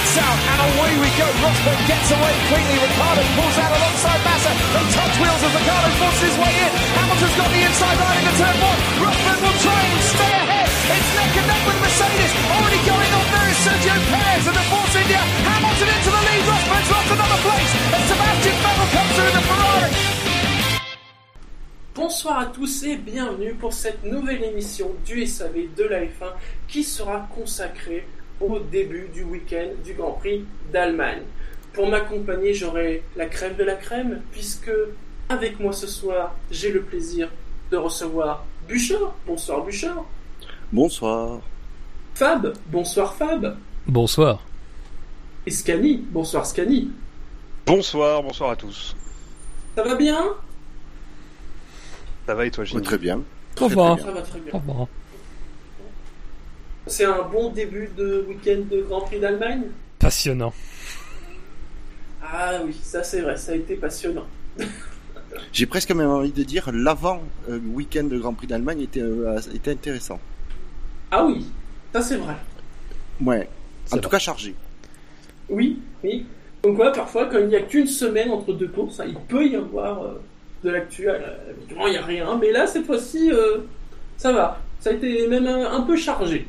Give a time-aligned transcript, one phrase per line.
[0.00, 1.28] lights out, and away we go.
[1.44, 2.76] Rosberg gets away quickly.
[2.80, 4.52] Ricardo pulls out alongside Massa.
[4.72, 6.72] They touch wheels as Ricardo forces his way in.
[6.96, 8.80] Hamilton's got the inside line into turn one.
[9.04, 10.68] Rosberg will try and stay ahead.
[10.96, 12.32] It's neck and neck with Mercedes.
[12.48, 15.20] Already going on there is Sergio Perez and the Force India.
[15.20, 16.42] Hamilton into the lead.
[16.48, 17.72] Rosberg's lost another place.
[17.92, 19.92] And Sebastian Vettel comes through the Ferrari.
[21.94, 26.32] Bonsoir à tous et bienvenue pour cette nouvelle émission du SAV de la F1
[26.66, 28.06] qui sera consacrée
[28.40, 31.22] au début du week-end du Grand Prix d'Allemagne.
[31.72, 34.72] Pour m'accompagner, j'aurai la crème de la crème puisque
[35.28, 37.28] avec moi ce soir, j'ai le plaisir
[37.70, 39.14] de recevoir Bouchard.
[39.26, 40.04] Bonsoir Bouchard.
[40.72, 41.40] Bonsoir.
[42.14, 42.54] Fab.
[42.66, 43.56] Bonsoir Fab.
[43.86, 44.42] Bonsoir.
[45.46, 46.04] Et Scani.
[46.10, 46.90] Bonsoir Scani.
[47.66, 48.96] Bonsoir, bonsoir à tous.
[49.76, 50.34] Ça va bien?
[52.26, 52.82] Ça va et toi, Gilles?
[52.82, 53.22] Très bien.
[53.56, 53.96] Ça va.
[53.98, 54.52] Ça va très bien.
[54.52, 54.86] Ça va.
[56.86, 59.64] C'est un bon début de week-end de Grand Prix d'Allemagne
[59.98, 60.52] Passionnant.
[62.22, 64.26] Ah oui, ça c'est vrai, ça a été passionnant.
[65.52, 69.38] J'ai presque même envie de dire l'avant euh, week-end de Grand Prix d'Allemagne était, euh,
[69.54, 70.18] était intéressant.
[71.10, 71.46] Ah oui,
[71.92, 72.34] ça c'est vrai.
[73.20, 73.48] Ouais.
[73.92, 74.54] En tout cas chargé.
[75.48, 76.26] Oui, oui.
[76.62, 79.46] Donc ouais, parfois, quand il n'y a qu'une semaine entre deux courses, hein, il peut
[79.46, 80.20] y avoir euh,
[80.64, 81.08] de l'actu.
[81.08, 81.18] Euh,
[81.50, 82.38] Habituellement, il n'y a rien.
[82.40, 83.58] Mais là, cette fois-ci, euh,
[84.16, 84.60] ça va.
[84.78, 86.46] Ça a été même un, un peu chargé.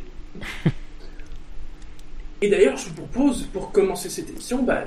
[2.42, 4.86] Et d'ailleurs, je vous propose, pour commencer cette émission, bah,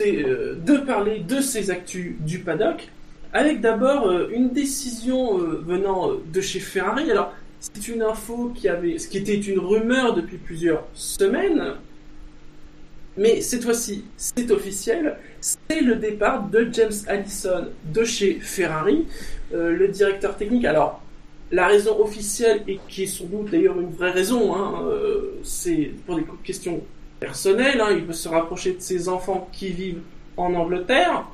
[0.00, 2.88] euh, de parler de ces actus du paddock,
[3.34, 7.10] avec d'abord euh, une décision euh, venant de chez Ferrari.
[7.10, 11.74] Alors, c'est une info qui avait, ce qui était une rumeur depuis plusieurs semaines,
[13.18, 15.16] mais cette fois-ci, c'est officiel.
[15.40, 19.06] C'est le départ de James Allison de chez Ferrari,
[19.52, 20.66] le directeur technique.
[20.66, 21.02] Alors,
[21.50, 25.92] la raison officielle, et qui est sans doute d'ailleurs une vraie raison, hein, euh, c'est
[26.04, 26.82] pour des questions
[27.20, 27.80] personnelles.
[27.80, 30.02] hein, il veut se rapprocher de ses enfants qui vivent
[30.36, 31.24] en Angleterre.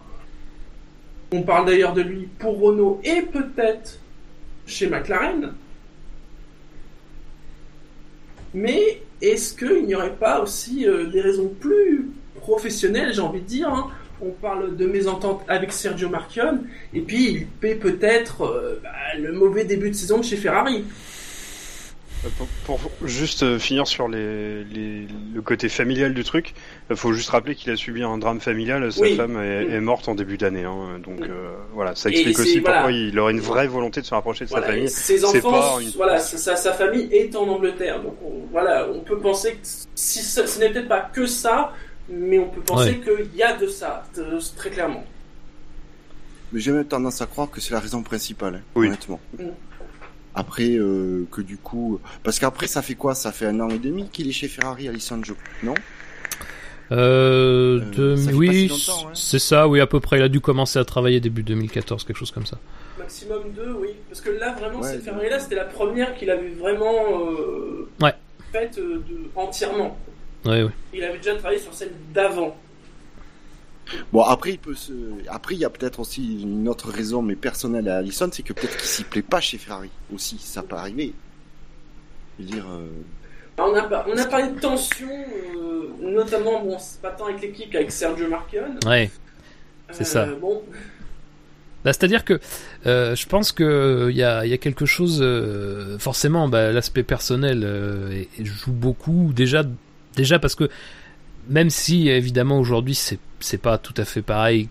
[1.33, 3.99] On parle d'ailleurs de lui pour Renault et peut-être
[4.67, 5.55] chez McLaren.
[8.55, 13.47] Mais est-ce qu'il n'y aurait pas aussi euh, des raisons plus professionnelles, j'ai envie de
[13.47, 13.91] dire hein
[14.25, 16.63] On parle de mésentente avec Sergio Marchionne,
[16.95, 20.85] et puis il paie peut-être euh, bah, le mauvais début de saison de chez Ferrari.
[22.25, 22.29] Euh,
[22.67, 26.55] Pour, pour juste euh, finir sur les, les- le côté familial du truc,
[26.89, 28.93] il faut juste rappeler qu'il a subi un drame familial.
[28.93, 29.17] Sa Oui.
[29.17, 29.73] femme est, Mm.
[29.73, 30.63] est morte en début d'année.
[30.63, 31.01] hein.
[31.05, 31.25] donc Mm.
[31.31, 32.77] euh, voilà, ça explique aussi voilà.
[32.83, 34.89] pourquoi il aurait une vraie volonté de se rapprocher de Voilà, sa famille.
[34.89, 38.87] ses enfants, pas une- voilà, sa, sa- sa famille est en Angleterre, donc on, voilà,
[38.95, 39.59] on peut penser que
[39.97, 41.73] si ce, ce n'est peut-être pas que ça,
[42.13, 45.05] mais on peut penser qu'il y a de ça, de- très clairement.
[46.53, 48.87] Mais j'ai même tendance à croire que c'est la raison principale, hein, Oui.
[48.89, 49.21] honnêtement.
[49.39, 49.45] Mm.
[50.35, 52.01] Après, euh, que du coup...
[52.23, 53.15] Parce qu'après, ça fait quoi?
[53.15, 54.89] Ça fait un an et demi qu'il est chez Ferrari,
[55.23, 55.75] Joe, non?
[56.91, 59.11] Euh, Euh, de- ça oui, si hein.
[59.15, 60.19] c'est ça, oui, à peu près.
[60.19, 62.59] Il a dû commencer à travailler début 2014, quelque chose comme ça.
[62.99, 63.89] Maximum deux, oui.
[64.11, 68.13] Parce que là, vraiment, Ouais, cette Ferrari-là, c'était la première qu'il avait vraiment euh, Ouais.
[68.53, 69.03] faite euh,
[69.37, 69.97] entièrement.
[70.45, 70.71] Oui, oui.
[70.95, 72.57] Il avait déjà travaillé sur celle d'avant.
[74.13, 74.93] Bon, après, il peut se...
[75.29, 78.53] Après, il y a peut-être aussi une autre raison, mais personnelle à Alison, c'est que
[78.53, 80.39] peut-être qu'il s'y plaît pas chez Ferrari, aussi.
[80.39, 81.13] Ça peut arriver.
[82.39, 82.67] Je veux dire...
[82.71, 82.87] euh,
[83.59, 87.43] on, a, pas- on a parlé de tension, euh, notamment, bon, c'est pas tant avec
[87.43, 88.79] l'équipe qu'avec Sergio Marchionne.
[88.87, 89.11] Ouais.
[89.91, 90.25] C'est ça.
[90.41, 90.63] Bon,
[91.85, 92.41] Bah, C'est-à-dire que
[92.87, 96.73] euh, je pense que il y a, il y a quelque chose, euh, forcément, bah,
[96.73, 99.33] l'aspect personnel euh, et- et joue beaucoup.
[99.35, 99.65] Déjà,
[100.17, 100.69] déjà parce que
[101.49, 104.69] même si évidemment aujourd'hui c'est c'est pas tout à fait pareil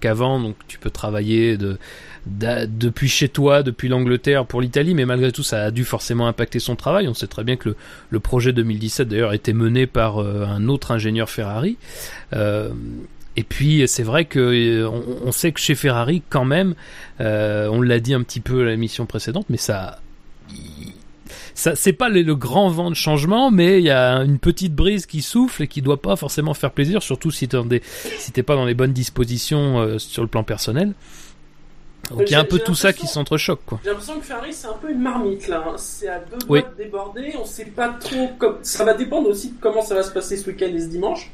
[0.00, 1.76] qu'avant, donc tu peux travailler de,
[2.24, 6.26] d'a- depuis chez toi, depuis l'Angleterre pour l'Italie, mais malgré tout ça a dû forcément
[6.26, 7.08] impacter son travail.
[7.08, 7.76] On sait très bien que le,
[8.08, 11.76] le projet 2017 d'ailleurs était mené par euh, un autre ingénieur Ferrari.
[12.32, 12.70] Euh,
[13.36, 16.74] et puis c'est vrai que euh, on, on sait que chez Ferrari quand même,
[17.20, 20.00] euh, on l'a dit un petit peu à l'émission précédente, mais ça,
[21.56, 24.74] ça c'est pas le, le grand vent de changement, mais il y a une petite
[24.74, 27.82] brise qui souffle et qui doit pas forcément faire plaisir, surtout si t'es dans des,
[28.18, 30.92] si t'es pas dans les bonnes dispositions euh, sur le plan personnel.
[32.10, 33.80] Donc il y a un peu tout ça qui s'entrechoque quoi.
[33.82, 35.64] j'ai l'impression que Ferrari, c'est un peu une marmite, là.
[35.66, 35.74] hein.
[35.76, 36.60] C'est à deux Oui.
[36.62, 37.34] de déborder.
[37.40, 38.28] On sait pas trop...
[38.38, 38.58] Comme...
[38.62, 41.32] Ça va dépendre aussi de comment ça va se passer ce week-end et ce dimanche.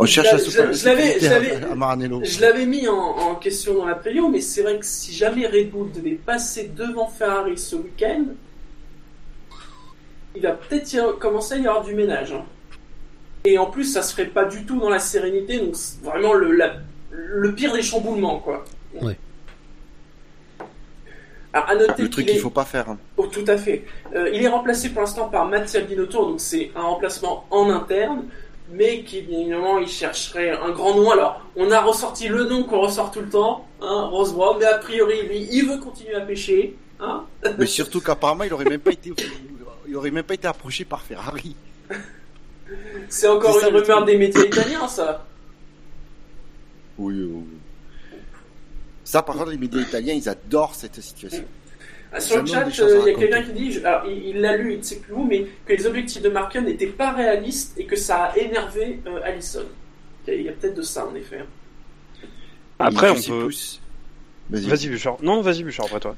[0.00, 2.20] On cherche la je- l'avais- je l'avais- à Maranello.
[2.22, 5.46] Je l'avais mis en, en question dans la preview, mais c'est vrai que si jamais
[5.46, 8.24] Red Bull devait passer devant Ferrari ce week-end,
[10.38, 12.32] il va peut-être commencer à y avoir du ménage.
[12.32, 12.44] hein.
[13.44, 16.32] Et en plus, ça se ferait pas du tout dans la sérénité, donc c'est vraiment
[16.32, 16.76] le, la-
[17.10, 18.64] le pire des chamboulements, quoi.
[19.00, 19.16] Ouais.
[21.52, 22.88] Alors, à noter Le truc qu'il est- faut pas faire.
[22.90, 22.98] hein.
[23.16, 23.84] Oh, tout à fait.
[24.14, 28.24] Euh, il est remplacé pour l'instant par Mathieu Binotto, donc c'est un remplacement en interne,
[28.70, 31.10] mais qui bien évidemment il chercherait un grand nom.
[31.10, 34.66] Alors, on a ressorti le nom qu'on ressort tout le temps, hein, Rose Brown, mais
[34.66, 36.76] a priori lui, il veut continuer à pêcher.
[37.00, 37.24] Hein
[37.58, 39.10] Mais surtout qu'apparemment, il aurait même pas été,
[39.88, 41.56] il aurait même pas été approché par Ferrari.
[43.08, 45.26] c'est encore une rumeur des médias italiens, ça.
[46.98, 47.58] Oui, oui, oui.
[49.04, 51.44] Ça, par contre, les médias italiens, ils adorent cette situation.
[52.12, 54.72] Ah, Sur le chat, euh, il y a quelqu'un qui dit, alors il l'a lu,
[54.72, 57.84] il ne sait plus où, mais que les objectifs de Marken n'étaient pas réalistes et
[57.84, 59.66] que ça a énervé euh, Allison.
[60.26, 61.40] Il y a, peut-être de ça en effet.
[62.78, 63.46] Après, Et on peut.
[63.46, 63.80] plus.
[64.50, 64.66] Vas-y.
[64.68, 65.16] Vas-y, Bouchard.
[65.22, 66.16] Non, vas-y, Bouchard, après toi.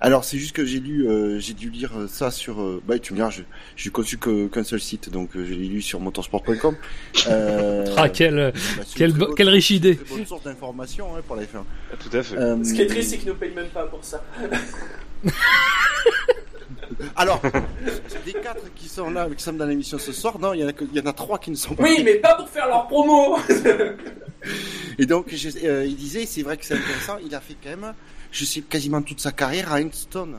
[0.00, 2.60] Alors, c'est juste que j'ai lu, euh, j'ai dû lire euh, ça sur.
[2.60, 3.42] euh, bah, tu me diras, je,
[3.74, 6.76] je suis conçu que- qu'un seul site, donc euh, je l'ai lu sur motorsport.com.
[7.26, 9.96] Euh, Ah, quelle, bah, c'est quelle une bonne quelle source- riche idée.
[9.96, 11.46] Très bonne source d'information hein, pour la F1.
[11.92, 12.36] Ah, Tout à fait.
[12.36, 14.22] Euh, Ce qui est triste, c'est qu'ils ne payent même pas pour ça.
[17.16, 17.40] Alors,
[18.24, 20.68] des quatre qui sont là, qui sont dans l'émission ce soir, non, il y en
[20.68, 21.82] a que, il y en a trois qui ne sont pas.
[21.82, 23.36] Oui, mais pas pour faire leur promo
[24.98, 27.70] Et donc, je- euh, il disait, c'est vrai que c'est intéressant, il a fait quand
[27.70, 27.94] même,
[28.30, 30.36] je sais, quasiment toute sa carrière à Einstone.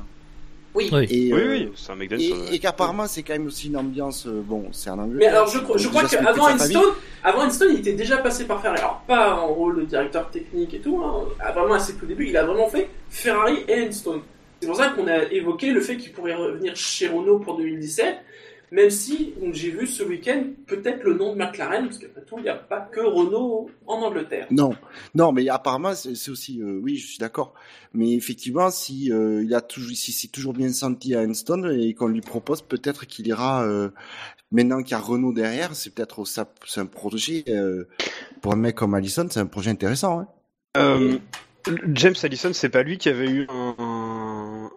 [0.75, 0.87] Oui.
[0.91, 1.07] Oui.
[1.09, 2.53] Et, Oui, euh, oui, c'est un mec Et, d'Enstone.
[2.53, 5.17] et qu'apparemment, c'est quand même aussi une ambiance, euh, bon, c'est en anglais.
[5.17, 6.47] Mais alors, je, crois- je crois qu'avant.
[6.47, 6.79] Einstein,
[7.23, 8.79] avant Einstein, il était déjà passé par Ferrari.
[8.79, 11.25] Alors, pas en rôle de directeur technique et tout, hein.
[11.39, 14.21] Ah, vraiment à ses tout débuts, il a vraiment fait Ferrari et Einstein.
[14.61, 18.17] C'est pour ça qu'on a évoqué le fait qu'il pourrait revenir chez Renault pour 2017,
[18.71, 22.43] même si, j'ai vu ce week-end, peut-être le nom de McLaren, parce qu'après tout, il
[22.43, 24.47] n'y a pas que Renault en Angleterre.
[24.51, 24.75] Non,
[25.15, 27.53] non, mais apparemment c'est aussi, euh, oui, je suis d'accord.
[27.93, 31.93] Mais effectivement, si euh, il a toujours, si c'est toujours bien senti à Einstone et
[31.93, 33.63] qu'on lui propose, peut-être qu'il ira.
[33.63, 33.89] euh,
[34.51, 37.87] maintenant qu'il y a Renault derrière, c'est peut-être ça, c'est un projet euh,
[38.41, 40.19] pour un mec comme Allison, c'est un projet intéressant.
[40.19, 40.27] Hein.
[40.77, 41.17] Euh,
[41.93, 43.75] James Allison, c'est pas lui qui avait eu un,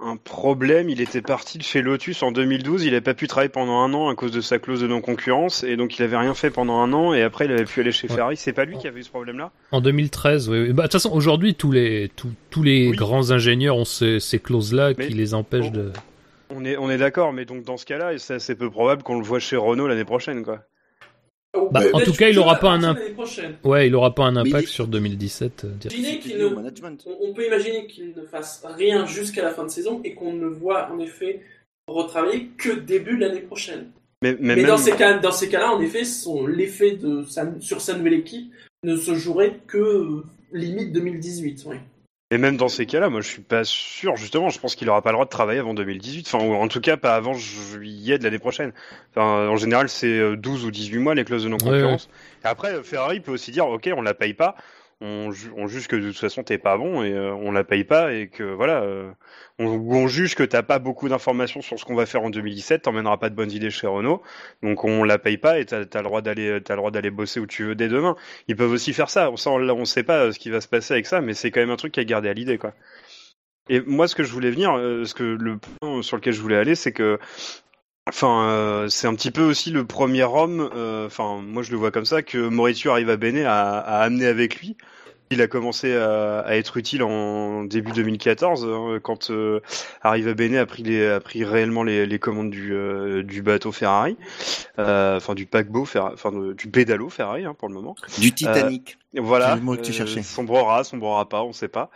[0.01, 0.89] un- un problème.
[0.91, 2.85] Il était parti de chez Lotus en 2012.
[2.85, 5.65] Il avait pas pu travailler pendant un an à cause de sa clause de non-concurrence.
[5.65, 7.13] Et donc, il avait rien fait pendant un an.
[7.15, 8.15] Et après, il avait pu aller chez Ouais.
[8.15, 8.37] Ferrari.
[8.37, 9.51] C'est pas lui qui avait eu ce problème-là?
[9.71, 10.73] En 2013, oui.
[10.73, 12.97] Bah, de toute façon, aujourd'hui, tous les, tous, tous les Oui.
[12.97, 15.93] grands ingénieurs ont ces, ces clauses-là qui les empêchent de.
[16.55, 17.33] On est, on est d'accord.
[17.33, 20.05] Mais donc, dans ce cas-là, c'est assez peu probable qu'on le voit chez Renault l'année
[20.05, 20.61] prochaine, quoi.
[21.57, 22.99] Ou Bah, en tout cas, il que aura à pas un imp-.
[23.65, 25.65] Ouais, il aura pas un impact il- sur 2017.
[25.65, 25.69] euh,
[26.39, 26.57] ne-.
[27.21, 30.47] On, peut imaginer qu'il ne fasse rien jusqu'à la fin de saison et qu'on ne
[30.47, 31.41] voit en effet
[31.89, 33.91] retravailler que début de l'année prochaine.
[34.23, 37.25] Mais, mais, Mais, même, dans ces cas, dans ces cas-là, en effet, son l'effet de
[37.25, 38.53] sa, sur sa nouvelle équipe
[38.85, 41.65] ne se jouerait que euh, limite 2018.
[41.67, 41.77] Oui.
[42.33, 44.17] Et même dans ces cas-là, moi, je suis pas sûr.
[44.17, 46.27] Justement, je pense qu'il aura pas le droit de travailler avant 2018.
[46.33, 48.73] Enfin, ou en tout cas, pas avant juillet de l'année prochaine.
[49.11, 52.09] Enfin, en général, c'est euh, 12 ou 18 mois les clauses de non-concurrence.
[52.43, 54.57] Et après, euh, Ferrari peut aussi dire, ok, on la paye pas.
[55.05, 57.65] On, ju- on juge que de toute façon t'es pas bon et euh, on la
[57.65, 59.11] paye pas et que voilà, euh,
[59.59, 63.17] on, juge que t'as pas beaucoup d'informations sur ce qu'on va faire en 2017, t'emmèneras
[63.17, 64.23] pas de bonnes idées chez Renault,
[64.63, 67.75] donc on la paye pas et t'as as le droit d'aller bosser où tu veux
[67.75, 68.15] dès demain.
[68.47, 69.31] Ils peuvent aussi faire ça.
[69.33, 71.71] On, sait pas euh, ce qui va se passer avec ça, mais c'est quand même
[71.71, 72.73] un truc à garder à l'idée quoi.
[73.69, 74.73] Et moi, ce que je voulais venir,
[75.05, 77.19] ce que le point sur lequel je voulais aller, c'est que
[78.09, 81.77] Enfin, euh, c'est un petit peu aussi le premier homme, euh, enfin, moi je le
[81.77, 84.77] vois comme ça, que Maurizio Arriva Bene a, a amené avec lui.
[85.31, 89.61] Il a commencé à, à être utile en début 2014, hein, quand euh,
[90.03, 93.73] Arriva Bene a pris, les, a pris réellement les, les commandes du, euh, du bateau
[93.73, 94.19] Ferrari,
[94.79, 97.95] euh, enfin du paquebot, Ferrari, enfin du pédalo Ferrari hein, pour le moment.
[98.19, 98.99] Du Titanic.
[99.15, 99.51] Voilà.
[99.51, 100.23] C'est le mot que tu cherchais.
[100.23, 101.89] Sombrera, sombrera pas, on sait pas.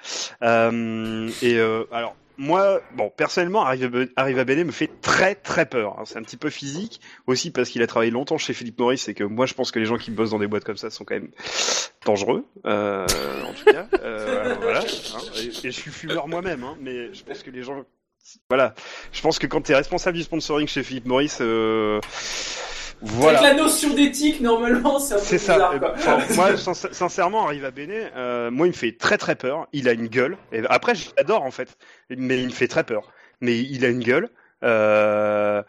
[0.42, 5.98] Euh, et euh, alors, moi, bon, personnellement, Arriva Bene me fait très très peur.
[5.98, 6.02] hein.
[6.04, 9.14] C'est un petit peu physique, aussi parce qu'il a travaillé longtemps chez Philippe Morris et
[9.14, 11.04] que moi, je pense que les gens qui bossent dans des boîtes comme ça sont
[11.04, 11.30] quand même
[12.04, 13.06] dangereux, euh,
[13.42, 13.86] en tout cas.
[14.02, 14.80] Euh, voilà.
[14.80, 15.18] hein.
[15.36, 17.84] Et, et je suis fumeur moi-même, hein, mais je pense que les gens
[18.50, 18.74] voilà,
[19.12, 22.00] je pense que quand tu es responsable du sponsoring chez Philippe Morris, euh,
[23.02, 23.40] voilà.
[23.40, 25.54] Avec la notion d'éthique, normalement, c'est un peu C'est ça.
[25.54, 25.78] bizarre.
[25.78, 25.92] quoi.
[25.96, 29.66] Enfin, moi, sin- sincèrement, Arriva Bene, euh, moi, il me fait très très peur.
[29.72, 30.36] Il a une gueule.
[30.52, 31.76] Et après, j'adore en fait,
[32.10, 33.12] mais il me fait très peur.
[33.40, 34.28] Mais il a une gueule.
[34.64, 35.62] Euh,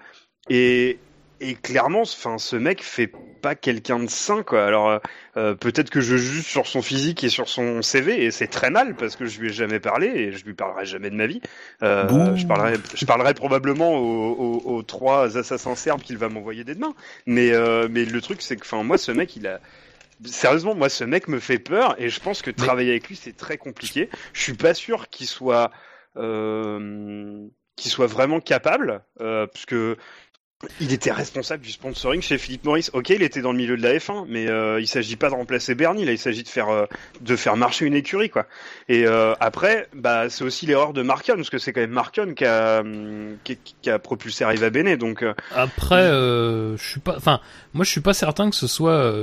[0.50, 1.00] et,
[1.40, 4.66] et clairement, enfin, ce mec fait pas quelqu'un de sain, quoi.
[4.66, 4.98] Alors, euh,
[5.38, 8.72] euh, peut-être que je juge sur son physique et sur son CV, et c'est très
[8.72, 11.28] mal parce que je lui ai jamais parlé et je lui parlerai jamais de ma
[11.28, 11.42] vie.
[11.84, 14.32] Euh, je parlerai, je parlerai probablement aux,
[14.66, 16.96] aux- aux trois assassins serbes qu'il va m'envoyer dès demain.
[17.28, 19.60] Mais, euh, mais le truc, c'est que, enfin, moi, ce mec, il a.
[20.26, 23.38] Sérieusement, moi, ce mec me fait peur et je pense que travailler avec lui, c'est
[23.38, 24.10] très compliqué.
[24.34, 25.70] Je suis pas sûr qu'il soit,
[26.42, 29.76] euh, qu'il soit vraiment capable, euh, puisque
[30.80, 32.90] il était responsable du sponsoring chez Philippe Maurice.
[32.94, 35.36] Ok, il était dans le milieu de la F1, mais euh, il s'agit pas de
[35.36, 36.04] remplacer Bernie.
[36.04, 36.86] Là, il s'agit de faire euh,
[37.22, 38.48] de faire marcher une écurie, quoi.
[38.90, 42.34] Et euh, après, bah, c'est aussi l'erreur de Marcon, parce que c'est quand même Marcon
[42.36, 42.84] qui a
[43.44, 44.96] qui, qui a propulsé Arriva Bene.
[44.96, 45.24] Donc
[45.54, 47.40] après, je suis pas, enfin,
[47.76, 49.14] moi, je suis pas certain que ce soit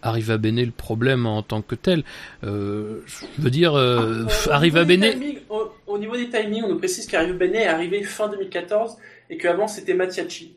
[0.00, 2.04] Arriva Bene le problème en tant que tel.
[2.44, 3.00] je
[3.38, 5.06] veux dire, ah, Arriva Bene.
[5.50, 8.96] Au, au, niveau des timings, on nous précise qu'Arriva Bene est arrivé fin 2014
[9.32, 10.54] et qu'avant c'était Mattiacci.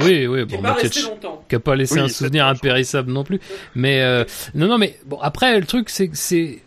[0.00, 1.06] Oui, oui, bon, Mattiacci,
[1.48, 3.40] qui a pas laissé un souvenir impérissable non plus.
[3.74, 6.58] Mais euh, non, non, mais bon, après le truc c'est que c'est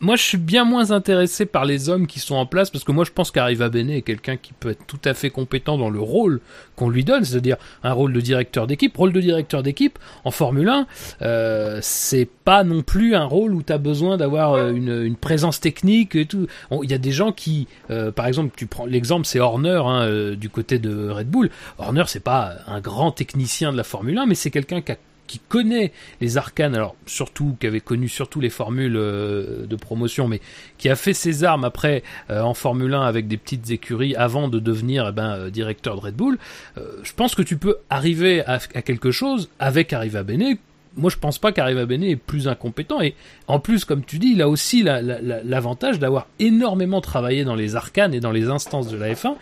[0.00, 2.92] moi, je suis bien moins intéressé par les hommes qui sont en place parce que
[2.92, 5.90] moi, je pense qu'Arriva Bene est quelqu'un qui peut être tout à fait compétent dans
[5.90, 6.40] le rôle
[6.74, 8.96] qu'on lui donne, c'est-à-dire un rôle de directeur d'équipe.
[8.96, 10.86] Rôle de directeur d'équipe en Formule 1,
[11.20, 15.16] euh, c'est pas non plus un rôle où tu as besoin d'avoir euh, une, une,
[15.16, 16.46] présence technique et tout.
[16.82, 20.02] Il y a des gens qui, euh, par exemple, tu prends l'exemple, c'est Horner hein,
[20.02, 21.50] euh, du côté de Red Bull.
[21.78, 24.96] Horner, c'est pas un grand technicien de la Formule 1, mais c'est quelqu'un qui a
[25.30, 30.26] qui connaît les arcanes, alors surtout, qui avait connu surtout les formules euh, de promotion,
[30.26, 30.40] mais
[30.76, 34.48] qui a fait ses armes après euh, en Formule 1 avec des petites écuries avant
[34.48, 36.36] de devenir eh ben, euh, directeur de Red Bull,
[36.76, 40.56] je pense que tu peux arriver à, quelque chose avec Arriva Bene
[40.96, 43.00] moi je pense pas qu'Arriva Bene est plus incompétent.
[43.00, 43.14] Et
[43.46, 48.14] en plus comme tu dis il a aussi l'avantage d'avoir énormément travaillé dans les arcanes
[48.14, 49.34] et dans les instances de la F1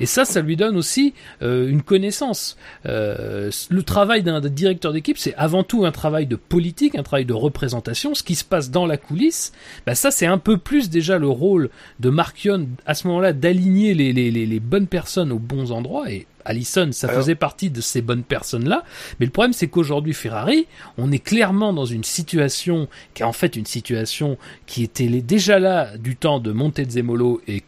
[0.00, 2.56] et ça ça lui donne aussi euh, une connaissance.
[2.86, 7.24] Euh, le travail d'un directeur d'équipe c'est avant tout un travail de politique un travail
[7.24, 8.14] de représentation.
[8.14, 9.52] Ce qui se passe dans la coulisse
[9.86, 11.70] bah ça c'est un peu plus déjà le rôle
[12.00, 15.72] de Markion à ce moment là d'aligner les, les, les, les bonnes personnes aux bons
[15.72, 16.10] endroits.
[16.10, 18.84] Et Allison, ça faisait partie de ces bonnes personnes-là.
[19.18, 23.32] Mais le problème, c'est qu'aujourd'hui, Ferrari, on est clairement dans une situation qui est en
[23.32, 27.62] fait une situation qui était déjà là du temps de Montezemolo et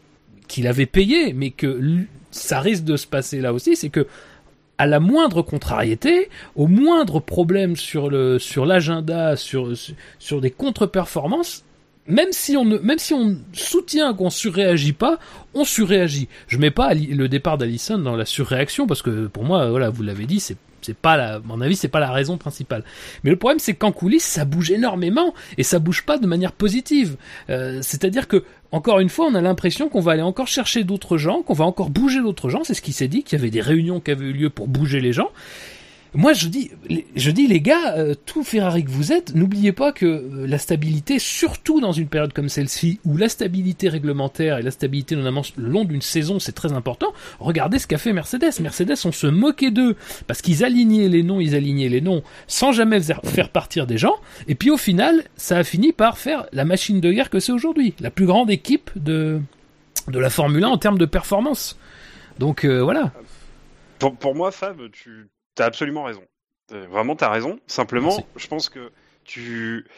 [0.47, 1.81] qu'il avait payé, mais que
[2.31, 4.07] ça risque de se passer là aussi, c'est que
[4.79, 9.73] à la moindre contrariété, au moindre problème sur le sur l'agenda, sur
[10.19, 11.65] sur des contre-performances,
[12.09, 15.19] même si on ne, même si on soutient qu'on surréagit pas,
[15.55, 16.29] on surréagit.
[16.49, 20.03] Je mets pas le départ d'Alison dans la surréaction parce que pour moi, voilà, vous
[20.03, 22.85] l'avez dit, c'est c'est pas la, mon avis, c'est pas la raison principale.
[23.25, 26.53] Mais le problème, c'est qu'en coulisses, ça bouge énormément et ça bouge pas de manière
[26.53, 27.17] positive.
[27.51, 31.17] Euh, C'est-à-dire que, encore une fois, on a l'impression qu'on va aller encore chercher d'autres
[31.17, 32.63] gens, qu'on va encore bouger d'autres gens.
[32.65, 34.69] C'est ce qui s'est dit, qu'il y avait des réunions qui avaient eu lieu pour
[34.69, 35.31] bouger les gens.
[36.15, 36.71] Moi, je dis,
[37.17, 40.59] je dis, les gars, euh, tout Ferrari que vous êtes, n'oubliez pas que euh, la
[40.59, 45.43] stabilité, surtout dans une période comme celle-ci, où la stabilité réglementaire et la stabilité notamment
[45.57, 47.13] le long d'une saison, c'est très important.
[47.41, 48.61] Regardez ce qu'a fait Mercedes.
[48.61, 49.97] Mercedes, on se moquait d'eux
[50.27, 54.17] parce qu'ils alignaient les noms, ils alignaient les noms sans jamais faire partir des gens.
[54.47, 57.53] Et puis au final, ça a fini par faire la machine de guerre que c'est
[57.53, 59.41] aujourd'hui, la plus grande équipe de
[60.07, 61.79] de la Formule 1 en termes de performance.
[62.39, 63.13] Donc euh, voilà.
[63.99, 66.23] Pour, pour moi, Fab, tu T'as absolument raison.
[66.71, 67.59] Euh, vraiment, t'as raison.
[67.67, 68.93] Simplement, je pense que
[69.25, 69.89] tu,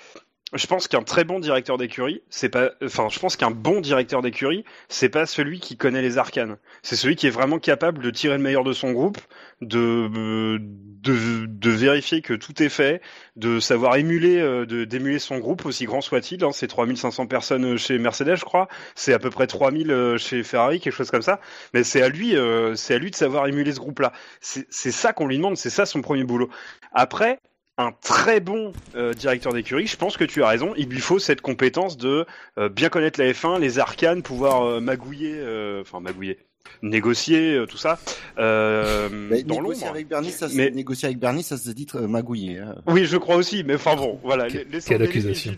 [0.53, 4.21] je pense qu'un très bon directeur d'écurie, c'est pas, enfin, je pense qu'un bon directeur
[4.21, 6.57] d'écurie, c'est pas celui qui connaît les arcanes.
[6.83, 9.19] C'est celui qui est vraiment capable de tirer le meilleur de son groupe,
[9.61, 13.01] de, de, de vérifier que tout est fait,
[13.37, 16.43] de savoir émuler, euh, de, d'émuler son groupe aussi grand soit-il.
[16.45, 18.69] Hein, c'est 3500 personnes chez Mercedes, je crois.
[18.97, 21.41] C'est à peu près 3000 euh, chez Ferrari, quelque chose comme ça.
[21.75, 24.13] Mais c'est à lui, euh, c'est à lui de savoir émuler ce groupe-là.
[24.41, 25.57] C'est ça qu'on lui demande.
[25.57, 26.51] C'est ça son premier boulot.
[26.93, 27.39] Après,
[27.81, 30.75] un très bon euh, directeur d'écurie, je pense que tu as raison.
[30.77, 32.27] Il lui faut cette compétence de
[32.59, 35.41] euh, bien connaître la F1, les arcanes, pouvoir euh, magouiller,
[35.81, 36.39] enfin magouiller,
[36.83, 37.99] négocier, tout ça.
[38.37, 40.71] dans négocier avec Bernie, ça mais...
[40.71, 42.59] négocier avec Bernie, ça se dit magouiller.
[42.59, 42.77] Hein.
[42.87, 44.47] Oui, je crois aussi, mais enfin bon, voilà.
[44.49, 45.55] Quelle accusation.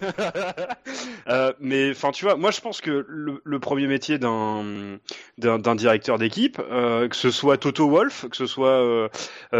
[1.60, 4.98] mais enfin, tu vois, moi je pense que le, le premier métier d'un
[5.38, 9.10] d'un directeur d'équipe, que ce soit Toto Wolf, que ce soit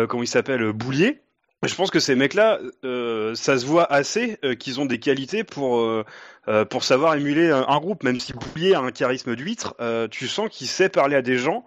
[0.09, 1.21] comment il s'appelle Boulier
[1.69, 5.45] je pense que ces mecs-là, euh, ça se voit assez euh, qu'ils ont des qualités
[5.45, 6.05] pour euh,
[6.49, 8.03] euh pour savoir émuler un, groupe.
[8.03, 11.37] Même si Boulier a un charisme d'huître, euh, tu sens qu'il sait parler à des
[11.37, 11.65] gens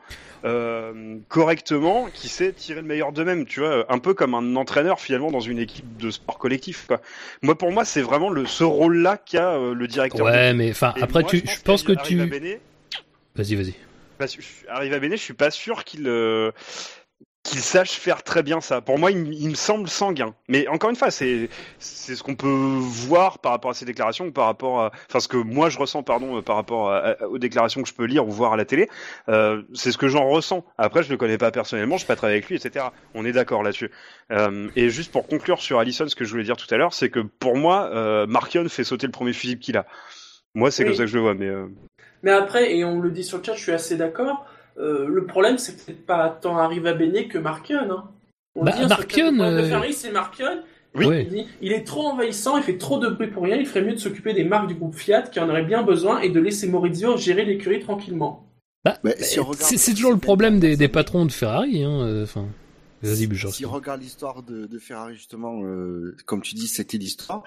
[1.29, 3.45] correctement, qu'il sait tirer le meilleur d'eux-mêmes.
[3.45, 6.85] Tu vois, un peu comme un entraîneur finalement dans une équipe de sport collectif.
[6.85, 6.99] Quoi.
[7.43, 10.25] Moi, pour moi, c'est vraiment le ce rôle-là qu'a le directeur.
[10.25, 12.17] Ouais, mais enfin après, tu, je pense que tu.
[13.35, 13.73] Vas-y, vas-y.
[14.67, 16.07] Arrive à Béné, je suis pas sûr qu'il
[17.43, 18.79] qu'il sache faire très bien ça.
[18.79, 20.33] Pour moi, il, me semble sanguin.
[20.47, 24.31] Mais encore une fois, c'est c'est ce qu'on peut voir par rapport à ces déclarations,
[24.31, 26.93] par rapport à, enfin ce que moi je ressens, pardon, euh, par rapport
[27.29, 28.89] aux déclarations que je peux lire ou voir à la télé.
[29.27, 30.65] Euh, c'est ce que j'en ressens.
[30.77, 32.85] Après, je le connais pas personnellement, je pas travaillé avec lui, etc.
[33.13, 33.91] On est d'accord là-dessus.
[34.31, 36.93] Euh, et juste pour conclure sur Allison, ce que je voulais dire tout à l'heure,
[36.93, 39.85] c'est que pour moi, euh, Markion fait sauter le premier fusible qu'il a.
[40.55, 41.51] Moi, c'est comme ça que je le vois, mais.
[42.21, 44.45] Mais après, et on le dit sur le chat, je suis assez d'accord
[44.77, 47.79] Euh, le problème, c'est peut-être pas tant Arriva Bene que Markion.
[47.91, 48.09] Hein.
[48.55, 50.63] On Bah, dit, hein, Markion, sur le problème de euh, Ferrari, c'est Markion.
[50.95, 51.05] Oui.
[51.07, 51.23] Ouais.
[51.23, 53.81] Il, dit, il est trop envahissant, il fait trop de bruit pour rien, il ferait
[53.81, 56.39] mieux de s'occuper des marques du groupe Fiat qui en auraient bien besoin et de
[56.39, 58.47] laisser Maurizio gérer l'écurie tranquillement.
[58.85, 58.97] Bah,
[59.59, 61.83] si c'est toujours le problème des, des patrons de Ferrari.
[61.83, 62.45] Hein, euh, Enfin,
[63.01, 63.51] vas-y, Bouchard.
[63.53, 67.41] Si on regarde l'histoire de, de Ferrari justement, euh, comme tu dis, c'était l'histoire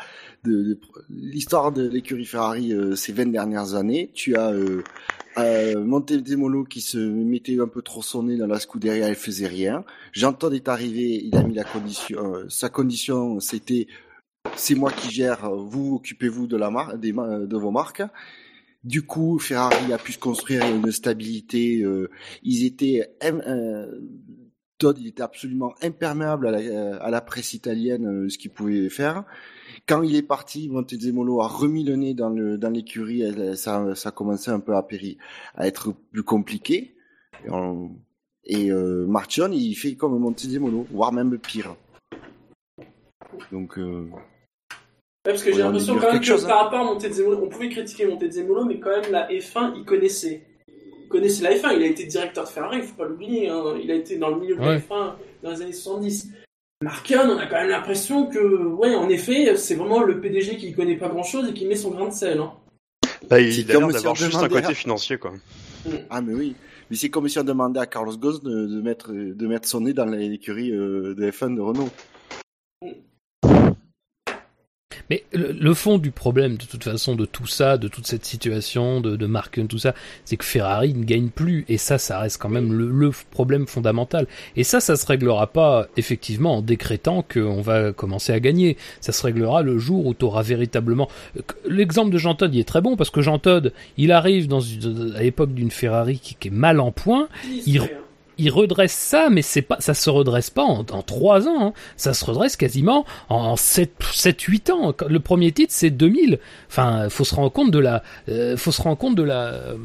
[0.45, 0.80] de, de-
[1.11, 4.11] l'histoire de l'écurie Ferrari euh, ces 20 dernières années.
[4.14, 4.83] Tu as euh,
[5.38, 9.47] euh, Montezemolo qui se mettait un peu trop son nez dans la Scuderia, elle faisait
[9.47, 9.85] rien.
[10.12, 13.87] Jean-Todt est arrivé, il a mis la condition, euh, sa condition c'était
[14.57, 18.02] c'est moi qui gère, vous occupez-vous de la de vos marques.
[18.87, 21.83] Du coup, Ferrari a pu se construire une stabilité.
[21.83, 22.09] euh,
[22.45, 24.00] ils étaient euh,
[24.78, 28.88] Todd, il était absolument imperméable à la, à la presse italienne, euh, ce qu'il pouvait
[28.90, 29.25] faire.
[29.88, 32.28] Quand il est parti, Montezemolo a remis le nez dans
[32.71, 33.23] l'écurie.
[33.56, 35.16] Ça, ça a commencé un peu à périr,
[35.54, 36.95] à être plus compliqué.
[37.45, 37.90] Et, on-
[38.45, 41.75] et euh, Marchion, il fait comme Montezemolo, voire même pire.
[43.52, 44.09] Donc, euh,
[45.25, 46.49] Ouais, parce que j'ai l'impression quand même que chose, hein.
[46.49, 50.47] par rapport à Montezemolo, on pouvait critiquer Montezemolo, mais quand même la F1, il connaissait.
[51.06, 53.62] Il connaissait la F1, il a été directeur de Ferrari, il faut pas l'oublier, hein.
[53.80, 54.78] il a été dans le milieu de la Ouais.
[54.78, 55.12] F1
[55.44, 56.30] dans les années 70.
[56.82, 60.72] Markion, on a quand même l'impression que, ouais, en effet, c'est vraiment le PDG qui
[60.75, 62.40] connaît pas grand chose et qui met son grain de sel.
[62.40, 62.52] Hein.
[63.30, 65.32] Bah, C'est il a l'air d'avoir juste un côté financier, quoi.
[66.10, 66.56] ah mais oui.
[66.90, 69.82] Mais c'est comme si on demandait à Carlos Ghosn de, de mettre de mettre son
[69.82, 71.88] nez dans l'écurie euh, de F1 de Renault.
[75.10, 78.25] Mais le, le fond du problème, de toute façon, de tout ça, de toute cette
[78.25, 79.94] situation, de, de Marken, tout ça,
[80.25, 81.64] c'est que Ferrari ne gagne plus.
[81.68, 84.26] Et ça, ça reste quand même le, le problème fondamental.
[84.56, 88.76] Et ça, ça se réglera pas, effectivement, en décrétant qu'on va commencer à gagner.
[89.00, 91.08] Ça se réglera le jour où tu auras véritablement...
[91.68, 94.60] L'exemple de Jean Todt, il est très bon, parce que Jean Todt, il arrive dans
[94.60, 97.28] à l'époque d'une Ferrari qui, qui est mal en point,
[97.66, 97.88] Il-.
[98.38, 101.69] Il redresse ça, mais c'est pas, ça se redresse pas en, 3 ans.
[101.69, 101.73] hein.
[101.97, 104.95] Ça se redresse quasiment en 7, 7, 8 ans.
[105.09, 106.38] Le premier titre, c'est 2000.
[106.69, 109.76] Enfin, faut se rendre compte de la, euh, faut se rendre compte de la, euh,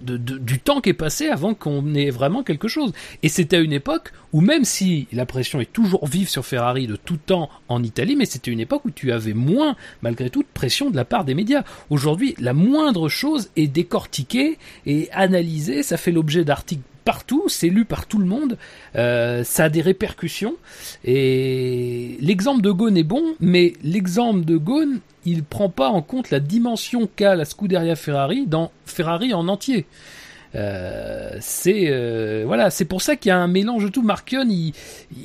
[0.00, 2.92] du temps qui est passé avant qu'on ait vraiment quelque chose.
[3.22, 6.86] Et c'était à une époque où même si la pression est toujours vive sur Ferrari
[6.86, 10.42] de tout temps en Italie, mais c'était une époque où tu avais moins, malgré tout,
[10.42, 11.64] de pression de la part des médias.
[11.90, 15.82] Aujourd'hui, la moindre chose est décortiquée et analysée.
[15.82, 18.56] Ça fait l'objet d'articles partout, c'est lu par tout le monde,
[18.96, 20.54] euh, ça a des répercussions.
[21.04, 26.30] Et l'exemple de Ghosn est bon, mais l'exemple de Ghosn, il prend pas en compte
[26.30, 29.86] la dimension qu'a la Scuderia Ferrari dans Ferrari en entier.
[30.54, 34.02] Euh, c'est euh, voilà, c'est pour ça qu'il y a un mélange de tout.
[34.50, 34.72] Il-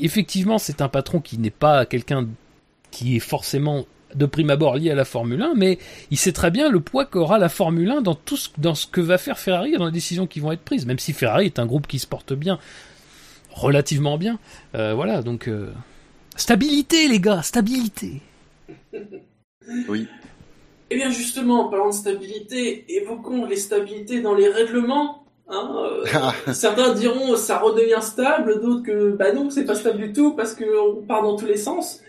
[0.02, 2.28] effectivement, c'est un patron qui n'est pas quelqu'un
[2.92, 3.86] qui est forcément
[4.16, 5.78] de prime abord lié à la Formule 1, mais
[6.12, 8.88] il sait très bien le poids qu'aura la Formule 1 dans tout ce, dans ce
[8.88, 10.86] que va faire Ferrari et dans les décisions qui vont être prises.
[10.86, 12.60] Même si Ferrari est un groupe qui se porte bien,
[13.52, 14.40] relativement bien.
[14.76, 15.72] Euh, voilà, donc euh,
[16.36, 18.22] stabilité, les gars, stabilité.
[19.90, 20.08] Oui.
[20.92, 25.26] Eh bien justement, en parlant de stabilité, évoquons les stabilités dans les règlements.
[25.48, 30.14] Hein, euh, certains diront ça redevient stable, d'autres que bah non, c'est pas stable du
[30.14, 32.02] tout parce qu'on part dans tous les sens.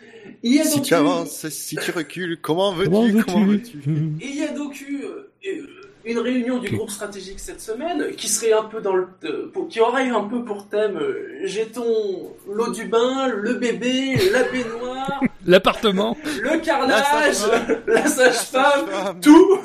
[0.48, 3.46] Il y a si donc tu eu- avances, si tu recules, comment veux-tu Comment Comment
[3.46, 5.66] veux-tu veux-tu Et il y a donc eu euh, euh,
[6.04, 9.66] une réunion du groupe stratégique cette semaine qui serait un peu dans le euh, pour-
[9.68, 15.20] qui aurait un peu pour thème euh, jetons l'eau du bain, le bébé, la baignoire,
[15.46, 16.16] L'appartement.
[16.42, 17.82] le carrelage, sage-femme.
[17.88, 19.20] la sage-femme, Femme.
[19.20, 19.58] tout.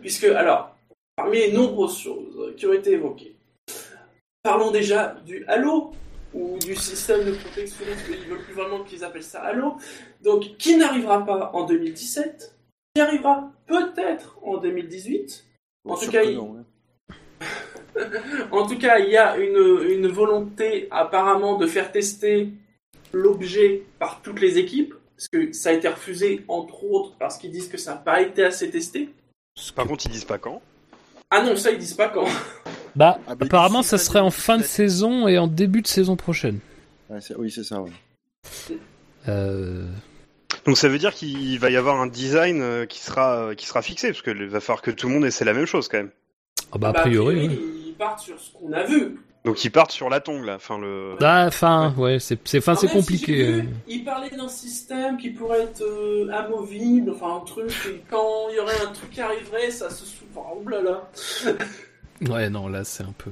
[0.00, 0.76] Puisque alors
[1.16, 3.36] parmi les nombreuses choses qui ont été évoquées,
[4.42, 5.92] parlons déjà du Halo
[6.34, 9.76] ou du système de protection, parce qu'ils veulent plus vraiment qu'ils appellent ça Halo.
[10.22, 12.54] Donc, qui n'arrivera pas en 2017,
[12.94, 15.44] qui arrivera peut-être en 2018.
[15.88, 16.64] En tout Sûr cas, que il- non, hein.
[18.52, 22.50] En tout cas, il y a une, une volonté apparemment de faire tester
[23.12, 27.50] l'objet par toutes les équipes, parce que ça a été refusé entre autres parce qu'ils
[27.50, 29.10] disent que ça n'a pas été assez testé.
[29.74, 30.62] Par contre, ils disent pas quand.
[31.30, 32.26] Ah non, ça ils disent pas quand.
[32.96, 34.76] Bah, Ah, apparemment, ça fin serait en fin de 2017.
[34.90, 36.58] saison et en début de saison prochaine.
[37.08, 37.80] Ouais, c'est- oui, c'est ça.
[37.80, 37.90] ouais.
[39.28, 39.84] Euh,
[40.66, 43.66] Donc ça veut dire qu'il va y avoir un design euh, qui sera euh, qui
[43.66, 45.88] sera fixé parce que il va falloir que tout le monde essaie la même chose
[45.88, 46.10] quand même.
[46.72, 47.60] ah bah, a Bah, priori, oui.
[47.88, 49.18] ils partent sur ce qu'on a vu.
[49.44, 51.16] Donc ils partent sur la tongue là, enfin le.
[51.20, 53.36] Ah, enfin, ouais, c'est, Alors, c'est si compliqué.
[53.36, 53.64] j'ai vu, euh.
[53.88, 58.56] il parlait d'un système qui pourrait être euh, amovible, enfin un truc, et quand il
[58.56, 60.24] y aurait un truc qui arriverait, ça se sou...
[60.34, 61.08] Enfin, oulala.
[62.28, 63.30] Ouais, non, là, c'est un peu.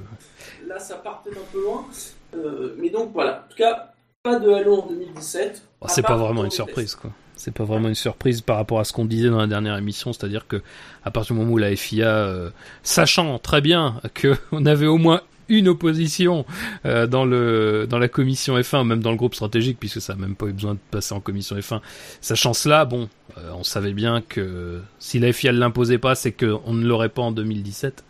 [0.67, 1.87] Là, ça part peut-être un peu loin.
[2.35, 5.63] Euh, mais donc voilà, en tout cas, pas de Halo en 2017.
[5.81, 7.11] Bon, à c'est pas vraiment une surprise, quoi.
[7.37, 10.13] c'est pas vraiment une surprise par rapport à ce qu'on disait dans la dernière émission,
[10.13, 10.63] c'est-à-dire que
[11.05, 12.51] à partir du moment où la FIA, euh,
[12.83, 16.45] sachant très bien que on avait au moins une opposition
[16.85, 20.21] euh, dans le dans la commission F1, même dans le groupe stratégique, puisque ça n'a
[20.21, 21.81] même pas eu besoin de passer en commission F1.
[22.21, 26.33] Sachant cela, bon, euh, on savait bien que si la FIA ne l'imposait pas, c'est
[26.33, 28.05] qu'on ne l'aurait pas en 2017.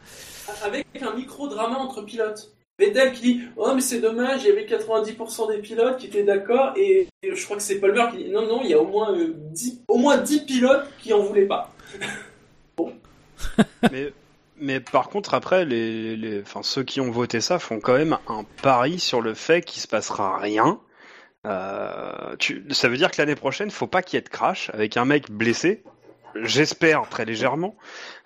[0.62, 2.52] Avec un micro-drama entre pilotes.
[2.78, 6.22] Vettel qui dit Oh, mais c'est dommage, il y avait 90% des pilotes qui étaient
[6.22, 8.80] d'accord, et, je crois que c'est Paul Burr qui dit Non, non, il y a
[8.80, 11.72] au moins, 10, euh, au moins 10 pilotes qui en voulaient pas.
[13.92, 14.12] mais,
[14.60, 18.18] mais par contre, après, les, les, enfin, ceux qui ont voté ça font quand même
[18.28, 20.80] un pari sur le fait qu'il se passera rien.
[21.46, 22.36] Euh,
[22.70, 25.04] ça veut dire que l'année prochaine, faut pas qu'il y ait de crash avec un
[25.04, 25.82] mec blessé.
[26.34, 27.76] J'espère très légèrement.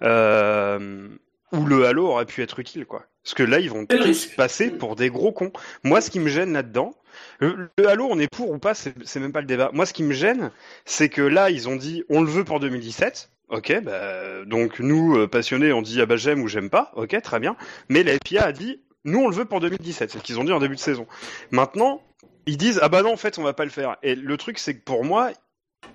[0.03, 1.09] Euh,
[1.53, 3.05] où le halo aurait pu être utile, quoi.
[3.23, 5.53] Parce que là, ils vont tous passer pour des gros cons.
[5.85, 6.95] Moi, ce qui me gêne là-dedans,
[7.39, 9.71] le, halo, on est pour ou pas, c'est même pas le débat.
[9.73, 10.51] Moi, ce qui me gêne,
[10.85, 13.31] c'est que là, ils ont dit, on le veut pour 2017.
[13.49, 16.91] Ok, bah, donc nous, euh, passionnés, on dit, ah bah j'aime ou j'aime pas.
[16.97, 17.55] Ok, très bien.
[17.91, 20.11] Mais la FIA a dit, nous, on le veut pour 2017.
[20.11, 21.07] C'est ce qu'ils ont dit en début de saison.
[21.51, 22.03] Maintenant,
[22.47, 23.99] ils disent, ah bah non, en fait, on va pas le faire.
[24.03, 25.33] Et le truc, c'est que pour moi,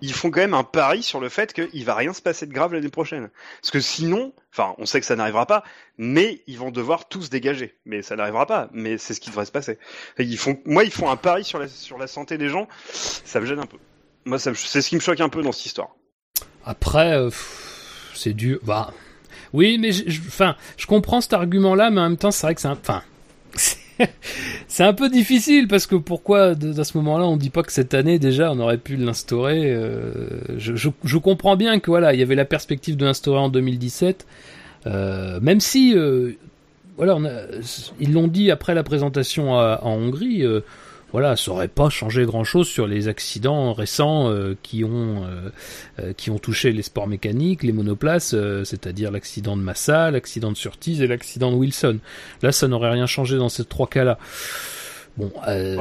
[0.02, 2.54] ils font quand même un pari sur le fait qu'il va rien se passer de
[2.54, 3.30] grave l'année prochaine.
[3.62, 5.64] Parce que sinon, enfin, on sait que ça n'arrivera pas,
[5.98, 7.78] mais ils vont devoir tous dégager.
[7.86, 8.70] Mais ça n'arrivera pas.
[8.72, 9.78] Mais c'est ce qui devrait se passer.
[10.20, 12.68] ils font, moi, ils font un pari sur la, sur la santé des gens.
[12.92, 13.78] Ça me gêne un peu.
[14.26, 15.96] Moi, c'est ce qui me choque un peu dans cette histoire.
[16.66, 17.30] Après, euh,
[18.14, 18.60] c'est dur.
[18.64, 18.94] Bah,
[19.54, 19.92] oui, mais
[20.28, 23.04] enfin, je, comprends cet argument-là, mais en même temps, c'est vrai que c'est un, enfin,
[24.68, 27.94] c'est un peu difficile parce que pourquoi à ce moment-là on dit pas que cette
[27.94, 30.12] année déjà on aurait pu l'instaurer euh,
[30.58, 34.26] je, je, comprends bien que voilà il y avait la perspective de l'instaurer en 2017
[34.86, 36.34] euh, même si euh,
[36.98, 37.32] voilà on a,
[38.00, 40.44] ils l'ont dit après la présentation en Hongrie
[41.18, 45.50] voilà, ça aurait pas changé grand-chose sur les accidents récents euh, qui ont euh,
[45.98, 50.58] euh, qui ont touché les sports mécaniques, les monoplaces, c'est-à-dire l'accident de Massa, l'accident de
[50.58, 51.98] Surtees et l'accident de Wilson.
[52.44, 54.20] Là, ça n'aurait rien changé dans ces trois cas-là.
[55.18, 55.32] Bon,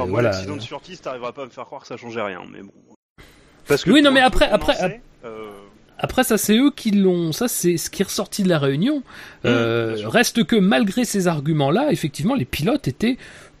[0.07, 0.29] voilà.
[0.29, 2.71] L'accident de Surtees, t'arriveras pas à me faire croire que ça changeait rien, mais bon.
[3.67, 5.01] Parce que oui, non, mais après, après.
[5.99, 7.31] Après, ça c'est eux qui l'ont.
[7.31, 9.03] Ça c'est ce qui est ressorti de la réunion.
[9.43, 13.17] Mmh, reste que malgré ces arguments-là, effectivement, les pilotes étaient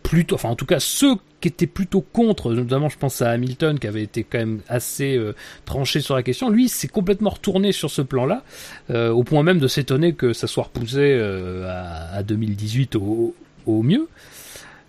[0.07, 3.77] plutôt, enfin en tout cas ceux qui étaient plutôt contre, notamment je pense à Hamilton
[3.77, 7.71] qui avait été quand même assez euh, tranché sur la question, lui s'est complètement retourné
[7.73, 8.43] sur ce plan-là,
[8.89, 11.67] euh, au point même de s'étonner que ça soit repoussé euh,
[12.13, 14.07] à, 2018 au, au, mieux.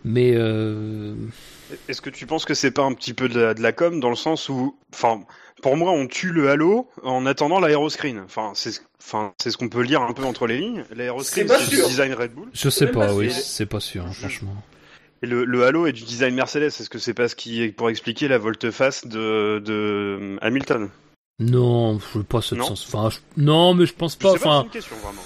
[0.04, 0.30] Mais
[1.88, 3.98] est-ce que tu penses que c'est pas un petit peu de la, de la com
[4.00, 5.20] dans le sens où, enfin,
[5.62, 8.20] pour moi, on tue le Halo en attendant l'aéroscreen.
[8.24, 10.84] Enfin, c'est enfin, c'est ce qu'on peut lire un peu entre les lignes.
[10.94, 12.48] L'aéroscreen, c'est du design Red Bull.
[12.54, 14.54] Je sais pas, oui, c'est pas sûr, hein, franchement.
[15.22, 16.66] Et le, le, Halo est du design Mercedes.
[16.66, 20.90] Est-ce que c'est pas ce qui est pour expliquer la volte-face de, de Hamilton?
[21.40, 22.92] Non, je veux pas ce sens.
[22.92, 24.30] Enfin, non, mais je pense pas.
[24.30, 24.66] Je enfin,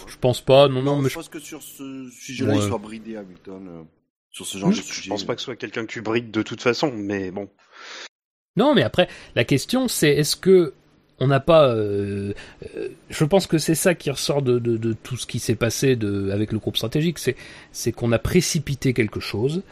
[0.06, 0.68] je pense pas.
[0.68, 3.68] Non, non, mais je pense que sur ce sujet-là, il soit bridé Hamilton.
[3.68, 3.82] Euh,
[4.32, 5.02] sur ce genre de sujet.
[5.02, 7.48] Je pense pas que ce soit quelqu'un que tu brides de toute façon, mais bon.
[8.56, 10.74] Non, mais après, la question c'est est-ce que
[11.22, 11.68] on n'a pas.
[11.68, 12.32] Euh,
[12.76, 15.94] euh, je pense que c'est ça qui ressort de, de, tout ce qui s'est passé
[15.94, 17.36] de, avec le groupe stratégique, c'est
[17.70, 19.62] c'est qu'on a précipité quelque chose,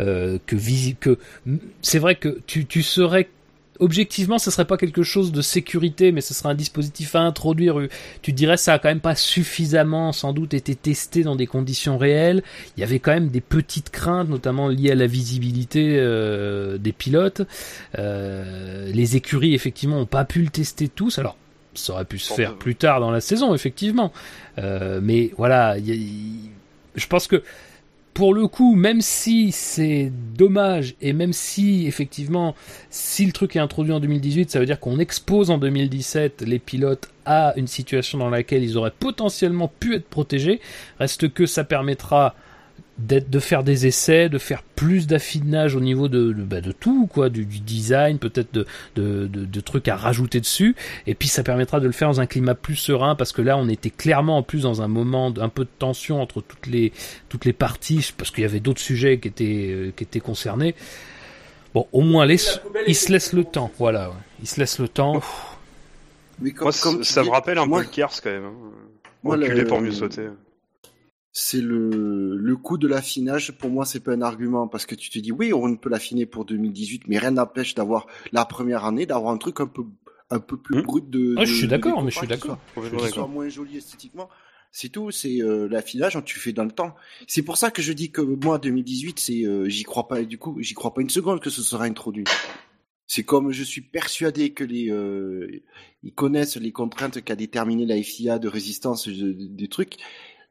[0.00, 0.56] euh, que,
[1.00, 1.18] que
[1.80, 3.30] c'est vrai que tu, tu serais
[3.80, 7.76] objectivement, ce serait pas quelque chose de sécurité, mais ce serait un dispositif à introduire.
[8.22, 11.98] Tu dirais ça a quand même pas suffisamment, sans doute, été testé dans des conditions
[11.98, 12.42] réelles.
[12.76, 16.92] Il y avait quand même des petites craintes, notamment liées à la visibilité euh, des
[16.92, 17.42] pilotes.
[17.98, 21.18] Euh, les écuries, effectivement, ont pas pu le tester tous.
[21.18, 21.36] Alors,
[21.74, 24.12] ça aurait pu se faire plus tard dans la saison, effectivement.
[24.58, 27.42] Euh, mais voilà, je pense que
[28.18, 32.56] pour le coup, même si c'est dommage et même si effectivement,
[32.90, 36.58] si le truc est introduit en 2018, ça veut dire qu'on expose en 2017 les
[36.58, 40.60] pilotes à une situation dans laquelle ils auraient potentiellement pu être protégés,
[40.98, 42.34] reste que ça permettra
[42.98, 47.06] de faire des essais, de faire plus d'affinage au niveau de, de, bah, de tout,
[47.06, 50.74] quoi, du, du design, peut-être de, de, de, trucs à rajouter dessus,
[51.06, 53.56] et puis ça permettra de le faire dans un climat plus serein, parce que là
[53.56, 56.92] on était clairement en plus dans un moment d'un peu de tension entre toutes les,
[57.28, 60.74] toutes les parties, parce qu'il y avait d'autres sujets qui étaient, euh, qui étaient concernés.
[61.74, 62.38] Bon, au moins les,
[62.88, 65.20] ils se laissent le temps, voilà, ils se laissent le temps.
[66.40, 68.44] Moi, ça me rappelle un peu le Kers quand même.
[68.44, 68.54] Hein.
[69.22, 69.66] Moi, le...
[69.66, 70.28] pour mieux sauter
[71.40, 73.52] c'est le, le coût de l'affinage.
[73.52, 76.26] Pour moi, c'est pas un argument parce que tu te dis oui, on peut l'affiner
[76.26, 79.84] pour 2018, mais rien n'empêche d'avoir la première année, d'avoir un truc un peu
[80.30, 80.82] un peu plus hmm.
[80.82, 81.36] brut de.
[81.38, 82.58] Ah, je suis d'accord, mais je suis d'accord.
[82.74, 84.28] Qui soit moins joli esthétiquement.
[84.72, 86.94] C'est tout, c'est euh, l'affinage, tu fais dans le temps.
[87.28, 90.38] C'est pour ça que je dis que moi 2018, c'est euh, j'y crois pas du
[90.38, 92.24] coup, j'y crois pas une seconde que ce sera introduit.
[93.06, 95.62] C'est comme je suis persuadé que les euh,
[96.02, 99.96] ils connaissent les contraintes qu'a déterminé la FIA de résistance des trucs.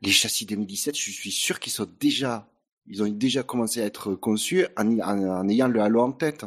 [0.01, 2.47] Les châssis 2017, je suis sûr qu'ils sont déjà,
[2.85, 6.45] ils ont déjà commencé à être conçus en, ayant le halo en tête.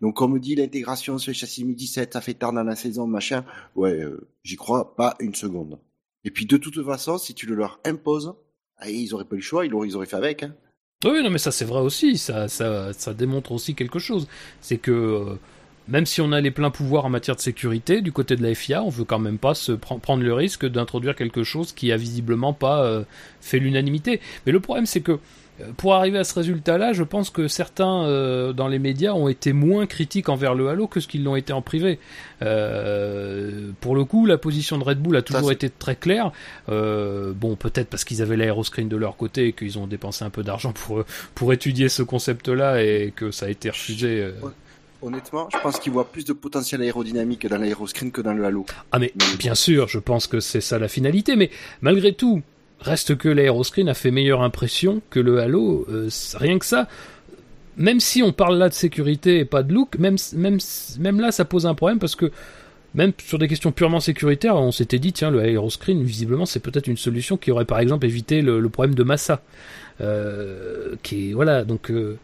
[0.00, 3.44] Donc, comme dit l'intégration sur les châssis 2017, ça fait tard dans la saison, machin.
[3.76, 5.78] Ouais, euh, j'y crois pas une seconde.
[6.24, 8.34] Et puis, de toute façon, si tu le leur imposes,
[8.78, 10.42] ah, ils auraient pas eu le choix, ils auraient, ils auraient fait avec.
[10.42, 10.54] Hein.
[11.04, 12.16] Oui, non, mais ça c'est vrai aussi.
[12.16, 14.28] Ça, ça, ça démontre aussi quelque chose.
[14.60, 15.34] C'est que euh,
[15.88, 18.54] même si on a les pleins pouvoirs en matière de sécurité, du côté de la
[18.54, 21.96] FIA, on veut quand même pas se prendre le risque d'introduire quelque chose qui a
[21.96, 23.04] visiblement pas euh,
[23.40, 24.20] fait l'unanimité.
[24.46, 25.18] Mais le problème, c'est que
[25.60, 29.28] euh, pour arriver à ce résultat-là, je pense que certains euh, dans les médias ont
[29.28, 31.98] été moins critiques envers le Halo que ce qu'ils l'ont été en privé.
[32.42, 36.32] Euh, pour le coup, la position de Red Bull a toujours été très claire.
[36.68, 40.30] Euh, bon, peut-être parce qu'ils avaient l'aéroscreen de leur côté et qu'ils ont dépensé un
[40.30, 44.22] peu d'argent pour pour étudier ce concept-là et que ça a été refusé.
[44.22, 44.32] Euh.
[45.02, 48.66] Honnêtement, je pense qu'ils voient plus de potentiel aérodynamique dans l'aéroscreen que dans le Halo.
[48.92, 51.34] Ah mais bien sûr, je pense que c'est ça la finalité.
[51.34, 52.42] Mais malgré tout,
[52.82, 56.88] Reste que l'aéroscreen a fait meilleure impression que le Halo, euh, rien que ça.
[57.76, 60.58] Même si on parle là de sécurité et pas de look, même, même,
[60.98, 62.32] même là ça pose un problème parce que
[62.94, 66.88] même sur des questions purement sécuritaires, on s'était dit tiens le aéroscreen visiblement c'est peut-être
[66.88, 69.42] une solution qui aurait par exemple évité le, problème de massa.
[70.00, 72.18] Euh, qui voilà donc euh,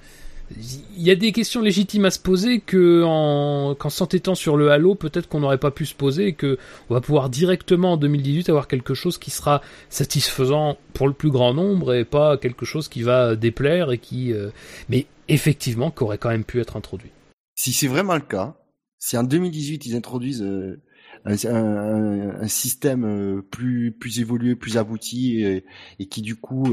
[0.56, 4.70] il y a des questions légitimes à se poser que en qu'en s'entêtant sur le
[4.70, 6.58] Halo, peut-être qu'on n'aurait pas pu se poser et que
[6.88, 11.30] on va pouvoir directement en 2018 avoir quelque chose qui sera satisfaisant pour le plus
[11.30, 14.50] grand nombre et pas quelque chose qui va déplaire et qui euh,
[14.88, 17.10] mais effectivement qui aurait quand même pu être introduit.
[17.54, 18.56] Si c'est vraiment le cas,
[18.98, 20.80] si en 2018 ils introduisent euh,
[21.26, 26.64] un, système euh, plus plus évolué, plus abouti et, qui du coup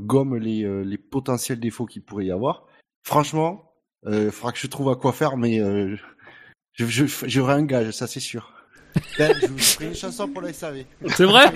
[0.00, 2.64] gomme les, les potentiels défauts qu'il pourrait y avoir,
[3.08, 3.72] Franchement,
[4.06, 5.96] il euh, faudra que je trouve à quoi faire, mais euh,
[6.74, 8.52] je, je, j'aurai un gage, ça c'est sûr.
[9.18, 10.84] Ben, je vous ferai une chanson pour la SAV.
[11.16, 11.46] C'est vrai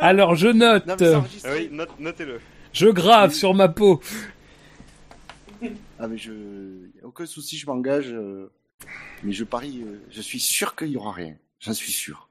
[0.00, 0.82] Alors je note.
[0.88, 2.40] ah oui, notez-le.
[2.72, 4.00] Je grave sur ma peau.
[6.00, 6.32] Ah mais je,
[7.04, 8.08] aucun souci, je m'engage.
[8.08, 8.50] Euh,
[9.22, 11.36] mais je parie, je suis sûr qu'il y aura rien.
[11.60, 12.28] J'en suis sûr.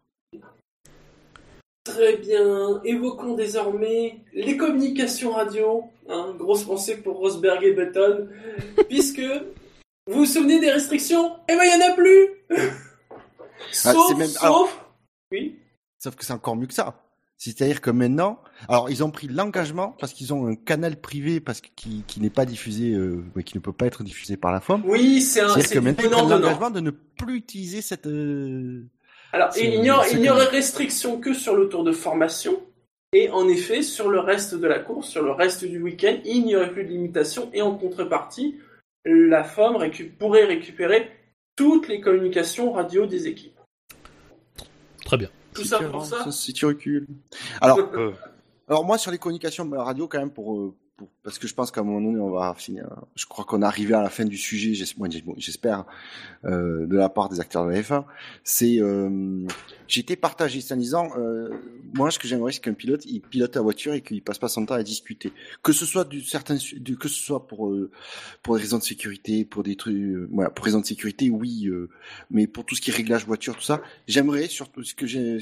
[1.88, 2.82] Très bien.
[2.84, 5.86] Évoquons désormais les communications radio.
[6.10, 8.28] Hein, grosse pensée pour Rosberg et Button.
[8.90, 9.22] puisque,
[10.08, 11.38] vous vous souvenez des restrictions?
[11.50, 12.28] Eh ben, il n'y en a plus
[13.86, 14.86] ah, Sauf, sauf...
[15.32, 15.60] oui
[15.98, 17.04] Sauf que c'est encore mieux que ça.
[17.38, 21.62] C'est-à-dire que maintenant, alors ils ont pris l'engagement parce qu'ils ont un canal privé parce
[21.62, 24.84] qui, qui n'est pas diffusé, euh, qui ne peut pas être diffusé par la forme.
[24.86, 25.50] Oui, c'est un.
[25.50, 28.88] C'est-à-dire que maintenant ils ont l'engagement de ne plus utiliser cette euh,
[29.38, 32.60] alors, il n'y aurait restriction que sur le tour de formation.
[33.14, 36.44] Et en effet, sur le reste de la course, sur le reste du week-end, il
[36.44, 37.50] n'y aurait plus de limitation.
[37.54, 38.60] Et en contrepartie,
[39.06, 39.78] la FOM
[40.18, 41.12] pourrait récupérer
[41.56, 43.60] toutes les communications radio des équipes.
[45.06, 45.30] Très bien.
[45.54, 46.30] Tout ça pour ça.
[46.32, 47.08] Si tu recules.
[47.62, 48.12] Alors, euh.
[48.68, 50.74] alors moi sur les communications radio quand même pour
[51.24, 52.88] parce que je pense qu'à un moment donné, on va finir.
[53.16, 55.86] Je crois qu'on est arrivé à la fin du sujet, j'espère,
[56.46, 58.06] euh, de la part des acteurs de la F1.
[58.44, 59.46] C'est, euh,
[59.96, 61.50] été partagé, c'est en disant, euh,
[61.94, 64.48] moi, ce que j'aimerais, c'est qu'un pilote, il pilote la voiture et qu'il passe pas
[64.48, 65.32] son temps à discuter.
[65.64, 67.92] Que ce soit du certain, du, que ce soit pour euh,
[68.44, 71.68] pour des raisons de sécurité, pour des trucs, euh, voilà, pour raisons de sécurité, oui,
[71.68, 71.90] euh,
[72.32, 75.40] mais pour tout ce qui est réglage voiture, tout ça, j'aimerais surtout ce que j'ai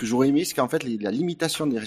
[0.00, 1.78] que j'aurais aimé, c'est qu'en fait, la limitation des,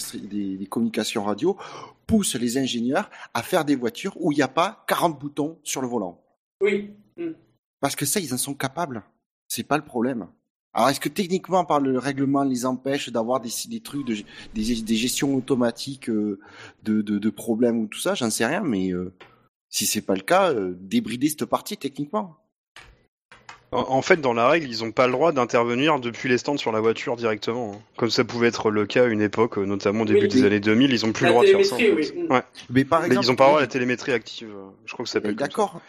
[0.58, 1.58] des, communications radio
[2.06, 5.82] pousse les ingénieurs à faire des voitures où il n'y a pas 40 boutons sur
[5.82, 6.24] le volant.
[6.62, 6.92] Oui.
[7.18, 7.32] Mm.
[7.80, 9.02] Parce que ça, ils en sont capables.
[9.48, 10.28] C'est pas le problème.
[10.76, 14.16] Alors, est-ce que techniquement, par le règlement, les empêche d'avoir des, des trucs, de,
[14.54, 16.40] des, des gestions automatiques euh,
[16.84, 18.14] de, de, de, problèmes ou tout ça?
[18.14, 19.12] J'en sais rien, mais euh,
[19.70, 22.38] si c'est pas le cas, euh, débrider cette partie techniquement.
[23.74, 26.72] En fait, dans la règle, ils n'ont pas le droit d'intervenir depuis les stands sur
[26.72, 27.74] la voiture directement.
[27.74, 27.82] Hein.
[27.98, 30.92] Comme ça pouvait être le cas à une époque, notamment au début des années 2000,
[30.92, 31.76] ils n'ont plus le droit de faire ça.
[31.76, 32.42] Ouais.
[32.70, 34.54] Mais par exemple, ils n'ont pas le droit à la télémétrie active.
[34.86, 35.36] Je crois que ça s'appelle.
[35.36, 35.82] D'accord.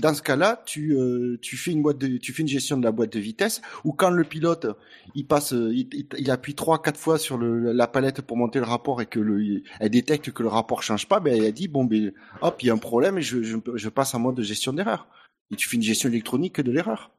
[0.00, 2.84] Dans ce cas-là, tu euh, tu fais une boîte de, tu fais une gestion de
[2.84, 4.66] la boîte de vitesse ou quand le pilote
[5.14, 8.64] il passe, il, il appuie trois quatre fois sur le, la palette pour monter le
[8.64, 11.84] rapport et que le, elle détecte que le rapport change pas, ben elle dit bon
[11.84, 14.42] ben hop il y a un problème et je, je, je passe en mode de
[14.42, 15.08] gestion d'erreur.
[15.50, 17.10] Et tu fais une gestion électronique de l'erreur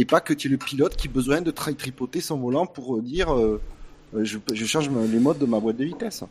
[0.00, 2.96] et pas que tu es le pilote qui a besoin de tripoter son volant pour
[2.96, 3.60] euh, dire euh,
[4.14, 6.24] euh, je, je, change les modes de ma boîte de vitesse.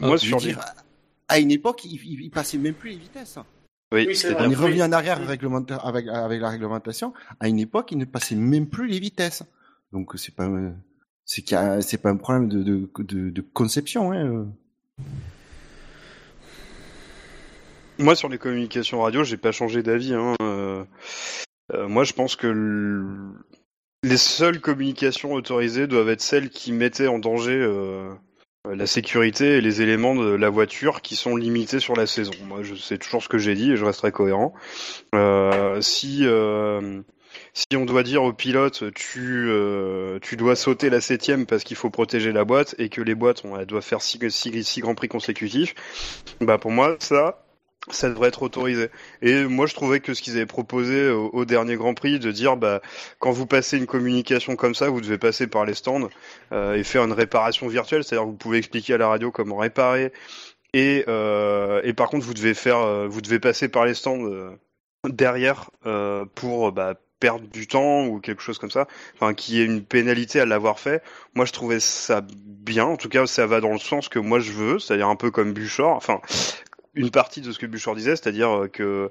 [0.00, 0.60] moi, sur dire,
[1.28, 3.38] à une époque, il, il, passait même plus les vitesses.
[3.92, 5.42] Oui, on est revenu en arrière avec,
[6.08, 7.12] avec la réglementation.
[7.40, 9.42] À une époque, il ne passait même plus les vitesses.
[9.92, 10.48] Donc c'est pas
[11.26, 11.44] c'est
[11.82, 14.12] c'est pas un problème de, de, de, conception.
[14.12, 14.46] Hein.
[18.02, 20.12] Moi, sur les communications radio, j'ai pas changé d'avis.
[20.12, 20.34] Hein.
[20.42, 20.82] Euh,
[21.72, 23.06] euh, moi, je pense que
[24.02, 28.12] les seules communications autorisées doivent être celles qui mettaient en danger euh,
[28.68, 32.32] la sécurité et les éléments de la voiture qui sont limités sur la saison.
[32.44, 34.52] Moi, je toujours ce que j'ai dit et je resterai cohérent.
[35.80, 36.26] si
[37.54, 39.48] si on doit dire au pilote tu
[40.20, 43.44] tu dois sauter la septième parce qu'il faut protéger la boîte et que les boîtes
[43.58, 45.74] elles doivent faire six, six, six grands prix consécutifs,
[46.40, 47.42] bah pour moi ça
[47.90, 48.88] ça devrait être autorisé.
[49.22, 52.56] Et moi, je trouvais que ce qu'ils avaient proposé au, dernier Grand Prix, de dire,
[52.56, 52.80] bah,
[53.18, 56.08] quand vous passez une communication comme ça, vous devez passer par les stands
[56.52, 60.12] euh, et faire une réparation virtuelle, c'est-à-dire vous pouvez expliquer à la radio comment réparer.
[60.74, 64.28] Et, euh, et par contre, vous devez faire, euh, vous devez passer par les stands
[65.08, 65.70] derrière
[66.34, 70.40] pour bah, perdre du temps ou quelque chose comme ça, enfin qui ait une pénalité
[70.40, 71.02] à l'avoir fait.
[71.34, 72.84] Moi, je trouvais ça bien.
[72.84, 75.30] En tout cas, ça va dans le sens que moi je veux, c'est-à-dire un peu
[75.30, 75.94] comme Buchor.
[75.94, 76.20] Enfin,
[76.94, 79.10] une partie de ce que Bouchard disait, c'est-à-dire euh, que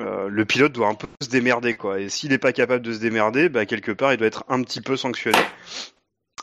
[0.00, 2.00] euh, le pilote doit un peu se démerder, quoi.
[2.00, 4.62] Et s'il n'est pas capable de se démerder, bah, quelque part, il doit être un
[4.62, 5.38] petit peu sanctionné.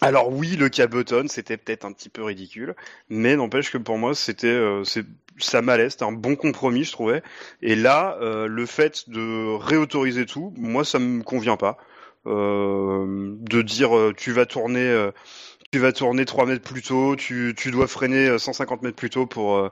[0.02, 2.76] Alors oui, le caboton, c'était peut-être un petit peu ridicule,
[3.10, 4.84] mais n'empêche que pour moi, c'était, euh,
[5.38, 7.22] ça m'allait, c'était un bon compromis, je trouvais.
[7.62, 11.78] Et là, le fait de réautoriser tout, moi, ça me convient pas.
[12.26, 15.10] de dire, tu vas tourner
[15.72, 19.26] tu vas tourner 3 mètres plus tôt, tu, tu dois freiner 150 mètres plus tôt
[19.26, 19.72] pour,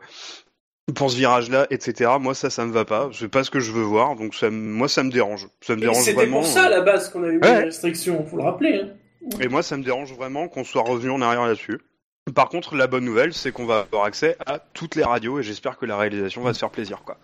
[0.94, 2.12] pour ce virage-là, etc.
[2.20, 3.10] Moi, ça, ça me va pas.
[3.14, 4.16] C'est pas ce que je veux voir.
[4.16, 5.48] Donc, ça, moi, ça me dérange.
[5.62, 7.60] Ça me dérange C'était pour ça, à la base, qu'on avait mis ouais.
[7.60, 8.26] les restrictions.
[8.26, 8.82] Faut le rappeler.
[8.84, 8.90] Hein.
[9.40, 11.80] Et moi, ça me dérange vraiment qu'on soit revenu en arrière là-dessus.
[12.36, 15.44] Par contre, la bonne nouvelle, c'est qu'on va avoir accès à toutes les radios et
[15.44, 17.18] j'espère que la réalisation va se faire plaisir, quoi.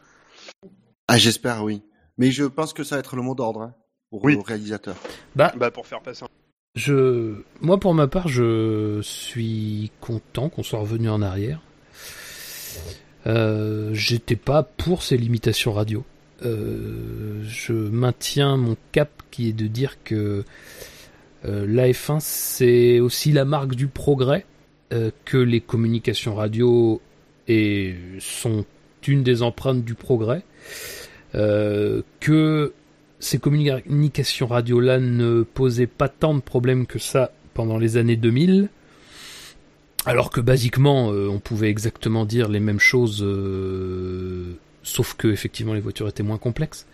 [1.07, 1.83] Ah, j'espère, oui.
[2.17, 3.75] Mais je pense que ça va être le mot d'ordre hein,
[4.09, 4.37] pour oui.
[4.45, 4.95] réalisateur.
[5.35, 6.23] Bah, bah, pour faire passer.
[6.25, 6.27] Un...
[6.75, 11.61] Je, moi, pour ma part, je suis content qu'on soit revenu en arrière.
[13.27, 16.03] Euh, j'étais pas pour ces limitations radio.
[16.45, 20.43] Euh, je maintiens mon cap qui est de dire que
[21.45, 24.45] euh, l'AF1 c'est aussi la marque du progrès,
[25.25, 27.01] que les communications radio
[27.49, 28.63] et sont
[29.05, 30.43] une des empreintes du progrès,
[31.33, 32.73] que
[33.19, 38.15] ces communications radio là ne posaient pas tant de problèmes que ça pendant les années
[38.15, 38.69] 2000
[40.07, 45.73] alors que basiquement, euh, on pouvait exactement dire les mêmes choses, euh, sauf que effectivement
[45.73, 46.87] les voitures étaient moins complexes.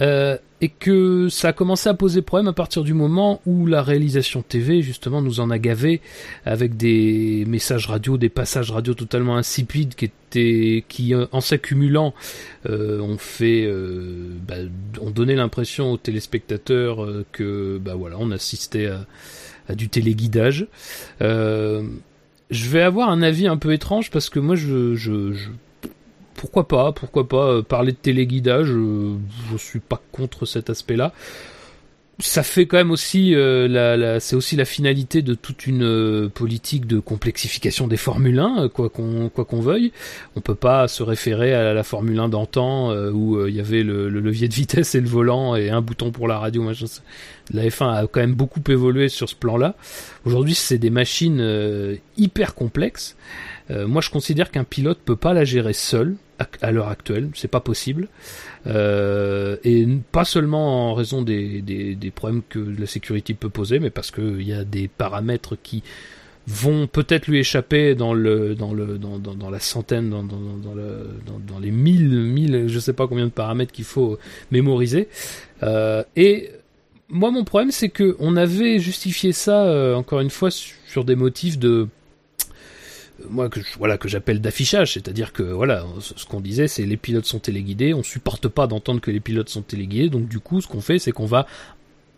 [0.00, 3.82] Euh, et que ça a commencé à poser problème à partir du moment où la
[3.82, 6.00] réalisation TV justement nous en a gavé
[6.46, 12.14] avec des messages radio, des passages radio totalement insipides qui étaient, qui en s'accumulant,
[12.68, 13.68] ont fait,
[14.46, 14.54] bah,
[15.00, 19.04] ont donné l'impression aux téléspectateurs que bah voilà, on assistait à à
[19.74, 20.66] du téléguidage.
[21.22, 21.82] Euh,
[22.50, 25.50] je vais avoir un avis un peu étrange parce que moi je, je, je
[26.34, 29.16] pourquoi pas, pourquoi pas euh, parler de téléguidage, euh,
[29.50, 31.12] je suis pas contre cet aspect-là
[32.20, 35.84] ça fait quand même aussi euh, la, la c'est aussi la finalité de toute une
[35.84, 39.92] euh, politique de complexification des Formule 1 euh, quoi qu'on quoi qu'on veuille.
[40.34, 44.08] On peut pas se référer à la Formule 1 d'antan où il y avait le,
[44.08, 46.86] le, levier de vitesse et le volant et un bouton pour la radio machin
[47.50, 49.74] la F1 a quand même beaucoup évolué sur ce plan-là.
[50.24, 53.16] Aujourd'hui c'est des machines hyper complexes
[53.70, 56.16] moi je considère qu'un pilote peut pas la gérer seul
[56.62, 57.30] à, l'heure actuelle.
[57.34, 58.08] C'est pas possible.
[58.66, 63.90] Euh, et pas seulement en raison des, des, problèmes que la sécurité peut poser, mais
[63.90, 65.82] parce qu'il y a des paramètres qui
[66.46, 70.74] vont peut-être lui échapper dans le dans le dans, dans, la centaine dans, dans, dans,
[70.74, 74.18] le, dans, dans les mille mille je sais pas combien de paramètres qu'il faut
[74.50, 75.08] mémoriser.
[75.62, 76.48] Euh, et
[77.10, 81.16] moi mon problème c'est que on avait justifié ça euh, encore une fois sur des
[81.16, 81.86] motifs de
[83.28, 87.26] moi que voilà que j'appelle d'affichage, c'est-à-dire que voilà, ce qu'on disait, c'est les pilotes
[87.26, 90.68] sont téléguidés, on supporte pas d'entendre que les pilotes sont téléguidés, donc du coup, ce
[90.68, 91.46] qu'on fait, c'est qu'on va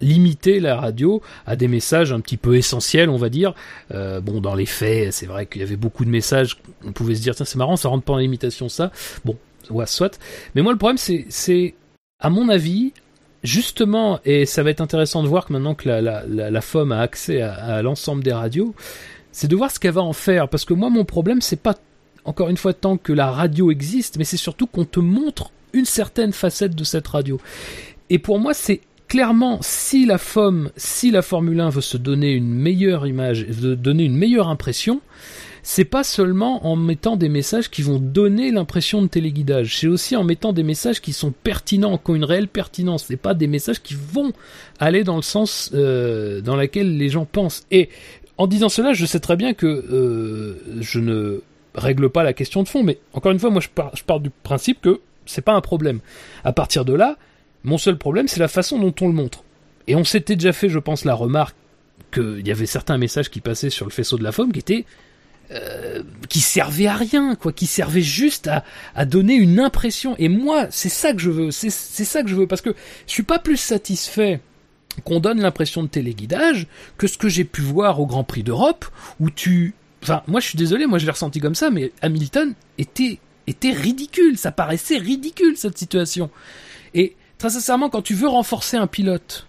[0.00, 3.54] limiter la radio à des messages un petit peu essentiels, on va dire.
[3.92, 7.14] Euh, bon, dans les faits, c'est vrai qu'il y avait beaucoup de messages, on pouvait
[7.14, 8.90] se dire, tiens, c'est marrant, ça rentre pas en limitation, ça.
[9.24, 9.36] Bon,
[9.70, 10.18] ouais, soit.
[10.54, 11.74] Mais moi, le problème, c'est, c'est,
[12.18, 12.92] à mon avis,
[13.42, 16.92] justement, et ça va être intéressant de voir que maintenant que la, la, la, FOM
[16.92, 18.74] a accès à, à l'ensemble des radios,
[19.32, 20.48] c'est de voir ce qu'elle va en faire.
[20.48, 21.76] Parce que moi, mon problème, c'est pas
[22.24, 25.84] encore une fois tant que la radio existe, mais c'est surtout qu'on te montre une
[25.84, 27.40] certaine facette de cette radio.
[28.10, 32.32] Et pour moi, c'est clairement, si la FOM, si la Formule 1 veut se donner
[32.32, 35.00] une meilleure image, veut donner une meilleure impression,
[35.62, 40.16] c'est pas seulement en mettant des messages qui vont donner l'impression de téléguidage, c'est aussi
[40.16, 43.04] en mettant des messages qui sont pertinents, qui ont une réelle pertinence.
[43.08, 44.32] C'est pas des messages qui vont
[44.78, 47.66] aller dans le sens euh, dans lequel les gens pensent.
[47.70, 47.90] Et
[48.40, 51.42] en disant cela, je sais très bien que euh, je ne
[51.74, 52.82] règle pas la question de fond.
[52.82, 56.00] Mais encore une fois, moi je pars, du principe que c'est pas un problème.
[56.42, 57.18] À partir de là,
[57.64, 59.44] mon seul problème, c'est la façon dont on le montre.
[59.88, 61.54] Et on s'était déjà fait, je pense, la remarque
[62.14, 64.86] qu'il y avait certains messages qui passaient sur le faisceau de la faune qui étaient
[65.52, 68.48] euh, qui servaient à rien, quoi, qui servaient juste
[68.94, 70.16] à donner une impression.
[70.18, 72.70] Et moi, c'est ça que je veux, c'est ça que je veux, parce que
[73.06, 74.40] je suis pas plus satisfait
[75.04, 76.66] qu'on donne l'impression de téléguidage
[76.98, 78.86] que ce que j'ai pu voir au Grand Prix d'Europe,
[79.18, 82.54] où tu, enfin, moi je suis désolé, moi je l'ai ressenti comme ça, mais Hamilton
[82.78, 86.30] était était ridicule, ça paraissait ridicule cette situation.
[86.94, 89.46] Et très sincèrement, quand tu veux renforcer un pilote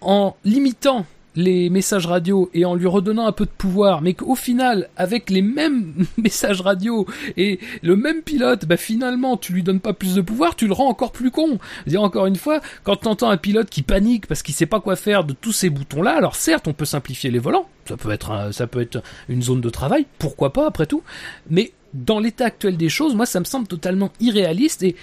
[0.00, 1.06] en limitant
[1.36, 5.30] les messages radio et en lui redonnant un peu de pouvoir, mais qu'au final, avec
[5.30, 7.06] les mêmes messages radio
[7.36, 10.72] et le même pilote, bah finalement, tu lui donnes pas plus de pouvoir, tu le
[10.72, 11.58] rends encore plus con.
[11.86, 14.96] Dire encore une fois, quand t'entends un pilote qui panique parce qu'il sait pas quoi
[14.96, 18.50] faire de tous ces boutons-là, alors certes, on peut simplifier les volants, ça peut être
[18.52, 21.02] ça peut être une zone de travail, pourquoi pas après tout,
[21.50, 24.96] mais dans l'état actuel des choses, moi ça me semble totalement irréaliste et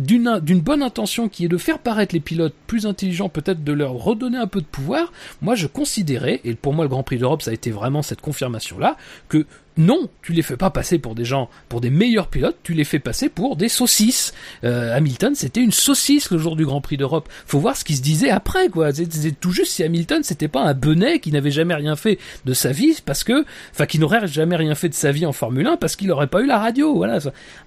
[0.00, 3.92] d'une bonne intention qui est de faire paraître les pilotes plus intelligents, peut-être de leur
[3.92, 7.42] redonner un peu de pouvoir, moi je considérais, et pour moi le Grand Prix d'Europe
[7.42, 8.96] ça a été vraiment cette confirmation-là,
[9.28, 9.46] que
[9.76, 12.84] non, tu les fais pas passer pour des gens, pour des meilleurs pilotes, tu les
[12.84, 14.34] fais passer pour des saucisses.
[14.64, 17.28] Euh, Hamilton, c'était une saucisse le jour du Grand Prix d'Europe.
[17.46, 18.92] Faut voir ce qui se disait après, quoi.
[18.92, 22.52] C'est tout juste si Hamilton, c'était pas un benet qui n'avait jamais rien fait de
[22.52, 25.66] sa vie, parce que, enfin, qui n'aurait jamais rien fait de sa vie en Formule
[25.66, 26.94] 1, parce qu'il aurait pas eu la radio.
[26.94, 27.18] Voilà.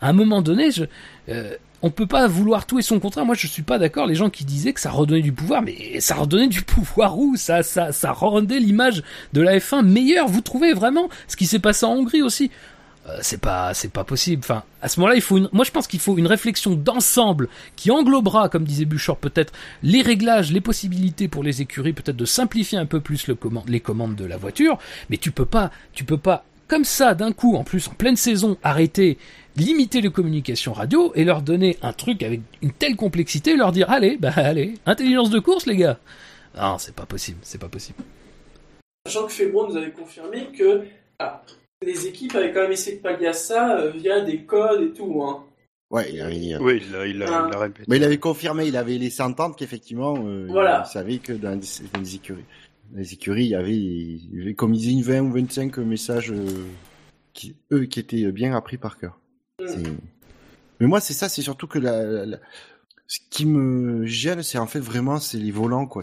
[0.01, 0.83] À un moment donné, je,
[1.29, 3.25] euh, on peut pas vouloir tout et son contraire.
[3.25, 4.07] Moi, je suis pas d'accord.
[4.07, 7.35] Les gens qui disaient que ça redonnait du pouvoir, mais ça redonnait du pouvoir où?
[7.35, 9.03] Ça, ça, ça rendait l'image
[9.33, 10.27] de la F1 meilleure.
[10.27, 12.49] Vous trouvez vraiment ce qui s'est passé en Hongrie aussi?
[13.09, 14.41] Euh, C'est pas, c'est pas possible.
[14.45, 15.49] Enfin, à ce moment-là, il faut une.
[15.51, 19.51] Moi, je pense qu'il faut une réflexion d'ensemble qui englobera, comme disait Bouchard, peut-être
[19.83, 23.81] les réglages, les possibilités pour les écuries, peut-être de simplifier un peu plus le les
[23.81, 24.77] commandes de la voiture.
[25.09, 28.15] Mais tu peux pas, tu peux pas comme ça, d'un coup, en plus, en pleine
[28.15, 29.19] saison, arrêter
[29.55, 33.91] limiter les communications radio et leur donner un truc avec une telle complexité, leur dire
[33.91, 35.99] allez, bah allez, intelligence de course les gars.
[36.57, 37.99] Non, c'est pas possible, c'est pas possible.
[39.05, 40.81] Sachant que Febro nous avait confirmé que
[41.19, 41.43] ah,
[41.85, 44.93] les équipes avaient quand même essayé de pallier à ça euh, via des codes et
[44.93, 45.21] tout.
[45.21, 45.45] Hein.
[45.91, 47.85] Ouais, il avait, oui, il l'a, il il répété.
[47.87, 51.59] Mais il avait confirmé, il avait laissé entendre qu'effectivement, euh, il savait que dans
[51.99, 52.45] les, écuries,
[52.95, 56.31] les écuries, il y avait, il y avait comme ils disaient, 20 ou 25 messages
[56.31, 56.65] euh,
[57.33, 59.19] qui, eux, qui étaient bien appris par cœur.
[60.79, 62.25] Mais moi, c'est ça, c'est surtout que la,
[63.07, 66.01] ce qui me gêne, c'est en fait vraiment, c'est les volants, quoi.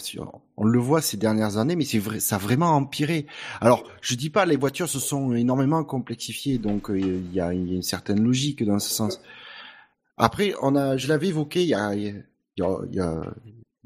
[0.57, 3.27] On le voit ces dernières années, mais c'est vrai, ça a vraiment empiré.
[3.61, 7.53] Alors, je dis pas, les voitures se sont énormément complexifiées, donc euh, il y, a,
[7.53, 9.21] une certaine logique dans ce sens.
[10.19, 12.25] Après, on a, je l'avais évoqué il y a, il
[12.59, 13.23] y a, il y a,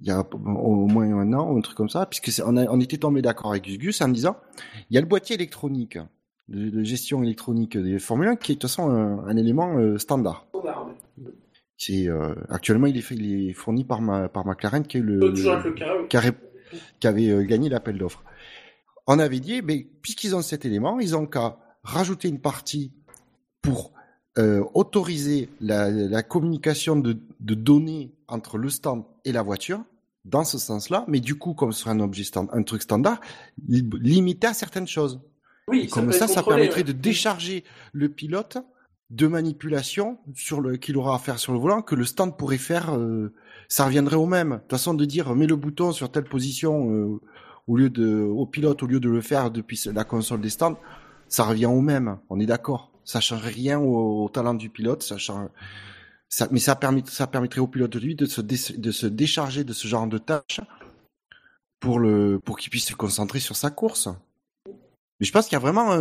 [0.09, 3.65] au moins un an, un truc comme ça, puisque on, on était tombé d'accord avec
[3.65, 4.37] Gus Gus en disant,
[4.91, 5.99] il y a le boîtier électronique
[6.49, 10.47] de, gestion électronique des Formule 1 qui est de toute façon un, élément euh, standard.
[11.77, 15.01] C'est euh, actuellement il est, fait, il est fourni par ma, par McLaren qui est
[15.01, 15.33] le,
[16.09, 18.23] qui, avait euh, gagné l'appel d'offres.
[19.07, 22.93] On avait dit, mais puisqu'ils ont cet élément, ils ont qu'à rajouter une partie
[23.61, 23.93] pour
[24.37, 29.85] autoriser la, la communication de, de, données entre le stand et la voiture
[30.25, 33.21] dans ce sens-là, mais du coup, comme ce sera un objet stand, un truc standard,
[33.69, 35.21] limité à certaines choses.
[35.69, 38.59] Oui, Comme ça, ça permettrait de décharger le pilote
[39.11, 42.59] de manipulation sur le qu'il aura à faire sur le volant que le stand pourrait
[42.59, 42.95] faire.
[42.95, 43.33] Euh,
[43.69, 44.51] ça reviendrait au même.
[44.51, 47.21] De toute façon, de dire mets le bouton sur telle position euh,
[47.67, 50.79] au lieu de au pilote au lieu de le faire depuis la console des stands,
[51.29, 52.19] ça revient au même.
[52.29, 52.91] On est d'accord.
[53.05, 55.03] Ça change rien au, talent du pilote.
[55.03, 55.17] Ça
[56.51, 58.41] mais ça, permet, ça permettrait au pilote de lui de se,
[59.07, 60.61] décharger de ce genre de tâches
[61.79, 62.01] pour
[62.59, 64.09] qu'il puisse se concentrer sur sa course.
[65.21, 65.97] Mais je pense qu'il y a vraiment,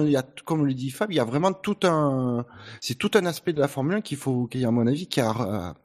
[0.45, 2.45] comme le dit Fab, il y a vraiment tout un,
[2.81, 5.75] c'est tout un aspect de la Formule 1 qu'il faut, qui, à mon avis, a,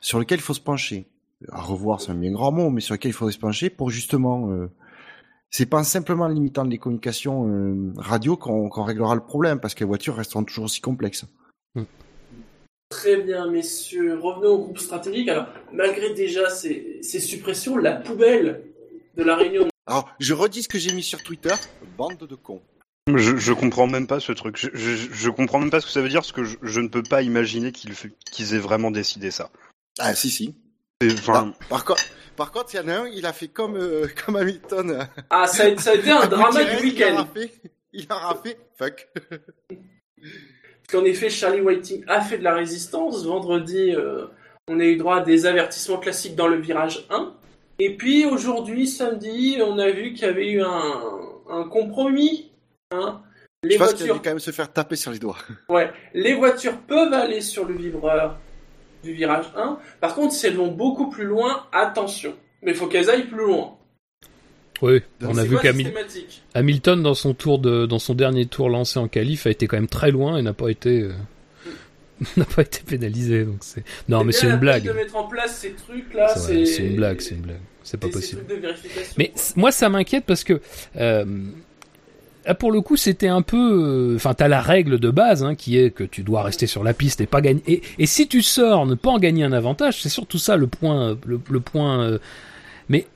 [0.00, 1.08] sur lequel il faut se pencher.
[1.50, 3.90] À revoir, c'est un bien grand mot, mais sur lequel il faudrait se pencher pour
[3.90, 4.70] justement, euh,
[5.50, 9.80] c'est pas simplement en limitant les communications euh, radio qu'on réglera le problème, parce que
[9.80, 11.24] les voitures resteront toujours aussi complexes.
[11.74, 11.84] Hmm.
[12.90, 14.18] Très bien, messieurs.
[14.18, 15.28] Revenons au groupe stratégique.
[15.28, 18.64] Alors, malgré déjà ces, ces suppressions, la poubelle
[19.16, 21.54] de la réunion alors, je redis ce que j'ai mis sur Twitter.
[21.96, 22.60] Bande de cons.
[23.08, 24.58] Je, je comprends même pas ce truc.
[24.58, 27.02] Je, je, comprends même pas ce que ça veut dire, parce que je, ne peux
[27.02, 29.50] pas imaginer qu'ils aient vraiment décidé ça.
[29.98, 30.54] Ah, si, si.
[31.02, 31.54] Enfin...
[31.70, 32.04] par contre,
[32.38, 35.08] par contre, il y en a un, il a fait comme, euh, comme Hamilton.
[35.28, 37.26] Ah, ça a, ça a été un drama du week-end.
[37.92, 39.08] Il a fait, fuck.
[39.28, 43.26] Parce qu'en effet, Charlie Whiting a fait de la résistance.
[43.26, 44.26] Vendredi, euh,
[44.68, 47.34] on a eu droit à des avertissements classiques dans le virage 1.
[47.80, 52.52] Et puis aujourd'hui, samedi, on a vu qu'il y avait eu un, compromis.
[52.92, 53.20] Hein.
[53.68, 55.38] je pense qu'il quand même se faire taper sur les doigts.
[55.68, 58.38] Ouais, les voitures peuvent aller sur le vibreur
[59.02, 59.78] du virage 1.
[60.00, 62.34] Par contre, si elles vont beaucoup plus loin, attention.
[62.62, 63.74] Mais il faut qu'elles aillent plus loin.
[64.80, 69.08] Oui, on a vu qu'Hamilton dans son tour de, dans son dernier tour lancé en
[69.08, 71.12] qualif a été quand même très loin et n'a pas été euh,
[72.36, 73.44] n'a pas été pénalisé.
[73.44, 74.84] Donc c'est non, mais c'est une blague.
[74.84, 77.60] De mettre en place ces trucs là, c'est une blague, c'est une blague.
[77.82, 78.42] C'est pas possible.
[79.16, 80.60] Mais moi, ça m'inquiète parce que
[80.96, 81.24] euh,
[82.48, 83.58] Là, pour le coup, c'était un peu.
[83.58, 86.82] Euh, enfin, t'as la règle de base hein, qui est que tu dois rester sur
[86.82, 87.82] la piste et pas gagner.
[87.98, 91.18] Et, si tu sors, ne pas en gagner un avantage, c'est surtout ça le point.
[91.26, 92.00] Le, point.
[92.00, 92.18] Euh,
[92.88, 93.06] mais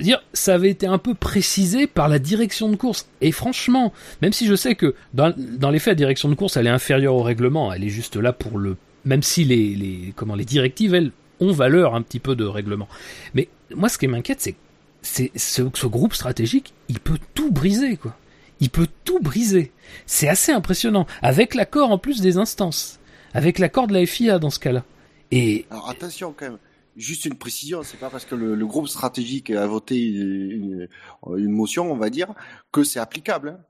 [0.00, 3.06] dire, ça avait été un peu précisé par la direction de course.
[3.20, 5.34] Et franchement, même si je sais que dans,
[5.70, 8.32] les faits, la direction de course, elle est inférieure au règlement, elle est juste là
[8.32, 8.78] pour le.
[9.04, 10.14] Même si les
[10.46, 12.88] directives, elles ont valeur un petit peu de règlement.
[13.34, 14.54] Mais moi, ce qui m'inquiète, c'est
[15.02, 18.16] c'est ce, ce groupe stratégique, il peut tout briser, quoi
[18.60, 19.72] il peut tout briser.
[20.06, 21.06] C'est assez impressionnant.
[21.22, 22.98] Avec l'accord en plus des instances.
[23.34, 24.84] Avec l'accord de la FIA dans ce cas-là.
[25.30, 25.66] Et...
[25.70, 26.58] Alors attention quand même.
[26.96, 30.88] Juste une précision, c'est pas parce que le, groupe stratégique a voté une,
[31.28, 32.34] motion, on va dire,
[32.72, 33.50] que c'est applicable.
[33.50, 33.64] Hein.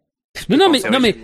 [0.49, 1.17] Non, non, mais, non, mais,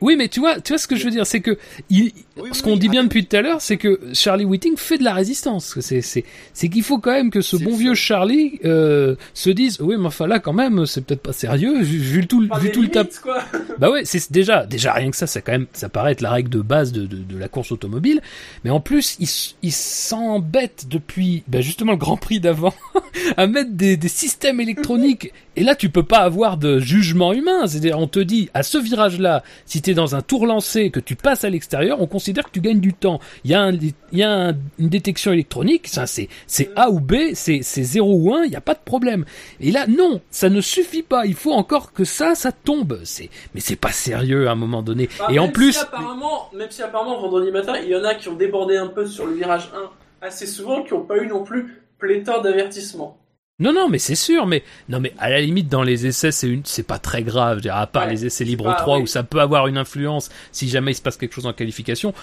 [0.00, 1.58] oui, mais tu vois, tu vois ce que je veux dire, c'est que,
[1.90, 2.12] il,
[2.52, 5.14] ce qu'on dit bien depuis tout à l'heure, c'est que Charlie Whiting fait de la
[5.14, 5.78] résistance.
[5.80, 9.80] C'est, c'est, c'est qu'il faut quand même que ce bon vieux Charlie euh, se dise,
[9.80, 12.88] oui, mais enfin là, quand même, c'est peut-être pas sérieux, vu, tout, vu tout le
[12.88, 13.08] tap.
[13.78, 16.30] Bah ouais, c'est déjà, déjà rien que ça, ça quand même, ça paraît être la
[16.30, 18.20] règle de base de, de, de la course automobile.
[18.64, 19.28] Mais en plus, il,
[19.62, 22.74] il s'embête depuis, bah justement le Grand Prix d'avant,
[23.36, 25.32] à mettre des, des systèmes électroniques.
[25.56, 27.66] Et là, tu peux pas avoir de jugement humain.
[27.66, 31.00] C'est-à-dire, on te dit à ce virage-là, si tu es dans un tour lancé, que
[31.00, 33.20] tu passes à l'extérieur, on considère que tu gagnes du temps.
[33.44, 38.44] Il y a, une détection électronique, c'est, c'est A ou B, c'est, 0 ou 1,
[38.44, 39.24] il n'y a pas de problème.
[39.60, 41.26] Et là, non, ça ne suffit pas.
[41.26, 43.00] Il faut encore que ça, ça tombe.
[43.04, 45.08] C'est, mais c'est pas sérieux à un moment donné.
[45.18, 45.78] Bah, Et en plus.
[45.78, 49.06] apparemment, même si apparemment, vendredi matin, il y en a qui ont débordé un peu
[49.06, 53.21] sur le virage 1 assez souvent, qui n'ont pas eu non plus pléthore d'avertissements.
[53.58, 56.48] Non, non, mais c'est sûr, mais non, mais à la limite dans les essais, c'est
[56.48, 57.60] une, c'est pas très grave.
[57.70, 60.94] à part les essais libres 3 où ça peut avoir une influence si jamais il
[60.94, 62.14] se passe quelque chose en qualification.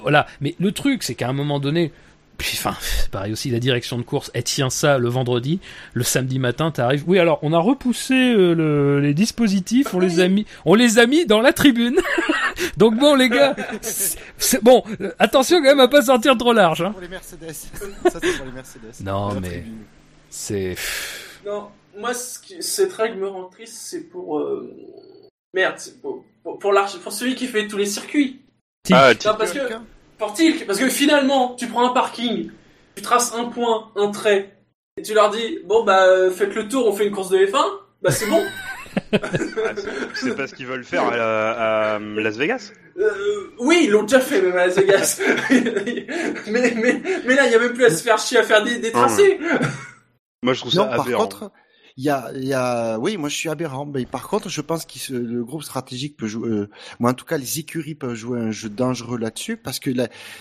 [0.00, 0.26] Voilà.
[0.40, 1.92] Mais le truc, c'est qu'à un moment donné,
[2.38, 2.74] puis enfin,
[3.10, 5.60] pareil aussi, la direction de course, elle tient ça le vendredi,
[5.92, 7.04] le samedi matin, t'arrives.
[7.06, 11.06] Oui, alors on a repoussé euh, les dispositifs, on les a mis, on les a
[11.06, 11.96] mis dans la tribune.
[12.76, 14.82] Donc bon, les gars, c'est bon.
[15.18, 16.80] attention quand même à pas sortir trop large.
[16.82, 16.92] Hein.
[16.92, 19.04] Pour les Mercedes, ça c'est pour les Mercedes.
[19.04, 19.64] Non mais.
[20.30, 20.76] C'est.
[21.46, 24.38] Non, moi, cette règle me rend triste, c'est pour.
[24.38, 24.70] Euh...
[25.54, 28.42] Merde, pour, pour, pour, celui qui fait tous les circuits.
[28.92, 29.60] Ah, parce que,
[30.18, 32.50] pour Tilk, parce que finalement, tu prends un parking,
[32.94, 34.54] tu traces un point, un trait,
[34.98, 37.64] et tu leur dis, bon, bah, faites le tour, on fait une course de F1,
[38.02, 38.44] bah, c'est bon.
[40.14, 44.42] c'est pas ce qu'ils veulent faire à, Las Vegas euh, Oui, ils l'ont déjà fait
[44.42, 45.20] même à Las Vegas.
[45.50, 48.62] mais, mais, mais, là, il n'y a même plus à se faire chier à faire
[48.64, 49.38] des, des tracés.
[50.42, 51.22] Moi, je trouve ça par aberrant.
[51.24, 51.52] contre,
[51.96, 53.84] il y a, il y a, oui, moi je suis aberrant.
[53.84, 56.70] Mais par contre, je pense que le groupe stratégique peut jouer, euh,
[57.00, 59.90] moi en tout cas, les écuries peuvent jouer un jeu dangereux là-dessus parce que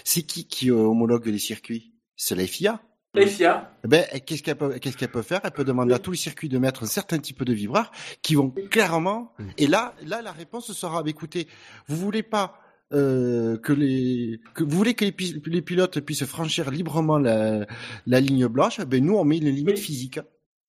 [0.04, 1.94] c'est qui qui homologue les circuits?
[2.16, 2.82] C'est la FIA.
[3.16, 3.72] La FIA.
[3.84, 5.42] Eh ben, qu'est-ce qu'elle peut, qu'est-ce qu'elle peut faire?
[5.44, 7.92] Elle peut demander à tous les circuits de mettre un certain type de vibreurs
[8.22, 9.34] qui vont clairement.
[9.58, 11.48] Et là, là, la réponse sera, bah, écoutez,
[11.88, 12.60] vous voulez pas
[12.94, 15.14] euh, que les que vous voulez que les,
[15.46, 17.66] les, pilotes puissent franchir librement la,
[18.06, 20.20] la ligne blanche, ben nous on met une limite physique.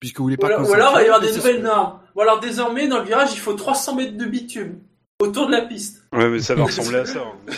[0.00, 2.00] Puisque vous voulez pas ou alors, il va y avoir des nouvelles normes.
[2.14, 4.80] Ou alors désormais dans le virage il faut 300 mètres de bitume
[5.20, 6.04] autour de la piste.
[6.12, 7.20] Ouais mais ça va ressembler à ça.
[7.20, 7.52] Hein.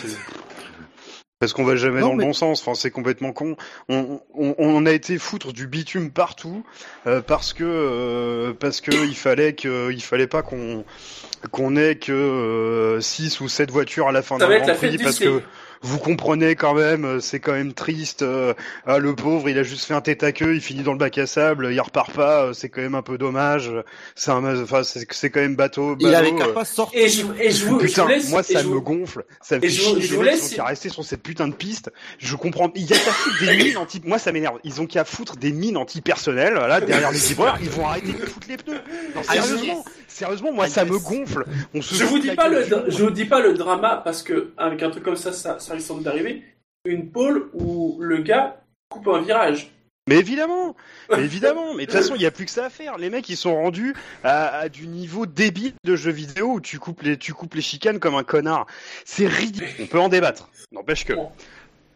[1.41, 2.61] Parce qu'on va jamais dans le bon sens.
[2.61, 3.55] Enfin, c'est complètement con.
[3.89, 6.63] On, on, on, a été foutre du bitume partout
[7.07, 10.85] euh, parce que euh, parce que il fallait que il fallait pas qu'on
[11.49, 15.19] qu'on ait que 6 euh, ou 7 voitures à la fin d'un Grand Prix parce
[15.19, 15.41] que
[15.81, 18.21] vous comprenez quand même, euh, c'est quand même triste.
[18.21, 18.53] Euh,
[18.85, 20.97] ah, le pauvre, il a juste fait un tête à queue, il finit dans le
[20.97, 22.45] bac à sable, il repart pas.
[22.45, 23.71] Euh, c'est quand même un peu dommage.
[24.15, 25.95] C'est un, enfin, c'est quand même bateau.
[25.99, 26.99] il avait qu'à pas sortir.
[26.99, 29.25] Et je, et je vous, putain, laisse, moi ça me gonfle.
[29.41, 31.91] Ça me fait chier je, les qui restés sur cette putain de piste.
[32.19, 32.71] Je comprends.
[32.75, 34.01] Il y a qu'à foutre des mines anti.
[34.05, 34.59] Moi ça m'énerve.
[34.63, 37.57] Ils ont qu'à foutre des mines anti-personnel là derrière les vibreurs.
[37.61, 38.81] Ils vont arrêter de foutre les pneus.
[39.15, 39.83] Non, ah, sérieusement.
[40.13, 41.45] Sérieusement, moi, ça me gonfle.
[41.73, 44.51] On se je vous dis pas le, je vous dis pas le drama parce que
[44.57, 46.43] avec un truc comme ça, ça, ça risque d'arriver.
[46.85, 49.71] Une pole où le gars coupe un virage.
[50.07, 50.75] Mais évidemment,
[51.11, 52.97] mais évidemment, mais de toute façon, il n'y a plus que ça à faire.
[52.97, 53.93] Les mecs, ils sont rendus
[54.23, 57.99] à, du niveau débile de jeux vidéo où tu coupes les, tu coupes les chicanes
[57.99, 58.65] comme un connard.
[59.05, 59.69] C'est ridicule.
[59.79, 60.49] On peut en débattre.
[60.71, 61.13] N'empêche que,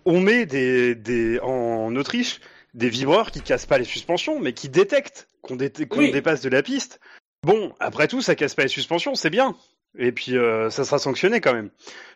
[0.05, 2.41] on met des, des, en Autriche,
[2.75, 6.99] des vibreurs qui cassent pas les suspensions, mais qui détectent qu'on dépasse de la piste.
[7.43, 9.55] Bon, après tout, ça casse pas les suspensions, c'est bien.
[9.97, 11.69] Et puis euh, ça sera sanctionné quand même.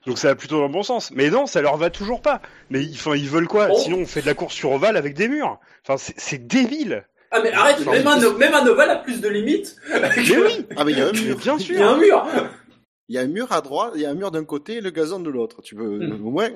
[0.06, 1.12] Donc ça va plutôt dans le bon sens.
[1.12, 2.42] Mais non, ça leur va toujours pas.
[2.70, 3.70] Mais enfin, ils veulent quoi?
[3.72, 3.78] Oh.
[3.78, 5.60] Sinon, on fait de la course sur ovale avec des murs.
[5.86, 7.06] Enfin, c'est- c'est débile.
[7.32, 9.76] Ah mais arrête, même un, même un Oval a plus de limites.
[9.92, 11.38] Mais oui, Ah mais il y a un mur.
[11.38, 11.98] bien Il y a un sûr.
[12.00, 12.26] mur.
[13.08, 14.82] Il y a un mur à droite, il y a un mur d'un côté et
[14.82, 15.62] le gazon de l'autre.
[15.62, 16.26] Tu peux Hmm.
[16.26, 16.50] au moins.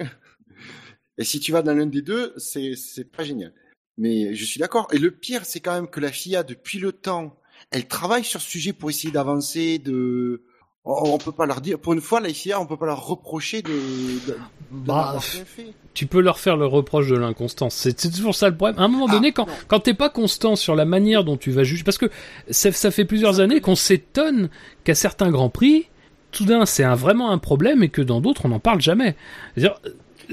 [1.17, 3.53] Et si tu vas dans l'un des deux, c'est c'est pas génial.
[3.99, 4.87] Mais je suis d'accord.
[4.91, 8.41] Et le pire, c'est quand même que la FIA depuis le temps, elle travaille sur
[8.41, 9.77] ce sujet pour essayer d'avancer.
[9.77, 10.41] De,
[10.85, 11.79] on, on peut pas leur dire.
[11.79, 13.69] Pour une fois, la FIA, on peut pas leur reprocher de.
[13.69, 14.37] de, de
[14.71, 15.67] Bah, fait.
[15.93, 17.75] tu peux leur faire le reproche de l'inconstance.
[17.75, 18.77] C'est toujours ça le problème.
[18.79, 19.53] À un moment Ah, donné, quand, non.
[19.67, 22.09] quand t'es pas constant sur la manière dont tu vas juger, parce que
[22.49, 24.49] ça, ça fait plusieurs années qu'on s'étonne
[24.83, 25.87] qu'à certains grands prix,
[26.31, 29.15] tout d'un c'est un, vraiment un problème et que dans d'autres on n'en parle jamais.
[29.55, 29.79] C'est-à-dire,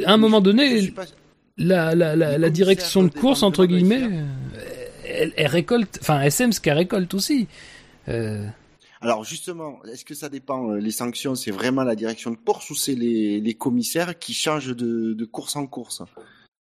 [0.07, 1.05] à un moment donné, pas-
[1.59, 4.25] la, la, la, la direction de course, entre guillemets, euh,
[5.07, 7.47] elle, elle récolte, enfin, sème ce qu'elle récolte aussi.
[8.09, 8.47] Euh,
[9.03, 12.69] Alors justement, est-ce que ça dépend euh, Les sanctions, c'est vraiment la direction de course
[12.71, 16.03] ou c'est les, les commissaires qui changent de, de course en course?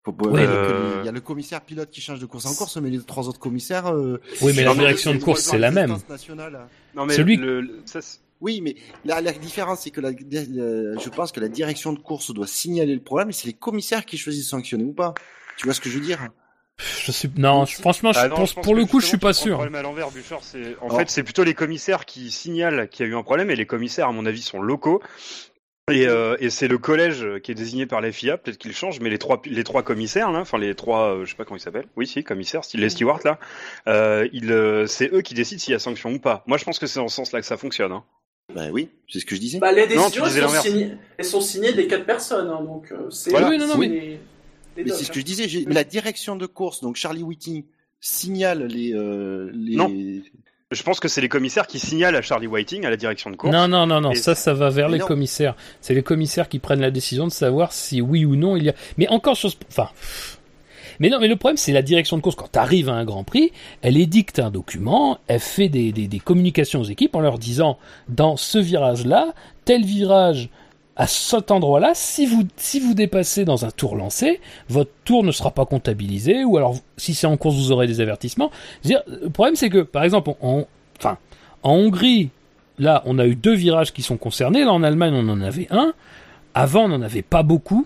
[0.07, 0.45] Ouais.
[0.45, 0.97] Euh.
[1.01, 3.27] Il y a le commissaire pilote qui change de course en course, mais les trois
[3.27, 3.87] autres commissaires.
[3.87, 5.89] euh, oui, mais la Non, mais direction de course, c'est la même.
[5.91, 6.67] instance nationale.
[6.93, 8.75] Non mais Celui- le, le- ça, c'est- Oui, mais
[9.05, 12.45] la, la différence, c'est que la, euh, je pense que la direction de course doit
[12.47, 15.13] signaler le problème, et c'est les commissaires qui choisissent de sanctionner ou pas.
[15.57, 16.27] Tu vois ce que je veux dire?
[16.79, 19.05] Je suis, non, je- franchement, je Ah non, pense, je pense pour le coup, je
[19.07, 19.53] suis pas prends le sûr.
[19.53, 23.05] problème à l'envers, Bouchard, c'est en Alors- fait c'est plutôt les commissaires qui signalent qu'il
[23.05, 25.01] y a eu un problème et les commissaires à mon avis sont locaux.
[25.91, 28.99] Et, euh, et c'est le collège qui est désigné par la FIA, peut-être qu'il change,
[29.01, 31.57] mais les trois les trois commissaires, là, enfin les trois, euh, je sais pas comment
[31.57, 33.39] ils s'appellent, oui si commissaires, style les stewards là,
[33.87, 36.43] euh, ils, euh, c'est eux qui décident s'il y a sanction ou pas.
[36.47, 37.91] Moi je pense que c'est dans ce sens-là que ça fonctionne.
[37.91, 38.03] Hein.
[38.55, 39.59] Ben oui, c'est ce que je disais.
[39.59, 42.49] Bah, les Non, tu décisions, disais elles, sont signées, elles sont signées des quatre personnes,
[42.49, 43.47] hein, donc euh, c'est Voilà.
[43.49, 44.19] Oui, non, non, mais-
[44.83, 45.21] mais c'est ce que hein.
[45.21, 45.47] je disais.
[45.47, 47.63] j'ai- La direction de course, donc Charlie Whiting
[47.99, 49.75] signale les, euh, les.
[49.75, 49.91] Non.
[50.71, 53.35] Je pense que c'est les commissaires qui signalent à Charlie Whiting, à la direction de
[53.35, 53.53] course.
[53.53, 55.05] Non, non, non, non, Et- ça, ça va vers Mais les non.
[55.07, 55.55] commissaires.
[55.79, 58.69] C'est les commissaires qui prennent la décision de savoir si oui ou non il y
[58.69, 58.73] a.
[58.97, 59.55] Mais encore sur ce.
[59.69, 59.89] Enfin.
[60.99, 62.35] Mais non, mais le problème, c'est la direction de course.
[62.35, 63.51] Quand tu arrives à un Grand Prix,
[63.81, 67.77] elle édicte un document, elle fait des, des, des communications aux équipes en leur disant,
[68.07, 69.33] dans ce virage-là,
[69.65, 70.49] tel virage
[70.95, 74.39] à cet endroit-là, si vous, si vous dépassez dans un tour lancé,
[74.69, 77.99] votre tour ne sera pas comptabilisé, ou alors, si c'est en course, vous aurez des
[77.99, 78.49] avertissements.
[78.81, 80.65] C'est-à-dire, le problème, c'est que, par exemple, on,
[80.97, 81.17] enfin,
[81.63, 82.29] en Hongrie,
[82.77, 84.63] là, on a eu deux virages qui sont concernés.
[84.63, 85.93] Là, en Allemagne, on en avait un.
[86.53, 87.85] Avant, on n'en avait pas beaucoup.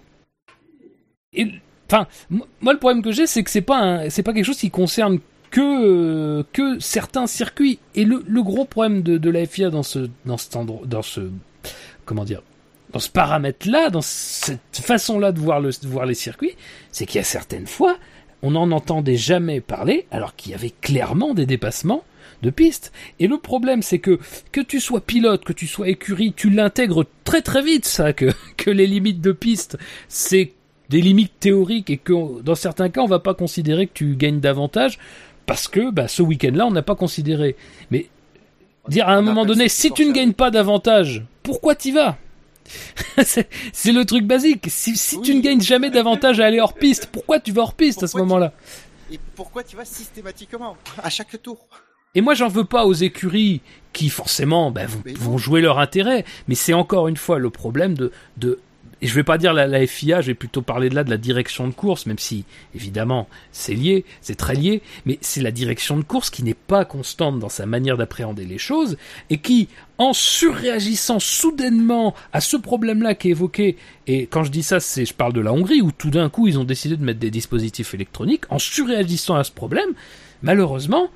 [1.33, 1.47] Et,
[1.89, 4.59] enfin, mo- moi, le problème que j'ai, c'est que c'est pas c'est pas quelque chose
[4.59, 7.79] qui concerne que euh, que certains circuits.
[7.95, 11.01] Et le, le gros problème de, de la FIA dans ce dans cet endroit, dans
[11.01, 11.21] ce
[12.05, 12.41] comment dire,
[12.91, 16.55] dans ce paramètre-là, dans cette façon-là de voir le de voir les circuits,
[16.91, 17.97] c'est qu'il y a certaines fois,
[18.41, 22.03] on n'en entendait jamais parler, alors qu'il y avait clairement des dépassements
[22.41, 22.91] de pistes.
[23.19, 24.19] Et le problème, c'est que
[24.51, 28.31] que tu sois pilote, que tu sois écurie, tu l'intègres très très vite, ça, que,
[28.57, 29.77] que les limites de piste,
[30.07, 30.53] c'est
[30.89, 34.39] des limites théoriques et que dans certains cas, on va pas considérer que tu gagnes
[34.39, 34.97] davantage
[35.45, 37.55] parce que bah, ce week-end-là, on n'a pas considéré.
[37.91, 38.07] Mais
[38.87, 42.17] dire à un moment donné, si tu ne gagnes pas davantage, pourquoi t'y vas?
[43.23, 44.67] c'est le truc basique.
[44.69, 47.73] Si, si tu ne gagnes jamais davantage à aller hors piste, pourquoi tu vas hors
[47.73, 48.53] piste à ce tu- moment-là?
[49.11, 51.57] Et pourquoi tu vas systématiquement à chaque tour?
[52.15, 53.61] Et moi, j'en veux pas aux écuries
[53.93, 56.25] qui, forcément, bah, vont, vont jouer leur intérêt.
[56.47, 58.59] Mais c'est encore une fois le problème de, de
[59.01, 61.17] et je vais pas dire la, FIA, je vais plutôt parler de là de la
[61.17, 62.43] direction de course, même si,
[62.75, 66.83] évidemment, c'est lié, c'est très lié, mais c'est la direction de course qui n'est pas
[66.83, 68.97] constante dans sa manière d'appréhender les choses,
[69.29, 73.77] et qui, en surréagissant soudainement à ce problème-là qui est évoqué,
[74.07, 76.47] et quand je dis ça, c'est, je parle de la Hongrie, où tout d'un coup,
[76.47, 79.89] ils ont décidé de mettre des dispositifs électroniques, en surréagissant à ce problème,
[80.41, 81.09] malheureusement,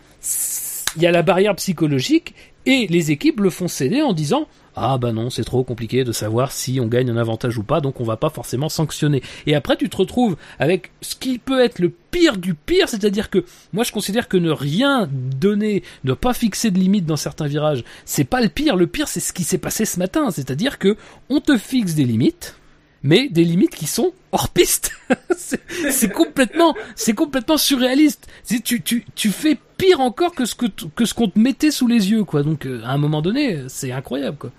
[0.96, 2.34] il y a la barrière psychologique
[2.66, 6.12] et les équipes le font céder en disant ah bah non c'est trop compliqué de
[6.12, 9.54] savoir si on gagne un avantage ou pas donc on va pas forcément sanctionner et
[9.54, 13.46] après tu te retrouves avec ce qui peut être le pire du pire c'est-à-dire que
[13.72, 17.84] moi je considère que ne rien donner ne pas fixer de limite dans certains virages
[18.06, 18.76] c'est pas le pire.
[18.76, 20.32] Le pire c'est ce qui s'est passé ce matin.
[20.32, 20.98] C'est-à-dire que
[21.30, 22.58] on te fixe des limites
[23.04, 24.92] mais des limites qui sont hors piste.
[25.38, 28.28] c'est complètement, c'est complètement surréaliste.
[28.64, 31.88] Tu, tu, tu fais pire encore que ce que, que ce qu'on te mettait sous
[31.88, 32.44] les yeux, quoi.
[32.44, 34.52] Donc, euh, à un moment donné, c'est incroyable, quoi.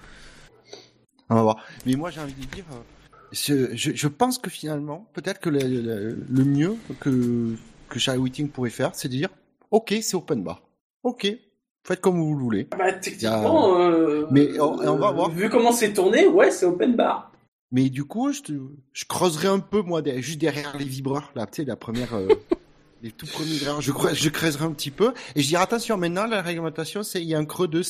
[1.30, 1.64] On va voir.
[1.86, 2.76] Mais moi, j'ai envie de dire, euh,
[3.32, 7.55] je, je, je pense que finalement, peut-être que le, le, le mieux que,
[7.88, 9.30] que Charlie Whiting pourrait faire, c'est de dire,
[9.70, 10.62] OK, c'est open bar.
[11.03, 11.26] OK,
[11.86, 12.68] faites comme vous le voulez.
[12.78, 15.30] Bah, techniquement, euh, Mais on- on va voir.
[15.30, 17.32] Vu comment c'est tourné, ouais, c'est open bar.
[17.72, 18.52] Mais du coup, je, te,
[18.92, 22.28] je creuserai un peu, moi, juste derrière les vibreurs, là, tu sais, la première, euh,
[23.02, 23.80] les tout premiers derrière.
[23.80, 25.96] Je, je creuserai un petit peu et je dirais attention.
[25.96, 27.80] Maintenant, la réglementation, c'est il y a un creux de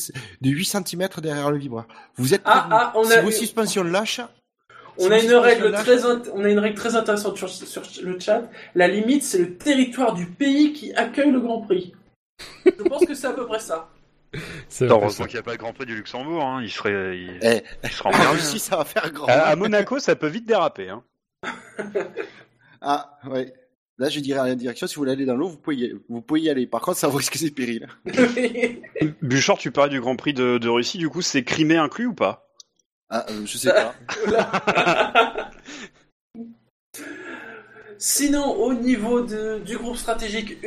[0.41, 1.87] de 8 cm derrière le vibreur.
[2.17, 4.21] Vous êtes Ah, ah, on si a vos eu- suspensions lâchent,
[4.99, 8.19] On a une règle très int- on a une règle très intéressante sur, sur le
[8.19, 8.49] chat.
[8.75, 11.93] La limite, c'est le territoire du pays qui accueille le Grand Prix.
[12.65, 13.91] Je pense que c'est à peu près ça.
[14.69, 16.63] C'est Heureusement qu'il n'y a pas le Grand Prix du Luxembourg, hein.
[16.63, 18.33] il serait, il, Eh, il serait en.
[18.33, 19.27] Russie, ça va faire grand.
[19.29, 19.55] À.
[19.57, 20.91] Monaco, ça peut vite déraper.
[20.91, 21.03] Hein.
[22.87, 23.55] Ah, ouais.
[23.97, 25.95] Là, je dirais à la direction, si vous voulez aller dans l'eau, vous pouvez, y...
[26.11, 26.67] vous pouvez y aller.
[26.67, 27.89] Par contre, ça vous risque ses périls.
[29.23, 32.13] Bouchard, tu parlais du Grand Prix de, de Russie, du coup, c'est Crimée inclus ou
[32.13, 32.47] pas?
[33.09, 33.95] Ah, euh, je sais pas.
[37.99, 40.59] Sinon, au niveau de, du groupe stratégique,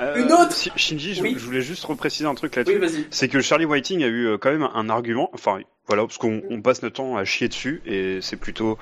[0.00, 1.34] euh, Une autre Shinji, je, Oui.
[1.38, 3.06] je voulais juste repréciser un truc là-dessus.
[3.10, 6.42] C'est que Charlie Whiting a eu euh, quand même un argument, enfin voilà, parce qu'on
[6.50, 8.78] on passe notre temps à chier dessus et c'est plutôt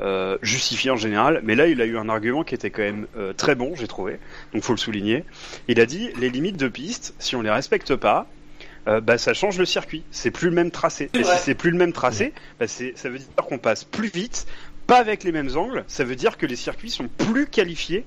[0.00, 3.06] euh, justifié en général, mais là il a eu un argument qui était quand même
[3.16, 4.18] euh, très bon, j'ai trouvé,
[4.52, 5.24] donc faut le souligner.
[5.68, 8.26] Il a dit les limites de piste, si on les respecte pas,
[8.86, 11.10] euh, bah ça change le circuit, c'est plus le même tracé.
[11.14, 14.08] Et si c'est plus le même tracé, bah, c'est ça veut dire qu'on passe plus
[14.08, 14.46] vite,
[14.86, 18.04] pas avec les mêmes angles, ça veut dire que les circuits sont plus qualifiés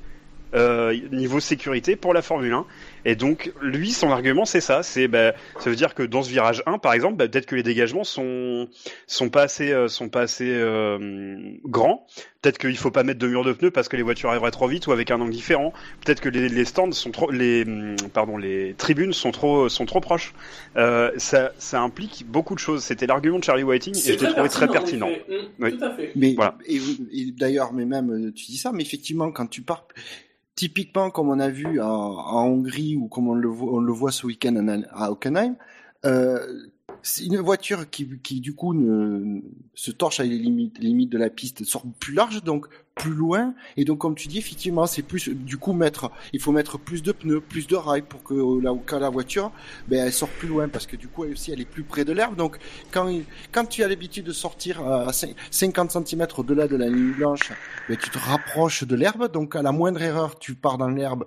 [0.54, 2.66] euh, niveau sécurité pour la Formule 1.
[3.06, 4.84] Et donc, lui, son argument, c'est ça.
[4.84, 7.56] C'est, bah, ça veut dire que dans ce virage 1, par exemple, bah, peut-être que
[7.56, 8.68] les dégagements sont
[9.08, 12.06] sont pas assez euh, sont pas assez euh, grands.
[12.41, 14.68] Peut-être qu'il faut pas mettre de mur de pneus parce que les voitures arriveraient trop
[14.68, 15.74] vite ou avec un angle différent.
[16.04, 19.86] Peut-être que les, les stands sont trop, les hum, pardon, les tribunes sont trop sont
[19.86, 20.34] trop proches.
[20.76, 22.84] Euh, ça ça implique beaucoup de choses.
[22.84, 25.08] C'était l'argument de Charlie Whiting et je l'ai trouvé très pertinent.
[25.08, 25.24] en effet.
[25.30, 25.78] Mm, Oui.
[25.78, 26.12] Tout à fait.
[26.16, 26.56] Mais Voilà.
[26.68, 26.78] et,
[27.14, 29.86] et d'ailleurs, mais même euh, tu dis ça, mais effectivement, quand tu pars,
[30.62, 33.49] typiquement comme on a vu en, Hongrie ou comme on le
[33.91, 35.55] voit, ce week-end en- à Hockenheim,
[36.05, 36.38] euh,
[37.04, 39.41] c'est une voiture qui, qui du coup ne,
[39.74, 43.54] se torche à les limites, limites de la piste, sort plus large, donc plus loin,
[43.78, 47.02] et donc comme tu dis, effectivement, c'est plus du coup mettre, il faut mettre plus
[47.02, 49.52] de pneus, plus de rails pour que euh, là, quand la voiture,
[49.88, 52.04] ben elle sort plus loin parce que du coup elle aussi elle est plus près
[52.06, 52.58] de l'herbe, donc
[52.91, 53.10] quand
[53.52, 57.52] quand tu as l'habitude de sortir à cin- 50 cm au-delà de la ligne blanche,
[57.88, 61.26] ben, tu te rapproches de l'herbe, donc à la moindre erreur, tu pars dans l'herbe,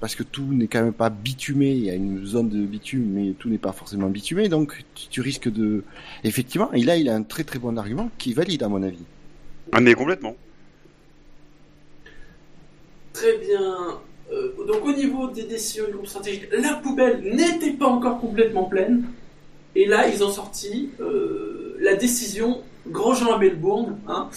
[0.00, 3.04] parce que tout n'est quand même pas bitumé, il y a une zone de bitume,
[3.12, 5.84] mais tout n'est pas forcément bitumé, donc tu, tu risques de...
[6.24, 8.82] Effectivement, et là, il a un très très bon argument qui est valide à mon
[8.82, 9.04] avis.
[9.72, 10.34] Ah, mais complètement.
[13.12, 14.00] Très bien.
[14.32, 18.64] Euh, donc au niveau des décisions du groupe stratégique, la poubelle n'était pas encore complètement
[18.64, 19.04] pleine.
[19.74, 24.28] Et là, ils ont sorti euh, la décision Grosjean à Melbourne, hein,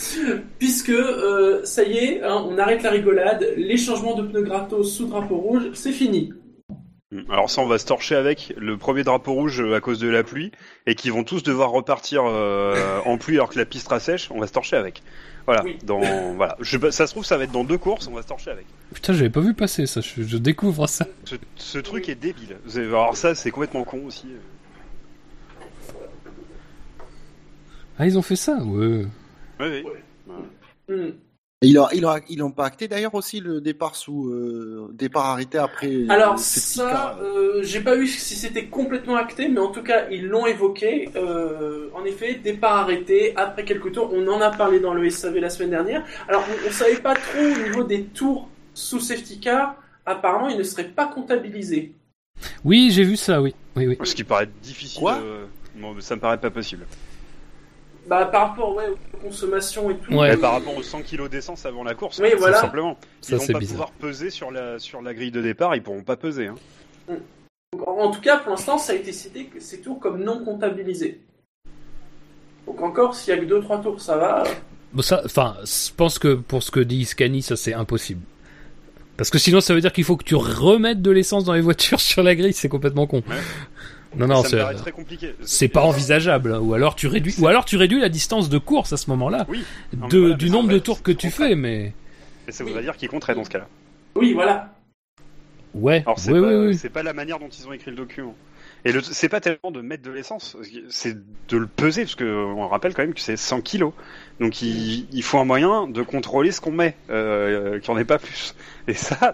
[0.60, 4.92] puisque euh, ça y est, hein, on arrête la rigolade, les changements de pneus gratos
[4.92, 6.32] sous drapeau rouge, c'est fini.
[7.12, 7.32] Mm.
[7.32, 10.24] Alors ça, on va se torcher avec le premier drapeau rouge à cause de la
[10.24, 10.52] pluie
[10.88, 14.30] et qui vont tous devoir repartir euh, en pluie alors que la piste sera sèche.
[14.32, 15.04] On va se torcher avec.
[15.46, 15.64] Voilà.
[15.64, 15.78] Oui.
[15.84, 16.00] Dans
[16.36, 16.56] voilà.
[16.60, 18.08] Je, ça se trouve, ça va être dans deux courses.
[18.08, 18.66] On va se torcher avec.
[18.94, 21.06] Putain, j'avais pas vu passer ça, je, je découvre ça.
[21.26, 22.58] Ce, ce truc est débile.
[22.66, 24.28] Vous allez voir, Alors ça, c'est complètement con aussi.
[27.98, 29.06] Ah, ils ont fait ça Ouais.
[29.60, 30.34] Oui, oui.
[30.89, 31.12] Hmm.
[31.62, 35.58] Et ils l'ont ils ils pas acté d'ailleurs aussi le départ sous euh, départ arrêté
[35.58, 36.06] après.
[36.10, 39.82] Alors euh, petit ça, euh, j'ai pas vu si c'était complètement acté, mais en tout
[39.82, 41.10] cas ils l'ont évoqué.
[41.16, 44.12] Euh, en effet, départ arrêté après quelques tours.
[44.14, 46.04] On en a parlé dans le SAV la semaine dernière.
[46.28, 49.76] Alors on, on savait pas trop au niveau des tours sous safety car.
[50.06, 51.94] Apparemment, ils ne seraient pas comptabilisés.
[52.66, 53.56] Oui, j'ai vu ça, oui.
[53.78, 53.98] Oui, oui.
[54.04, 55.00] Ce qui paraît difficile.
[55.00, 55.18] Quoi?
[55.24, 56.86] euh, bon, ça me paraît pas possible.
[58.08, 60.14] Bah par rapport ouais, aux consommations et tout.
[60.14, 60.32] Ouais.
[60.32, 62.58] Mais par rapport aux 100 kilos d'essence avant la course, Oui, tout voilà.
[62.60, 62.97] simplement.
[63.22, 63.72] Ça, Ils vont c'est pas bizarre.
[63.74, 65.76] pouvoir peser sur la sur la grille de départ.
[65.76, 66.47] Ils pourront pas peser.
[66.47, 66.56] Hein.
[67.88, 70.43] En en tout cas, pour l'instant, ça a été cité que ces tours comme non
[70.43, 71.22] comptabilisés.
[72.68, 74.43] Donc encore, s'il y a que 2-3 tours, ça va.
[74.93, 78.22] Bon, ça, enfin, je pense que pour ce que dit Scani, ça c'est impossible.
[79.18, 81.62] Parce que sinon, ça veut dire qu'il faut que tu remettes de l'essence dans les
[81.62, 83.24] voitures sur la grille, c'est complètement con.
[83.30, 83.36] Ouais.
[84.18, 85.36] Non, non, c'est paraît très compliqué.
[85.43, 86.57] c'est pas envisageable.
[86.61, 89.45] Ou alors tu réduis, ou alors tu réduis la distance de course à ce moment-là,
[89.49, 89.64] Oui.
[89.95, 91.93] Non, mais de, voilà, du nombre de tours que tu fais, mais
[92.47, 93.68] Et ça voudrait dire qu'ils compteraient dans ce cas-là.
[94.16, 94.74] Oui, voilà.
[95.74, 96.78] ouais, Alors c'est oui, pas, oui, oui.
[96.78, 98.36] c'est pas la manière dont ils ont écrit le document.
[98.86, 100.57] Et c'est pas tellement de mettre de l'essence,
[100.89, 101.16] c'est
[101.47, 103.93] de le peser, parce que on rappelle quand même que c'est 100 kilos.
[104.41, 108.01] Donc il, il faut un moyen de contrôler ce qu'on met, euh, qu'il n'y en
[108.01, 108.55] ait pas plus.
[108.89, 109.34] Et ça,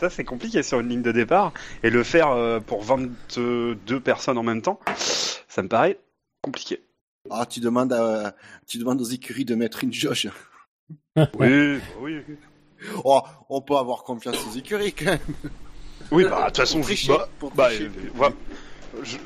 [0.00, 1.52] ça c'est compliqué sur une ligne de départ.
[1.82, 4.80] Et le faire euh, pour 22 personnes en même temps,
[5.48, 6.00] ça me paraît
[6.42, 6.82] compliqué.
[7.30, 8.34] Ah, tu demandes à,
[8.66, 10.28] tu demandes aux écuries de mettre une jauge.
[11.38, 12.22] Oui, oui.
[13.04, 15.18] Oh, on peut avoir confiance aux écuries quand même.
[16.10, 17.84] Oui, bah de toute façon, tricher, bah, pour bah, tricher.
[17.84, 18.34] euh, voilà.
[19.02, 19.18] Je-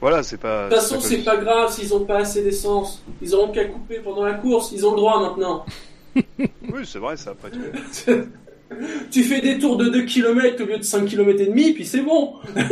[0.00, 0.68] voilà, c'est pas.
[0.68, 3.02] De toute façon, c'est pas grave s'ils ont pas assez d'essence.
[3.20, 4.72] Ils auront qu'à couper pendant la course.
[4.72, 5.66] Ils ont le droit maintenant.
[6.14, 7.60] Oui, c'est vrai, ça après tout.
[9.10, 11.84] Tu fais des tours de 2 km au lieu de 5 km et demi, puis
[11.86, 12.34] c'est bon.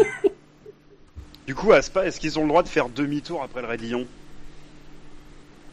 [1.47, 4.07] Du coup, à Spa, est-ce qu'ils ont le droit de faire demi-tour après le Raidillon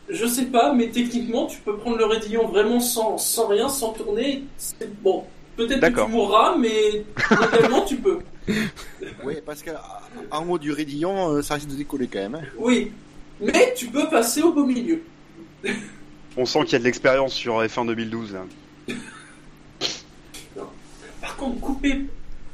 [0.10, 3.94] Je sais pas, mais techniquement, tu peux prendre le raidillon vraiment sans, sans rien, sans
[3.94, 4.44] tourner.
[4.58, 5.24] C'est bon.
[5.56, 7.06] Peut-être que tu mourras, mais
[7.54, 8.20] légalement, tu peux.
[9.24, 12.36] Oui, parce qu'en haut du raidillon, euh, ça risque de décoller quand même.
[12.36, 12.42] hein.
[12.58, 12.92] Oui.
[13.40, 15.02] Mais tu peux passer au beau milieu.
[16.36, 18.34] On sent qu'il y a de l'expérience sur F1 2012.
[18.34, 18.44] Là.
[21.42, 22.02] Contre, couper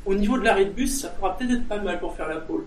[0.06, 2.38] au niveau de l'arrêt de bus, ça pourra peut-être être pas mal pour faire la
[2.38, 2.64] pole.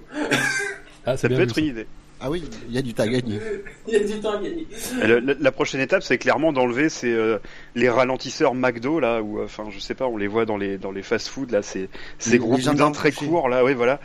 [1.06, 1.60] Ah, c'est Ça peut être ça.
[1.62, 1.86] une idée.
[2.22, 3.40] Ah oui, il y a du temps à gagner.
[3.88, 4.66] Il y a du temps à gagner.
[5.02, 7.38] Le- la, la prochaine étape, c'est clairement d'enlever ces, euh,
[7.74, 10.76] les ralentisseurs McDo là, où, euh, enfin, je sais pas, on les voit dans les
[10.76, 13.98] dans les fast-food là, ces ces Les- gros boudins très courts là, oui voilà.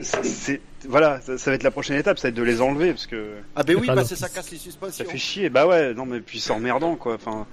[0.00, 2.62] C'est c'est- voilà, ça, ça va être la prochaine étape, ça va être de les
[2.62, 4.14] enlever parce que Ah ben oui, Ah, parce non.
[4.14, 5.04] que ça casse les ça suspensions.
[5.04, 5.50] fait chier.
[5.50, 7.16] Bah ouais, non mais puis c'est emmerdant quoi.
[7.16, 7.46] Enfin,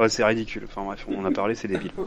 [0.00, 0.64] ouais, c'est ridicule.
[0.68, 1.92] Enfin bref, on en a parlé, c'est débile.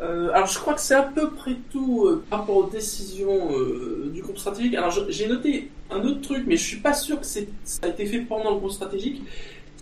[0.00, 3.50] Euh, alors je crois que c'est à peu près tout euh, par rapport aux décisions
[3.52, 4.74] euh, du groupe stratégique.
[4.74, 7.40] Alors j'ai noté un autre truc, mais je suis pas sûr que ça
[7.82, 9.22] a été fait pendant le groupe stratégique.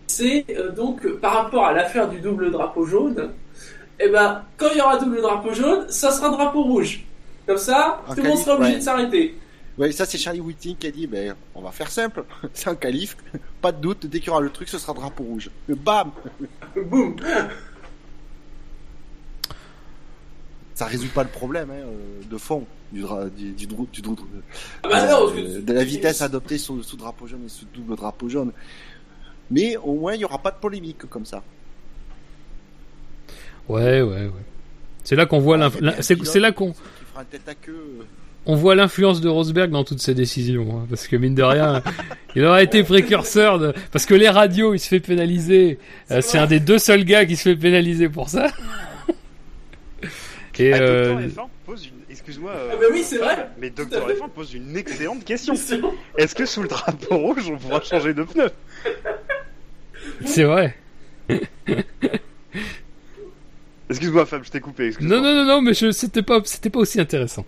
[0.06, 0.44] C'est
[0.76, 3.30] donc par rapport à l'affaire du double drapeau jaune.
[3.98, 7.04] Eh ben, quand il y aura double drapeau jaune, ça sera drapeau rouge.
[7.46, 8.78] Comme ça, tout le monde sera obligé ouais.
[8.78, 9.38] de s'arrêter.
[9.76, 12.76] Ouais, ça c'est Charlie Whiting qui a dit, ben on va faire simple, c'est un
[12.76, 13.16] qualif,
[13.60, 15.50] pas de doute, dès qu'il y aura le truc, ce sera drapeau rouge.
[15.68, 16.12] Bam
[16.76, 17.16] Boum.
[20.74, 24.00] Ça résout pas le problème hein, euh, de fond du, dra- du, du, drou- du
[24.02, 24.16] drou-
[24.82, 27.48] Ah bah non, parce que- euh, de la vitesse adoptée sous, sous drapeau jaune et
[27.48, 28.50] sous double drapeau jaune.
[29.50, 31.42] Mais au moins il y aura pas de polémique comme ça.
[33.68, 34.30] Ouais, ouais, ouais.
[35.04, 36.74] C'est là qu'on voit l'inf- Il y a l'in- un c'est là qu'on
[37.68, 38.02] euh,
[38.46, 41.82] on voit l'influence de Rosberg dans toutes ces décisions, hein, parce que mine de rien,
[42.36, 45.78] il aurait été précurseur de, parce que les radios, il se fait pénaliser.
[46.10, 48.48] Euh, C'est un des deux seuls gars qui se fait pénaliser pour ça.
[50.58, 52.52] Et Ah, euh, Docteur F1 pose une, excuse-moi.
[52.52, 53.48] euh, Ah bah oui, c'est vrai.
[53.58, 54.08] Mais Docteur.
[54.08, 55.54] F1 pose une excellente question.
[56.16, 58.50] Est-ce que sous le drapeau rouge, on pourra changer de pneu?
[60.24, 60.76] C'est vrai.
[63.90, 64.92] Excuse-moi, Fab, je t'ai coupé.
[65.00, 67.44] Non, non, non, non, mais je, c'était pas, c'était pas aussi intéressant.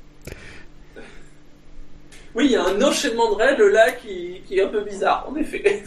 [2.34, 5.26] Oui, il y a un enchaînement de règles là qui, qui est un peu bizarre,
[5.30, 5.82] en effet.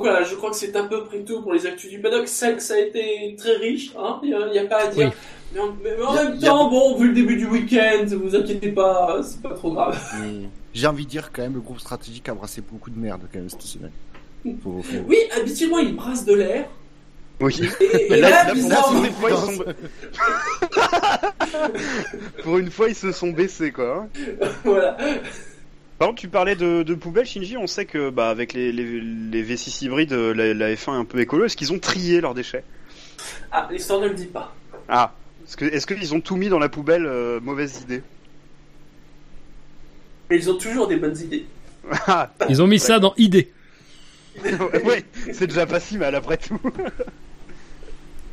[0.00, 2.26] Donc voilà, je crois que c'est à peu près tout pour les actus du paddock.
[2.26, 5.08] Ça, ça a été très riche, hein, il n'y a, pas à dire.
[5.08, 5.12] Oui.
[5.52, 9.42] Mais en, mais même temps, bon, vu le début du week-end, vous inquiétez pas, c'est
[9.42, 10.00] pas trop grave.
[10.22, 13.20] mais J'ai envie de dire quand même le groupe stratégique a brassé beaucoup de merde
[13.30, 13.90] quand même cette semaine.
[14.62, 16.64] Faut- faut- Oui, habituellement, il brasse de l'air.
[17.42, 17.60] Oui.
[17.80, 19.64] Et, là, là, là, pour, bizarrement, une fois, ils sont...
[22.42, 24.08] pour une fois, ils se sont baissés, quoi.
[24.16, 24.48] hein.
[24.64, 24.96] voilà.
[26.00, 27.58] Par contre, tu parlais de, de poubelles, Shinji.
[27.58, 31.04] On sait que, bah, avec les, les, les V6 hybrides, la, la F1 est un
[31.04, 31.44] peu écolo.
[31.44, 32.64] Est-ce qu'ils ont trié leurs déchets?
[33.52, 34.54] Ah, l'histoire ne le dit pas.
[34.88, 35.12] Ah.
[35.46, 38.02] Est-ce que, est-ce qu'ils ont tout mis dans la poubelle euh, Mauvaise idée?
[40.30, 41.44] Mais ils ont toujours des bonnes idées.
[42.06, 43.48] Ah, Ils ont mis ça dans ID.
[44.84, 46.58] ouais, c'est déjà pas si mal après tout.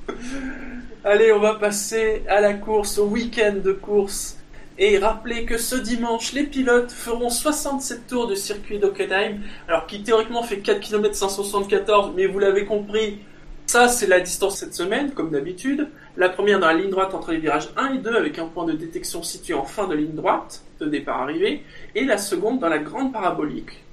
[1.03, 4.36] Allez, on va passer à la course, au week-end de course.
[4.79, 9.39] Et rappeler que ce dimanche, les pilotes feront 67 tours de circuit d'Hockenheim.
[9.67, 13.17] Alors, qui théoriquement fait 4 km 574, mais vous l'avez compris,
[13.65, 15.87] ça c'est la distance cette semaine, comme d'habitude.
[16.15, 18.65] La première dans la ligne droite entre les virages 1 et 2, avec un point
[18.65, 21.63] de détection situé en fin de ligne droite, de départ arrivée.
[21.95, 23.83] Et la seconde dans la grande parabolique,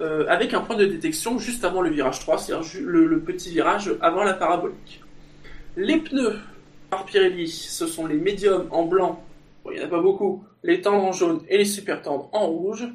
[0.00, 3.92] euh, avec un point de détection juste avant le virage 3, c'est-à-dire le petit virage
[4.00, 5.02] avant la parabolique.
[5.76, 6.36] Les pneus
[6.90, 9.22] par Pirelli, ce sont les médiums en blanc,
[9.68, 12.28] bon, il n'y en a pas beaucoup, les tendres en jaune et les super tendres
[12.32, 12.88] en rouge.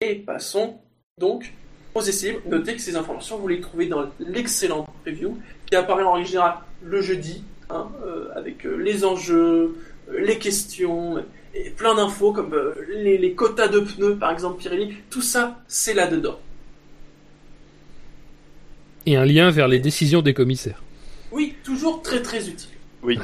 [0.00, 0.78] Et passons
[1.18, 1.52] donc
[1.94, 2.38] aux essais.
[2.46, 6.56] Notez que ces informations, vous les trouvez dans l'excellent preview qui apparaît en règle générale
[6.82, 9.76] le jeudi, hein, euh, avec euh, les enjeux,
[10.10, 11.24] euh, les questions,
[11.54, 14.94] et plein d'infos comme euh, les, les quotas de pneus par exemple Pirelli.
[15.08, 16.38] Tout ça, c'est là-dedans.
[19.06, 20.82] Et un lien vers les décisions des commissaires.
[21.32, 22.76] Oui, toujours très très utile.
[23.02, 23.18] Oui.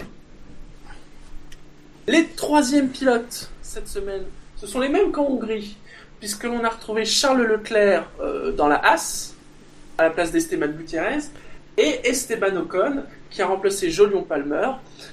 [2.09, 4.25] Les troisièmes pilotes cette semaine,
[4.57, 5.77] ce sont les mêmes qu'en Hongrie,
[6.19, 9.35] puisque l'on a retrouvé Charles Leclerc euh, dans la Haas,
[9.99, 11.21] à la place d'Esteban Gutiérrez,
[11.79, 14.71] et Esteban Ocon, qui a remplacé Jolion Palmer.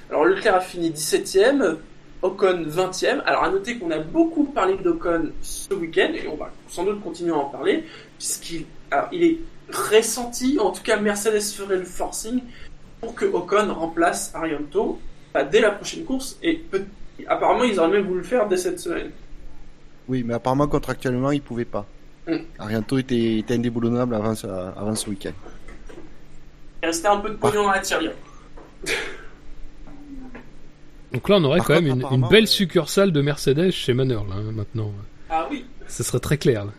[0.09, 1.77] Alors Leclerc a fini 17ème,
[2.23, 3.21] Ocon 20ème.
[3.23, 7.03] Alors à noter qu'on a beaucoup parlé d'Ocon ce week-end, et on va sans doute
[7.03, 7.83] continuer à en parler,
[8.17, 8.65] puisqu'il
[9.11, 9.37] est
[9.71, 12.41] ressenti, en tout cas Mercedes ferait le forcing,
[12.99, 14.99] pour que Ocon remplace Arianto
[15.33, 16.37] bah, dès la prochaine course.
[16.41, 16.85] Et peut-
[17.27, 19.11] apparemment, ils auraient même voulu le faire dès cette semaine.
[20.07, 21.85] Oui, mais apparemment contractuellement il pouvait pas.
[22.27, 22.37] Mm.
[22.57, 25.33] Arianto était, était indéboulonnable avant ce, avant ce week-end.
[26.81, 28.13] Il restait un peu de pognon dans la tirelire.
[31.11, 33.93] Donc là, on aurait Par quand contre, même une, belle euh, succursale de Mercedes chez
[33.93, 34.93] Manor, là, hein, maintenant.
[35.29, 35.65] Ah oui.
[35.87, 36.71] Ce serait très clair, là.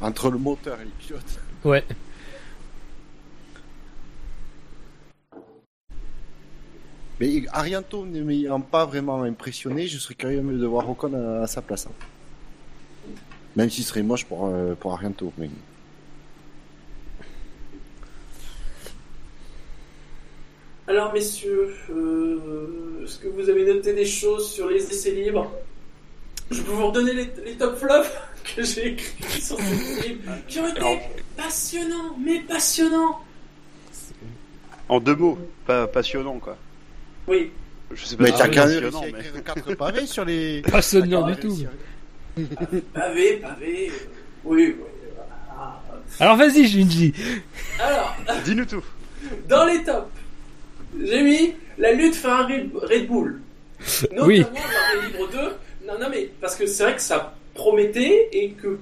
[0.00, 1.40] Entre le moteur et les pilotes.
[1.64, 1.84] Ouais.
[7.20, 11.46] Mais Arianto ne m'ayant pas vraiment impressionné, je serais curieux de voir Ocon à, à
[11.46, 11.86] sa place.
[11.86, 11.92] hein.
[13.56, 15.30] Même s'il serait moche pour, euh, pour Arianto.
[15.36, 15.50] Mais...
[20.88, 25.50] Alors, messieurs, euh, est-ce que vous avez noté des choses sur les essais libres?
[26.50, 28.10] Je peux vous redonner les, les top flops
[28.56, 31.00] que j'ai écrits sur ces essais libres, qui ont été
[31.36, 33.20] passionnants, mais passionnants.
[34.88, 36.56] En deux mots, pas passionnant quoi.
[37.30, 37.50] Oui,
[37.94, 38.90] Je sais pas Mais si t'as écrire
[39.44, 40.62] 4 pavés sur les.
[40.62, 41.56] Pas sonnant du tout.
[42.94, 43.88] pavé, pavé.
[43.90, 43.92] euh,
[44.44, 44.76] Oui.
[46.18, 47.14] Alors vas-y, Shinji.
[47.78, 48.82] Alors, Dis-nous tout.
[49.48, 50.08] dans les tops,
[51.04, 53.40] j'ai mis la lutte Ferrari Red Bull.
[54.02, 54.40] Notamment Oui.
[54.42, 55.38] dans les livres 2.
[55.86, 58.78] Non, non, mais parce que c'est vrai que ça promettait et que,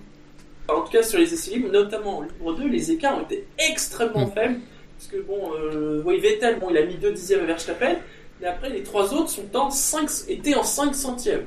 [0.69, 3.45] en tout cas sur les essais libres, notamment au livre 2, les écarts ont été
[3.71, 4.33] extrêmement Mm.
[4.33, 4.61] faibles.
[4.99, 7.97] Parce que bon, euh, oui, Vettel, bon, il a mis 2 dixièmes à Verstappen,
[8.41, 11.47] mais après les trois autres sont en 5, étaient en 5 centièmes.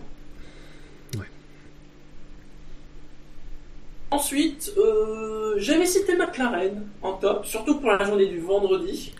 [1.17, 1.25] Ouais.
[4.11, 9.13] Ensuite, euh, j'avais cité McLaren en top, surtout pour la journée du vendredi.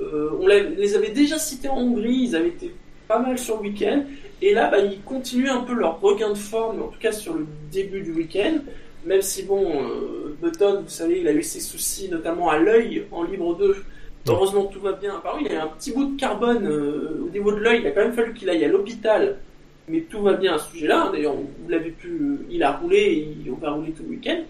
[0.00, 2.74] Euh, on les avait déjà cités en Hongrie, ils avaient été
[3.10, 4.04] pas mal sur le week-end.
[4.40, 7.34] Et là, bah, ils continuent un peu leur regain de forme, en tout cas sur
[7.34, 8.58] le début du week-end.
[9.04, 13.04] Même si, bon, euh, Button, vous savez, il a eu ses soucis, notamment à l'œil
[13.10, 13.84] en libre 2.
[14.28, 15.16] Heureusement, tout va bien.
[15.16, 17.80] Apparemment, il y a un petit bout de carbone euh, au niveau de l'œil.
[17.80, 19.38] Il a quand même fallu qu'il aille à l'hôpital.
[19.88, 21.10] Mais tout va bien à ce sujet-là.
[21.12, 24.40] D'ailleurs, vous l'avez pu, euh, il a roulé et il va rouler tout le week-end.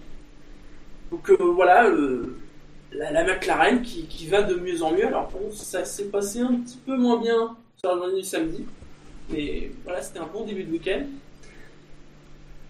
[1.10, 2.36] Donc euh, voilà, euh,
[2.92, 5.06] la, la McLaren qui, qui va de mieux en mieux.
[5.06, 8.64] Alors bon, ça s'est passé un petit peu moins bien sur la journée du samedi.
[9.30, 11.02] Mais voilà, c'était un bon début de week-end.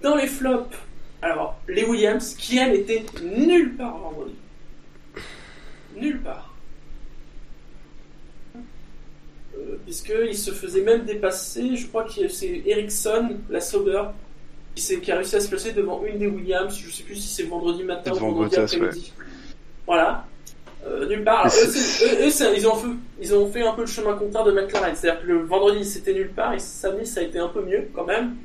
[0.03, 0.77] Dans les flops,
[1.23, 4.35] alors les Williams qui elles étaient nulle part vendredi.
[5.97, 6.55] Nulle part.
[9.50, 9.50] Euh,
[9.85, 14.05] Puisqu'il se faisait même dépasser, je crois que c'est Ericsson, la Sauber,
[14.75, 16.77] qui, a réussi à se placer devant une des Williams.
[16.77, 19.13] Je sais plus si c'est vendredi matin ou vendredi après-midi.
[19.87, 20.27] Voilà.
[20.87, 21.41] Euh, nulle part.
[21.41, 22.89] Alors, eux, ils, ont fait,
[23.21, 24.95] ils ont fait un peu le chemin contraire de McLaren.
[24.97, 27.89] C'est-à-dire que le vendredi c'était nulle part et samedi ça a été un peu mieux
[27.95, 28.37] quand même.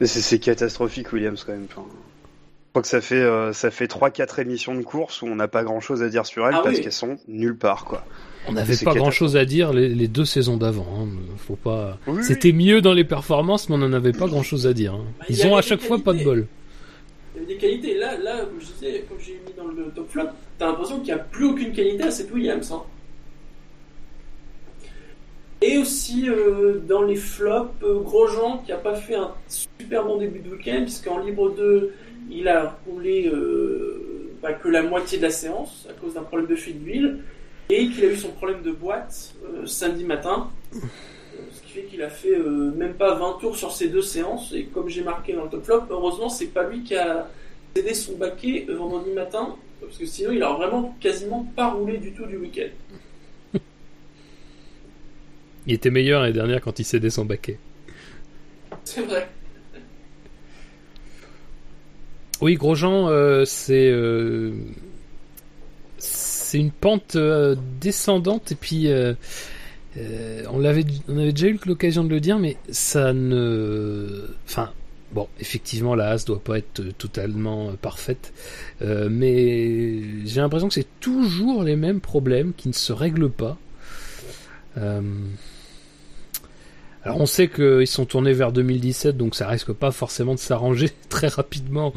[0.00, 1.66] Mais c'est c'est catastrophique, Williams, quand même.
[1.70, 5.36] Enfin, je crois que ça fait, euh, ça fait 3-4 émissions de course où on
[5.36, 6.82] n'a pas grand chose à dire sur elles Ah parce oui.
[6.82, 8.04] qu'elles sont nulle part, quoi.
[8.48, 10.86] On n'avait pas grand chose à dire les, les deux saisons d'avant.
[11.00, 11.06] hein.
[11.36, 11.98] Faut pas.
[12.06, 12.24] Oui, oui.
[12.24, 14.94] C'était mieux dans les performances, mais on n'en avait pas grand chose à dire.
[14.94, 15.04] hein.
[15.18, 16.46] Bah, Ils ont à chaque fois pas de bol.
[17.34, 17.94] Il y avait des qualités.
[17.98, 20.24] Là, là comme je disais, comme j'ai mis dans le top flop,
[20.58, 22.72] t'as l'impression qu'il n'y a plus aucune qualité à cette Williams.
[22.72, 22.82] hein.
[25.60, 30.18] Et aussi euh, dans les flops, euh, Grosjean qui a pas fait un super bon
[30.18, 31.92] début de week-end, puisqu'en libre 2,
[32.30, 36.48] il a roulé euh, bah, que la moitié de la séance à cause d'un problème
[36.48, 37.18] de fuite d'huile,
[37.70, 40.50] et qu'il a eu son problème de boîte euh, samedi matin.
[40.74, 40.78] Euh,
[41.52, 44.52] Ce qui fait qu'il a fait euh, même pas 20 tours sur ces deux séances.
[44.52, 47.28] Et comme j'ai marqué dans le top flop, heureusement, c'est pas lui qui a
[47.76, 49.56] cédé son baquet vendredi matin.
[49.80, 52.68] Parce que sinon, il a vraiment quasiment pas roulé du tout du week-end.
[55.66, 57.58] Il était meilleur l'année dernière quand il cédait son baquet.
[58.84, 59.28] C'est vrai.
[62.40, 63.90] Oui, Grosjean, euh, c'est
[66.48, 69.12] c'est une pente euh, descendante et puis euh,
[69.98, 74.70] euh, on l'avait avait déjà eu l'occasion de le dire, mais ça ne, enfin
[75.12, 78.32] bon, effectivement la As doit pas être totalement parfaite,
[78.80, 83.58] mais j'ai l'impression que c'est toujours les mêmes problèmes qui ne se règlent pas.
[87.04, 90.88] Alors on sait qu'ils sont tournés vers 2017, donc ça risque pas forcément de s'arranger
[91.10, 91.92] très rapidement,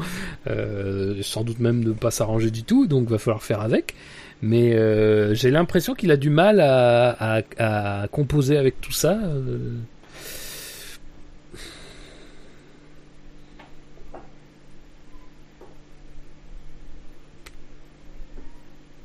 [1.22, 3.94] sans doute même de pas s'arranger du tout, donc va falloir faire avec.
[4.42, 9.12] Mais euh, j'ai l'impression qu'il a du mal à, à- composer avec tout ça.
[9.22, 9.76] euh.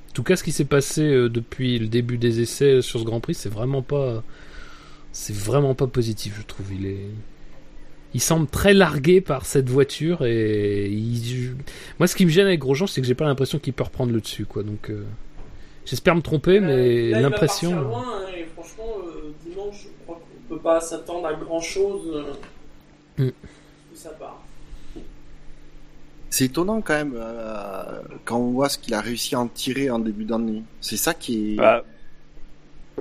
[0.10, 3.06] En tout cas, ce qui s'est passé euh, depuis le début des essais sur ce
[3.06, 4.24] Grand Prix, c'est vraiment pas,
[5.12, 6.66] c'est vraiment pas positif, je trouve.
[6.74, 7.10] Il est,
[8.16, 10.90] il semble très largué par cette voiture et
[12.00, 14.12] moi, ce qui me gêne avec Grosjean, c'est que j'ai pas l'impression qu'il peut reprendre
[14.12, 14.64] le dessus, quoi.
[14.64, 14.90] Donc,
[15.88, 17.72] j'espère me tromper, mais il va l'impression.
[17.98, 22.26] hein, et franchement, euh, dimanche, je crois qu'on peut pas s'attendre à grand chose
[23.18, 23.24] Mm.
[23.26, 23.34] de
[23.96, 24.44] sa part.
[26.30, 27.84] C'est étonnant quand même euh,
[28.26, 30.62] quand on voit ce qu'il a réussi à en tirer en début d'année.
[30.82, 31.56] C'est ça qui est.
[31.56, 31.84] Bah,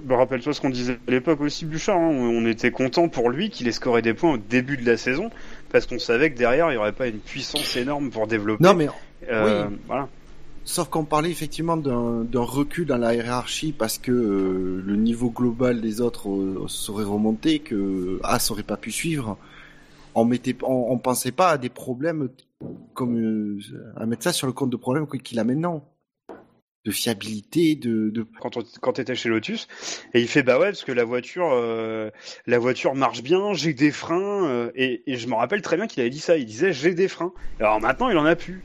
[0.03, 1.97] bah, rappelle-toi ce qu'on disait à l'époque aussi, Bouchard.
[1.99, 2.09] hein.
[2.13, 5.31] On était content pour lui qu'il ait scoré des points au début de la saison
[5.73, 8.63] parce qu'on savait que derrière il n'y aurait pas une puissance énorme pour développer.
[8.63, 8.89] Non mais
[9.29, 9.77] Euh, oui.
[9.87, 10.09] Voilà.
[10.67, 15.81] Sauf qu'on parlait effectivement d'un recul dans la hiérarchie parce que euh, le niveau global
[15.81, 19.39] des autres euh, serait remonté, que As aurait pas pu suivre.
[20.15, 20.55] On mettait,
[21.03, 22.29] pensait pas à des problèmes
[22.95, 23.61] comme euh,
[23.97, 25.85] à mettre ça sur le compte de problèmes qu'il a maintenant,
[26.85, 29.67] de fiabilité, de, quand on, quand chez Lotus
[30.15, 32.11] et il fait bah ouais parce que la voiture euh,
[32.47, 35.87] la voiture marche bien j'ai des freins euh, et, et je me rappelle très bien
[35.87, 36.37] qu'il avait dit ça.
[36.37, 37.33] Il disait j'ai des freins.
[37.61, 38.63] Alors maintenant il en a plus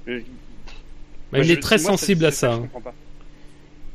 [1.32, 2.54] Bah, il je- est très moi, sensible à ça.
[2.54, 2.68] hein.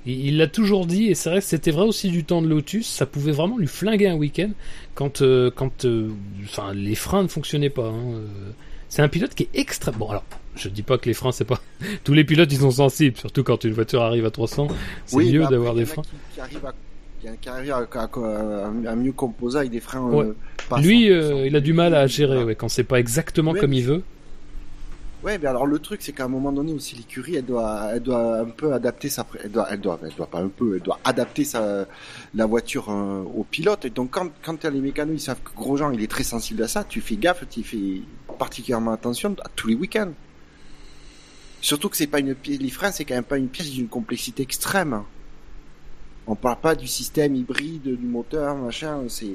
[0.08, 2.86] Il l'a toujours dit, et c'est vrai que c'était vrai aussi du temps de Lotus,
[2.86, 4.50] ça pouvait vraiment lui flinguer un week-end
[4.94, 6.10] quand, euh, quand euh,
[6.44, 7.88] enfin, les freins ne fonctionnaient pas.
[7.88, 8.12] hein.
[8.14, 8.26] Euh,
[8.88, 9.90] C'est un pilote qui est extra.
[9.90, 10.22] Bon, alors,
[10.54, 11.60] je dis pas que les freins, c'est pas.
[12.04, 14.68] Tous les pilotes, ils sont sensibles, surtout quand une voiture arrive à 300.
[15.06, 16.02] C'est Oui, mieux d'avoir il y des freins.
[16.02, 16.72] Qui, qui arrivent à,
[17.20, 20.02] qui- à, à- à- à mieux composer avec des freins.
[20.08, 20.26] Ouais.
[20.26, 21.10] euh, Lui, 100%.
[21.10, 24.04] euh, il a du mal à gérer ouais, quand c'est pas exactement comme il veut.
[25.26, 28.00] Ouais, mais alors le truc, c'est qu'à un moment donné aussi, l'écurie, elle doit, elle
[28.00, 30.82] doit un peu adapter sa, elle doit, elle doit, elle doit pas un peu, elle
[30.82, 31.88] doit adapter sa,
[32.32, 33.84] la voiture euh, au pilote.
[33.86, 36.62] Et donc quand, quand t'as les mécanos, ils savent que Grosjean, il est très sensible
[36.62, 38.02] à ça, tu fais gaffe, tu fais
[38.38, 40.12] particulièrement attention à tous les week-ends.
[41.60, 43.88] Surtout que c'est pas une pièce, les freins, c'est quand même pas une pièce d'une
[43.88, 45.02] complexité extrême.
[46.28, 49.34] On parle pas du système hybride, du moteur, machin, c'est,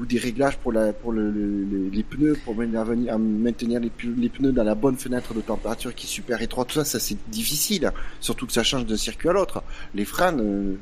[0.00, 3.80] ou des réglages pour la pour le, le- le- les pneus pour maintenir, à maintenir
[3.80, 3.90] les,
[4.28, 7.16] pneus dans la bonne fenêtre de température qui est super étroite tout ça ça c'est
[7.30, 7.90] difficile
[8.20, 9.62] surtout que ça change d'un circuit à l'autre
[9.94, 10.74] les freins euh,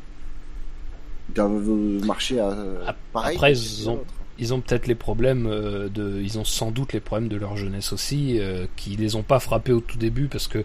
[1.35, 1.69] doivent
[2.05, 2.49] marcher à
[2.87, 4.01] Ap- pareil après, ils ont-.
[4.39, 7.57] Ils ont peut-être les problèmes euh, de, ils ont sans doute les problèmes de leur
[7.57, 10.65] jeunesse aussi, euh, qui les ont pas frappés au tout début parce que,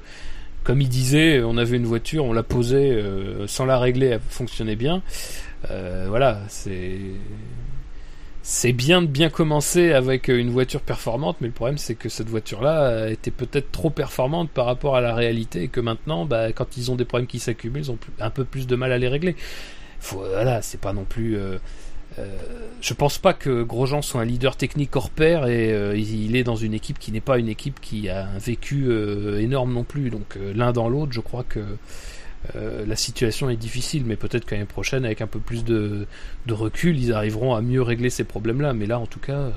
[0.64, 4.22] comme il disait, on avait une voiture, on la posait euh, sans la régler, elle
[4.30, 5.04] fonctionnait bien.
[5.70, 6.98] Euh, voilà, c'est
[8.50, 12.30] c'est bien de bien commencer avec une voiture performante, mais le problème c'est que cette
[12.30, 16.54] voiture-là euh, était peut-être trop performante par rapport à la réalité et que maintenant, bah,
[16.54, 18.98] quand ils ont des problèmes qui s'accumulent, ils ont un peu plus de mal à
[18.98, 19.36] les régler.
[20.00, 21.36] Faut, voilà, c'est pas non plus.
[21.36, 21.58] euh,
[22.20, 22.26] euh,
[22.80, 26.44] je pense pas que Grosjean soit un leader technique hors pair et euh, il est
[26.44, 29.84] dans une équipe qui n'est pas une équipe qui a un vécu euh, énorme non
[29.84, 30.10] plus.
[30.10, 31.60] Donc euh, l'un dans l'autre, je crois que
[32.56, 36.08] euh, la situation est difficile, mais peut-être qu'année prochaine, avec un peu plus de,
[36.46, 38.74] de recul, ils arriveront à mieux régler ces problèmes-là.
[38.74, 39.52] Mais là, en tout cas, euh,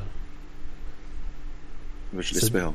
[2.12, 2.72] Ouais, je ça- l'espère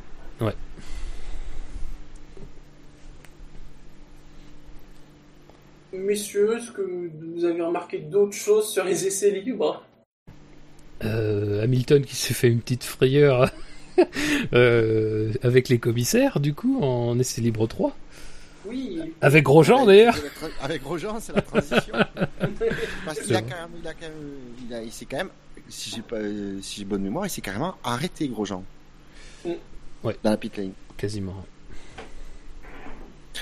[5.92, 9.82] Messieurs, est-ce que vous avez remarqué d'autres choses sur les essais libres?
[11.04, 13.50] Euh, Hamilton qui s'est fait une petite frayeur
[14.54, 17.94] euh, avec les commissaires, du coup, en essai libre 3.
[18.68, 19.12] Oui.
[19.20, 20.16] Avec Grosjean d'ailleurs.
[20.62, 21.92] avec Grosjean c'est la transition
[23.04, 25.30] parce qu'il a quand même il a quand même il a il s'est quand même
[25.68, 26.18] si j'ai pas
[26.62, 28.62] si j'ai bonne mémoire il s'est carrément arrêté Grosjean
[29.44, 29.50] Mm.
[30.04, 30.16] Ouais.
[30.24, 31.44] dans la pit lane Quasiment.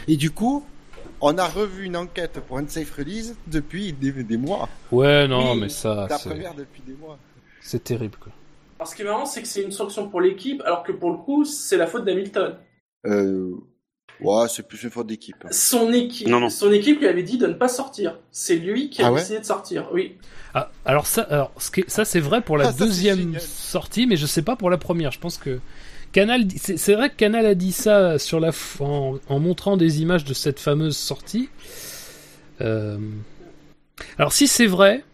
[0.08, 0.64] Et du coup,
[1.20, 4.68] on a revu une enquête pour Unsafe Release depuis des, des mois.
[4.90, 7.18] Ouais, non, Oui, mais ça, La c'est- première depuis des mois.
[7.62, 8.16] c'est terrible.
[8.18, 8.32] Quoi.
[8.78, 11.10] Alors ce qui est marrant, c'est que c'est une sanction pour l'équipe, alors que pour
[11.12, 12.56] le coup, c'est la faute d'Hamilton.
[13.06, 13.50] Euh,
[14.20, 15.36] ouais, c'est plus une faute d'équipe.
[15.50, 16.48] Son équipe, Non, non.
[16.50, 18.18] son équipe lui avait dit de ne pas sortir.
[18.30, 19.88] C'est lui qui a Ah ouais décidé de sortir.
[19.92, 20.16] Oui.
[20.54, 24.16] Ah, alors ça, alors, ce qui ça c'est vrai pour la Ah, deuxième sortie, mais
[24.16, 25.10] je sais pas pour la première.
[25.10, 25.58] Je pense que
[26.12, 29.76] Canal, c'est c'est vrai que Canal a dit ça sur la, f- en, en montrant
[29.76, 31.48] des images de cette fameuse sortie.
[32.60, 32.98] Euh,
[34.18, 35.04] Alors si c'est vrai,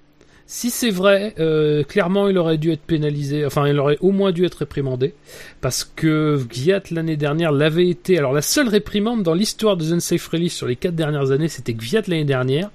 [0.52, 3.46] si c'est vrai, euh, clairement il aurait dû être pénalisé.
[3.46, 5.14] Enfin, il aurait au moins dû être réprimandé
[5.60, 8.18] parce que Gviat l'année dernière l'avait été.
[8.18, 11.72] Alors la seule réprimande dans l'histoire de Unsafe Release sur les quatre dernières années, c'était
[11.72, 12.68] Gviat l'année dernière.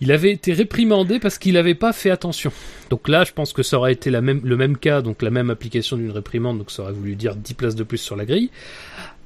[0.00, 2.52] Il avait été réprimandé parce qu'il n'avait pas fait attention.
[2.88, 4.20] Donc là, je pense que ça aurait été le
[4.56, 7.74] même cas, donc la même application d'une réprimande, donc ça aurait voulu dire 10 places
[7.74, 8.50] de plus sur la grille.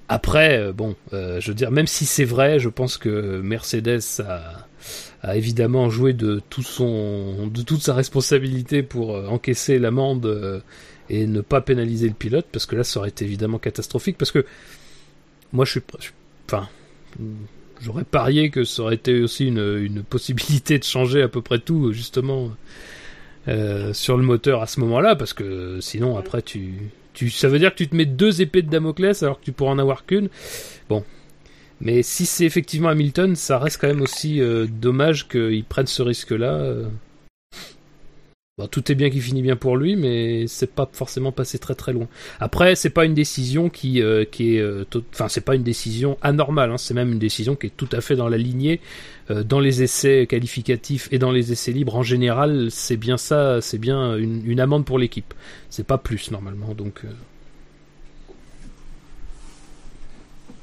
[0.09, 4.22] Après, euh, bon, euh, je veux dire, même si c'est vrai, je pense que Mercedes
[4.26, 4.66] a,
[5.23, 10.61] a évidemment joué de tout son, de toute sa responsabilité pour euh, encaisser l'amende euh,
[11.09, 14.31] et ne pas pénaliser le pilote, parce que là, ça aurait été évidemment catastrophique, parce
[14.31, 14.44] que
[15.52, 16.11] moi, je suis, je
[16.47, 16.69] enfin,
[17.81, 21.59] j'aurais parié que ça aurait été aussi une, une possibilité de changer à peu près
[21.59, 22.51] tout, justement,
[23.48, 26.74] euh, sur le moteur à ce moment-là, parce que sinon, après, tu,
[27.15, 29.52] tu, ça veut dire que tu te mets deux épées de Damoclès alors que tu
[29.52, 30.28] pourrais en avoir qu'une.
[30.89, 31.05] Bon.
[31.81, 36.02] Mais si c'est effectivement Hamilton, ça reste quand même aussi euh, dommage qu'ils prennent ce
[36.02, 36.52] risque-là.
[36.52, 36.89] euh.
[38.59, 41.74] Bon, tout est bien qui finit bien pour lui, mais c'est pas forcément passé très
[41.74, 42.07] très loin.
[42.40, 44.85] Après, c'est pas une décision qui, euh, est, euh,
[45.15, 46.70] enfin, c'est pas une décision anormale.
[46.70, 48.81] Hein, c'est même une décision qui est tout à fait dans la lignée.
[49.31, 53.78] Dans les essais qualificatifs et dans les essais libres en général, c'est bien ça, c'est
[53.78, 55.35] bien une, amende pour l'équipe.
[55.69, 56.74] C'est pas plus normalement.
[56.74, 57.05] Donc,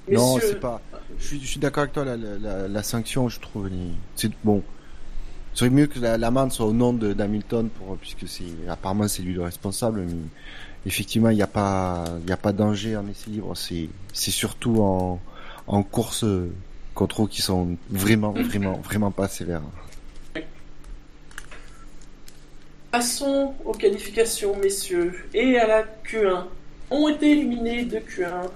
[0.10, 0.82] Non, c'est pas.
[1.20, 2.06] Je suis, je suis d'accord avec toi.
[2.06, 3.70] La, la, la, la sanction, je trouve,
[4.16, 4.64] c'est bon.
[5.54, 7.70] Ce serait mieux que la- l'amende soit au nom de d'Hamilton,
[8.00, 10.02] puisque c'est apparemment c'est lui le responsable.
[10.02, 10.14] Mais
[10.86, 13.56] effectivement, il n'y a pas, il a pas danger en essai libre.
[13.58, 15.20] C'est, c'est surtout en
[15.70, 16.50] en course euh,
[16.94, 19.62] contrôle qui sont vraiment, vraiment, vraiment pas sévères.
[22.92, 25.14] Passons aux qualifications, messieurs.
[25.34, 26.46] Et à la Q1.
[26.90, 28.48] Ont été éliminés de Q1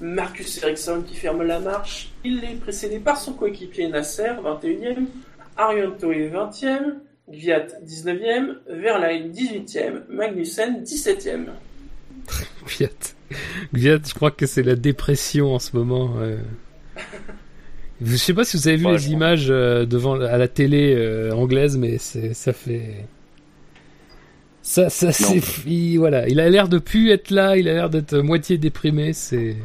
[0.00, 2.10] Marcus Ericsson qui ferme la marche.
[2.24, 5.06] Il est précédé par son coéquipier Nasser, 21e.
[5.56, 6.94] Arianto est 20e.
[7.30, 8.56] Gviat, 19e.
[8.68, 10.02] Verlaine, 18e.
[10.08, 11.46] Magnussen, 17e.
[12.66, 12.88] Gviat,
[13.74, 16.14] Gviat, je crois que c'est la dépression en ce moment.
[16.18, 16.36] euh.
[18.00, 20.46] Je sais pas si vous avez vu Ouais, les je images euh, devant à la
[20.46, 23.06] télé euh, anglaise, mais ça fait.
[24.62, 27.90] Ça, ça, c'est, il, voilà, il a l'air de plus être là, il a l'air
[27.90, 29.56] d'être moitié déprimé, c'est.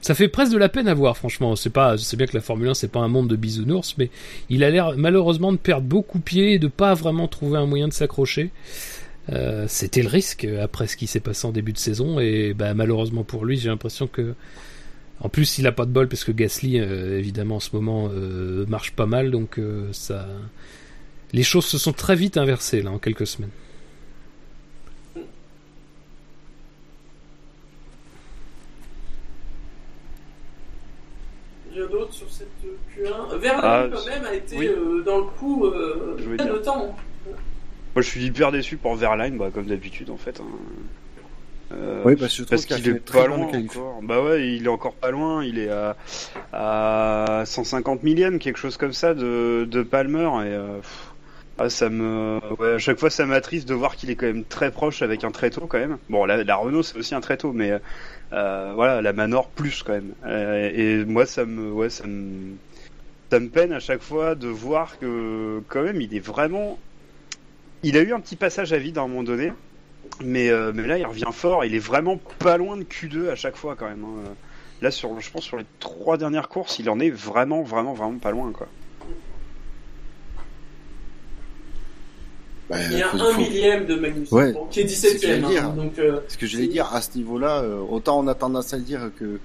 [0.00, 1.56] Ça fait presque de la peine à voir, franchement.
[1.56, 3.94] C'est pas, je sais bien que la Formule 1 c'est pas un monde de bisounours,
[3.96, 4.10] mais
[4.50, 7.88] il a l'air malheureusement de perdre beaucoup pied et de pas vraiment trouver un moyen
[7.88, 8.50] de s'accrocher.
[9.32, 12.52] Euh, C'était le risque euh, après ce qui s'est passé en début de saison et
[12.52, 14.34] bah, malheureusement pour lui, j'ai l'impression que
[15.20, 18.10] en plus il a pas de bol parce que Gasly euh, évidemment en ce moment
[18.68, 19.58] marche pas mal donc
[19.92, 20.26] ça
[21.32, 23.50] les choses se sont très vite inversées là en quelques semaines.
[31.74, 32.48] Rien d'autre sur cette
[32.96, 33.36] Q1.
[33.38, 34.68] Verlaine, Ah, quand même, a été oui.
[34.68, 36.94] euh, dans le coup euh, Je très temps.
[37.94, 40.40] Moi, je suis hyper déçu pour Verline, bah, comme d'habitude, en fait.
[40.40, 40.44] hein.
[41.72, 44.00] Euh, Oui, parce que je parce qu'il fait est pas loin encore.
[44.02, 45.42] Bah ouais, il est encore pas loin.
[45.44, 45.96] Il est à,
[46.52, 50.28] à 150 millième, quelque chose comme ça, de, de Palmer.
[50.44, 51.12] Et euh, pff,
[51.58, 54.44] ah, ça me, ouais, à chaque fois, ça m'attriste de voir qu'il est quand même
[54.44, 55.98] très proche avec un tréteau quand même.
[56.10, 57.72] Bon, la, la Renault, c'est aussi un tréteau, mais
[58.34, 60.14] euh, voilà, la Manor plus quand même.
[60.24, 62.56] Euh, et moi, ça me, ouais, ça me,
[63.52, 66.78] peine à chaque fois de voir que quand même, il est vraiment.
[67.82, 69.52] Il a eu un petit passage à vide à un moment donné.
[70.20, 71.64] Mais, euh, mais là, il revient fort.
[71.64, 74.04] Il est vraiment pas loin de Q2 à chaque fois, quand même.
[74.04, 74.34] hein.
[74.80, 78.18] Là, sur, je pense sur les trois dernières courses, il en est vraiment, vraiment, vraiment
[78.18, 78.68] pas loin, quoi.
[82.70, 85.12] Bah, Il y a faut- un faut- millième de Magnussen, Ouais, qui est c'est ce
[85.14, 85.42] que 17ème.
[85.42, 85.64] j'allais dire.
[85.66, 88.34] hein, donc, euh, Ce que je vais dire à ce niveau-là, euh, autant on a
[88.34, 89.38] tendance à dire que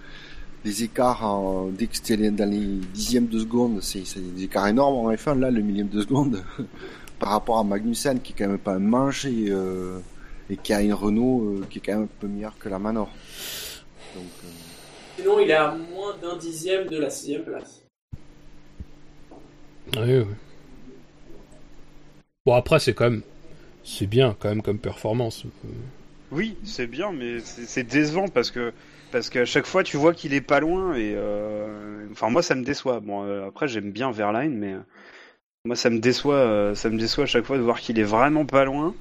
[0.64, 4.68] les écarts, en, dès que c'était dans les dixièmes de seconde, c'est c'est des écarts
[4.68, 5.38] énormes en F1.
[5.38, 6.42] Là, le millième de seconde,
[7.20, 10.00] par rapport à Magnussen, qui est quand même pas un manche et, euh,
[10.50, 12.80] et qui a une Renault euh, qui est quand même un peu meilleure que la
[12.80, 13.10] Manor.
[14.16, 14.48] Donc, euh,
[15.18, 17.82] sinon, il est à moins d'un dixième de la sixième place.
[19.98, 20.26] Oui, oui.
[22.50, 23.22] Bon après c'est quand même
[23.84, 25.46] c'est bien quand même comme performance.
[26.32, 28.74] Oui, c'est bien, mais c'est décevant parce que
[29.12, 32.56] parce qu'à chaque fois, tu vois qu'il est pas loin et euh, enfin moi, ça
[32.56, 33.02] me déçoit.
[33.02, 34.80] Bon, euh, après, j'aime bien Verline, mais euh,
[35.64, 36.74] moi, ça me déçoit.
[36.74, 38.96] ça me déçoit à chaque fois de voir qu'il est vraiment pas loin.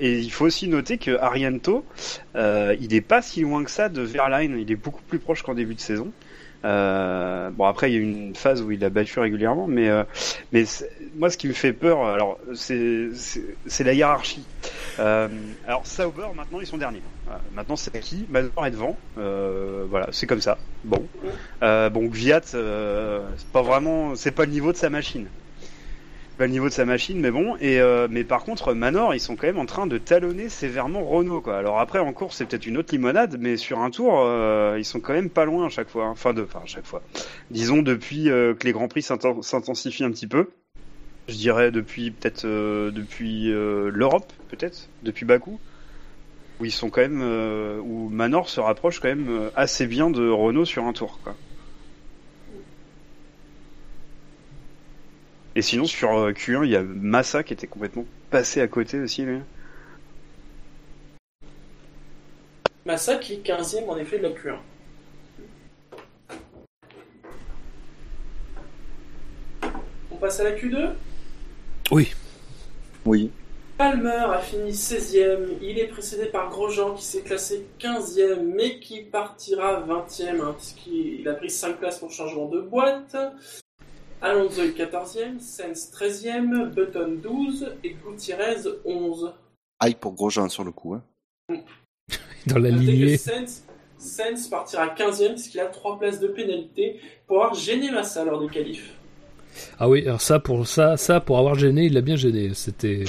[0.00, 1.84] Et il faut aussi noter que Arianto,
[2.34, 4.58] il est pas si loin que ça de Verline.
[4.58, 6.10] Il est beaucoup plus proche qu'en début de saison.
[6.64, 10.04] Euh, bon après il y a une phase où il a battu régulièrement, mais euh,
[10.52, 10.64] mais
[11.14, 13.08] moi ce qui me fait peur, alors c'est
[13.66, 14.46] c'est la hiérarchie.
[14.98, 15.28] Euh,
[15.66, 17.02] alors Sauber maintenant ils sont derniers.
[17.52, 18.26] Maintenant c'est qui?
[18.28, 18.96] Manor est devant.
[19.18, 20.58] Euh, voilà c'est comme ça.
[20.84, 21.06] Bon
[21.62, 25.28] euh, bon Gviat euh, c'est pas vraiment c'est pas le niveau de sa machine.
[26.36, 27.56] Pas le niveau de sa machine, mais bon.
[27.60, 31.04] Et euh, mais par contre, Manor, ils sont quand même en train de talonner sévèrement
[31.04, 31.56] Renault, quoi.
[31.58, 34.84] Alors après, en course, c'est peut-être une autre limonade, mais sur un tour, euh, ils
[34.84, 36.06] sont quand même pas loin à chaque fois.
[36.06, 36.10] hein.
[36.10, 37.04] Enfin, de, enfin, à chaque fois.
[37.50, 40.50] Disons depuis euh, que les grands prix s'inten- s'intensifient un petit peu.
[41.28, 45.60] Je dirais depuis peut-être euh, depuis l'Europe, peut-être depuis Bakou,
[46.60, 47.22] où ils sont quand même
[47.84, 51.38] où Manor se rapproche quand même assez bien de Renault sur un tour, quoi.
[55.56, 58.98] Et sinon, sur euh, Q1, il y a Massa qui était complètement passé à côté
[58.98, 59.38] aussi, lui.
[62.84, 64.56] Massa qui est 15ème en effet de la Q1.
[70.10, 70.90] On passe à la Q2
[71.92, 72.12] Oui.
[73.06, 73.30] oui.
[73.78, 79.00] Palmer a fini 16ème, il est précédé par Grosjean qui s'est classé 15ème mais qui
[79.02, 83.16] partira 20ème hein, puisqu'il a pris 5 places pour changement de boîte.
[84.24, 89.32] Alonso est 14e, Sens 13e, Button 12 et Gutiérrez 11.
[89.80, 90.94] Aïe pour Grosjean sur le coup.
[90.94, 91.02] Hein.
[92.46, 93.18] Dans la lignée.
[93.18, 93.64] Sens,
[93.98, 98.48] Sens partira 15e puisqu'il a 3 places de pénalité pour avoir gêné Massa lors des
[98.48, 98.94] qualifs.
[99.78, 102.54] Ah oui, alors ça pour ça, ça pour avoir gêné, il l'a bien gêné.
[102.54, 103.04] C'était,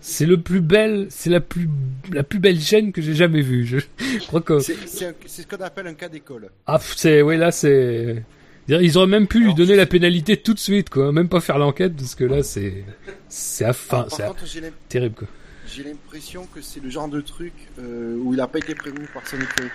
[0.00, 1.68] c'est le plus belle, c'est la plus,
[2.10, 3.64] la plus belle gêne que j'ai jamais vue.
[3.66, 6.48] Je, je crois que C'est c'est un- c'est ce qu'on appelle un cas d'école.
[6.66, 8.24] ah c'est, oui là c'est,
[8.68, 11.58] ils auraient même pu lui donner la pénalité tout de suite quoi, même pas faire
[11.58, 12.84] l'enquête parce que là c'est,
[13.28, 15.28] c'est aff- Alors, enfin, par c'est terrible quoi.
[15.66, 19.06] j'ai l'impression que c'est le genre de truc euh, où il a pas été prévenu
[19.12, 19.68] par son écurie.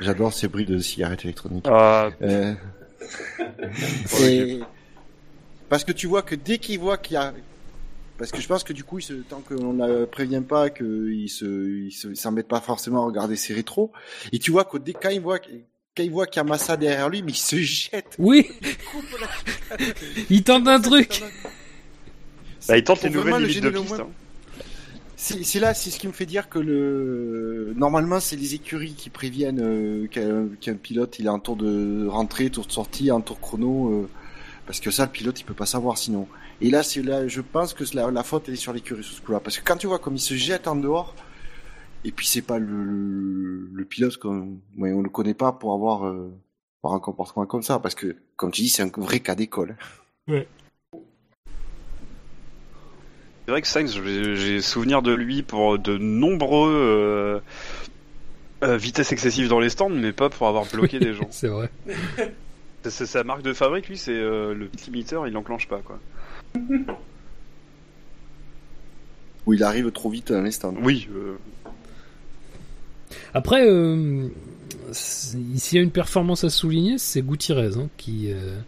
[0.00, 1.64] J'adore ces bruits de cigarettes électroniques.
[1.68, 2.52] Ah, Euh,
[4.22, 4.60] et-
[5.68, 7.32] Parce que tu vois que dès qu'il voit qu'il y a...
[8.18, 9.14] Parce que je pense que du coup, il se...
[9.14, 11.44] tant qu'on ne la prévient pas, qu'il se...
[11.70, 12.08] il se...
[12.08, 13.90] il s'embête pas forcément à regarder ses rétros.
[14.32, 15.38] Et tu vois que dès quand il voit,
[15.96, 18.14] quand il voit qu'il y a Massa derrière lui, mais il se jette.
[18.18, 19.86] Oui, Il coupe la-
[20.30, 21.22] il tente un truc.
[22.68, 23.96] bah, il tente les nouvelles le limites de le piste.
[23.96, 24.00] moins.
[24.00, 24.08] hein.
[25.18, 29.08] C'est là, c'est ce qui me fait dire que le normalement c'est les écuries qui
[29.08, 30.06] préviennent euh,
[30.60, 34.08] qu'un pilote il est en tour de rentrée, tour de sortie, en tour chrono, euh,
[34.66, 36.28] parce que ça le pilote il peut pas savoir sinon.
[36.60, 39.14] Et là c'est là, je pense que la, la faute elle est sur l'écurie sur
[39.16, 41.14] ce coup-là, parce que quand tu vois comme il se jette en dehors,
[42.06, 45.72] et puis c'est pas le, le, le pilote qu'on, ouais, on le connaît pas pour
[45.74, 46.32] avoir, euh,
[46.80, 49.34] pour avoir un comportement comme ça, parce que comme tu dis c'est un vrai cas
[49.34, 49.76] d'école.
[50.28, 50.46] C'est
[53.48, 57.40] vrai que Sainz, j'ai souvenir de lui pour de nombreux euh,
[58.64, 61.28] euh, vitesses excessives dans les stands, mais pas pour avoir bloqué des gens.
[61.30, 61.70] C'est vrai.
[62.84, 65.98] C'est sa marque de fabrique, lui, c'est euh, le limiteur, il l'enclenche pas, quoi.
[69.46, 70.74] Où il arrive trop vite dans les stands.
[70.80, 71.36] Oui, euh,
[73.34, 74.28] Après, euh,
[74.92, 78.58] s'il y a une performance à souligner, c'est Gutiérrez hein, qui, euh,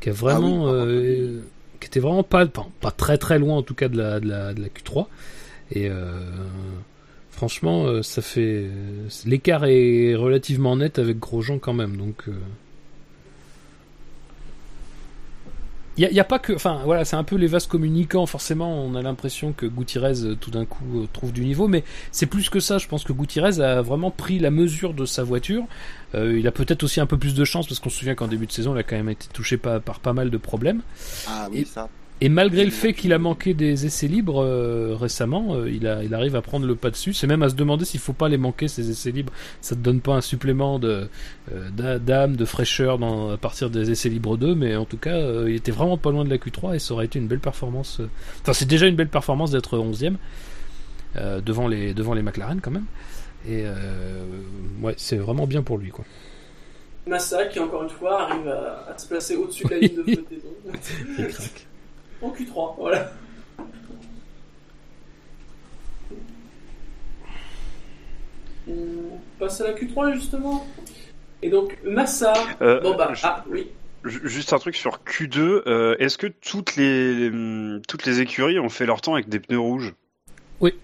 [0.00, 1.40] qui a vraiment, Ah oui, euh,
[1.80, 4.28] qui était vraiment pas, pas, pas très très loin en tout cas de la, de
[4.28, 5.06] la, de la Q3.
[5.72, 6.20] Et euh,
[7.30, 8.66] franchement, ça fait
[9.24, 11.96] l'écart est relativement net avec Grosjean quand même.
[11.96, 12.32] Donc euh,
[15.96, 18.24] il y, a- pas que, enfin voilà, c'est un peu les vases communicants.
[18.26, 21.84] Forcément, on a l'impression que Gutiérrez euh, tout d'un coup euh, trouve du niveau, mais
[22.12, 22.78] c'est plus que ça.
[22.78, 25.64] Je pense que Gutiérrez a vraiment pris la mesure de sa voiture.
[26.14, 28.28] Euh, il a peut-être aussi un peu plus de chance parce qu'on se souvient qu'en
[28.28, 30.82] début de saison, il a quand même été touché par, par pas mal de problèmes.
[31.26, 31.88] Ah Et- oui ça.
[32.22, 36.04] Et malgré le fait qu'il a manqué des essais libres euh, récemment, euh, il, a,
[36.04, 37.14] il arrive à prendre le pas dessus.
[37.14, 39.32] C'est même à se demander s'il faut pas les manquer ces essais libres.
[39.62, 41.08] Ça te donne pas un supplément de
[41.50, 45.14] euh, d'âme, de fraîcheur dans, à partir des essais libres 2, mais en tout cas,
[45.16, 47.40] euh, il était vraiment pas loin de la Q3 et ça aurait été une belle
[47.40, 48.00] performance.
[48.00, 48.08] euh.
[48.42, 50.16] Enfin, c'est déjà une belle performance d'être 11e
[51.16, 52.84] euh, devant les devant les McLaren quand même.
[53.48, 54.26] Et euh,
[54.82, 56.04] ouais, c'est vraiment bien pour lui quoi.
[57.06, 60.02] Massa qui encore une fois arrive à, à se placer au-dessus de la ligne de
[60.02, 60.48] flottaison.
[61.18, 61.66] Il craque.
[62.22, 63.12] En Q3, voilà.
[68.68, 70.66] On passe à la Q3 justement.
[71.42, 72.32] Et donc Massa.
[72.60, 73.68] Euh, bon bah je- ah oui.
[74.04, 78.58] ju- juste un truc sur Q2, euh, est-ce que toutes les, hum, toutes les écuries
[78.58, 79.94] ont fait leur temps avec des pneus rouges?
[80.60, 80.74] Oui,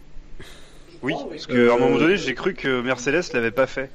[1.02, 1.36] Oh, oui.
[1.36, 3.90] parce qu'à un moment donné, j'ai cru que Mercedes l'avait pas fait.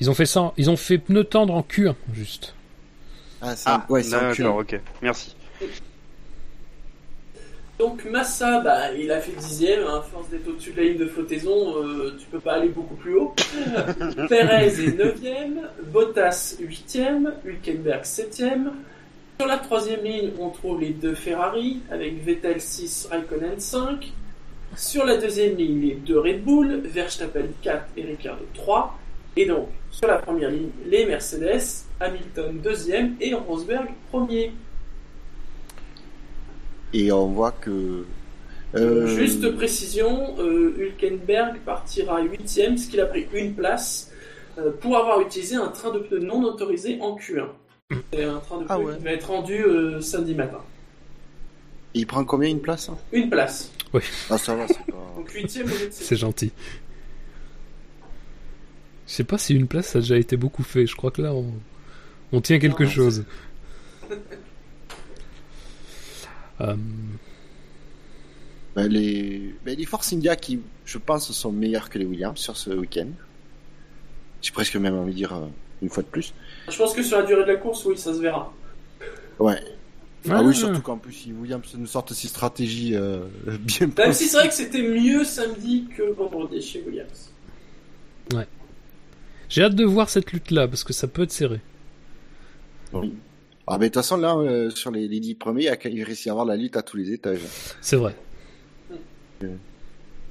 [0.00, 2.54] Ils ont fait ça, ils ont fait pneu tendre en Q1 juste.
[3.42, 4.42] Ah, c'est un- ouais, c'est un cul.
[4.42, 5.36] d'accord, ok, merci.
[7.78, 10.98] Donc Massa, bah, il a fait dixième, hein, à force d'être au-dessus de la ligne
[10.98, 13.34] de flottaison, euh, tu peux pas aller beaucoup plus haut.
[14.28, 15.60] Perez est neuvième,
[15.92, 18.72] Bottas huitième, Hülkenberg septième.
[19.38, 24.10] Sur la troisième ligne, on trouve les deux Ferrari, avec Vettel 6, Raikkonen 5.
[24.74, 28.98] Sur la deuxième ligne, les deux Red Bull, Verstappen 4 et Ricciardo 3.
[29.36, 34.52] Et donc, sur la première ligne, les Mercedes, Hamilton deuxième et Rosberg premier.
[36.98, 38.04] Et on voit que.
[38.74, 44.10] euh, Juste précision, euh, Hülkenberg partira 8ème, parce qu'il a pris une place
[44.58, 47.48] euh, pour avoir utilisé un train de pneus non autorisé en Q1.
[48.12, 48.96] C'est un train de pneus Ah ouais.
[48.96, 50.60] qui va être rendu euh, samedi matin.
[51.94, 52.96] Il prend combien une place hein?
[53.12, 53.70] Une place.
[54.30, 54.96] Ah, ça va, c'est pas.
[55.16, 56.50] Donc 8ème au lieu de C'est gentil.
[59.06, 60.86] Je sais pas si une place ça a déjà été beaucoup fait.
[60.86, 61.52] Je crois que là on,
[62.32, 63.24] on tient quelque Non, chose.
[66.60, 66.76] Euh,
[68.74, 69.54] Ben, les...
[69.64, 73.08] Ben, les Force India qui, je pense, sont meilleurs que les Williams sur ce week-end.
[74.42, 75.46] J'ai presque même envie de dire euh,
[75.82, 76.34] une fois de plus.
[76.68, 78.52] Je pense que sur la durée de la course, oui, ça se verra.
[79.38, 79.60] Ouais.
[80.28, 80.54] Ah ouais, oui, ouais.
[80.54, 83.24] surtout qu'en plus, si Williams nous sortent ces stratégies euh,
[83.60, 87.30] bien Même si c'est vrai que c'était mieux samedi que vendredi chez Williams.
[89.48, 91.60] J'ai hâte de voir cette lutte là parce que ça peut être serré.
[92.92, 93.14] Oui.
[93.68, 95.88] Ah, mais de toute façon, là, euh, sur les, les 10 premiers, il y a-
[95.88, 97.40] il réussit à avoir la lutte à tous les étages.
[97.80, 98.14] C'est vrai.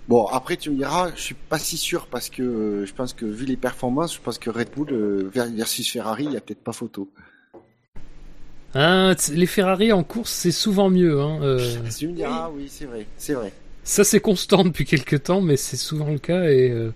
[0.08, 3.14] Bon, après, tu me diras, je suis pas si sûr parce que euh, je pense
[3.14, 6.38] que vu les performances, je pense que Red Bull euh, ver- versus Ferrari, il y
[6.38, 7.10] a peut-être pas photo.
[8.74, 11.20] T- les Ferrari en course, c'est souvent mieux.
[11.22, 11.40] Hein.
[11.42, 13.52] euh, Tu me diras, oui, c'est vrai, c'est vrai.
[13.84, 16.50] ça, c'est constant depuis quelques temps, mais c'est souvent le cas.
[16.50, 16.92] Et, euh,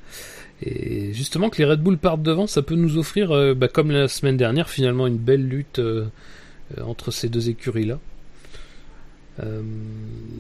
[0.62, 3.92] et justement, que les Red Bull partent devant, ça peut nous offrir, euh, bah, comme
[3.92, 6.06] la semaine dernière, finalement, une belle lutte euh,
[6.78, 8.00] euh, entre ces deux écuries-là.
[9.42, 9.62] Euh,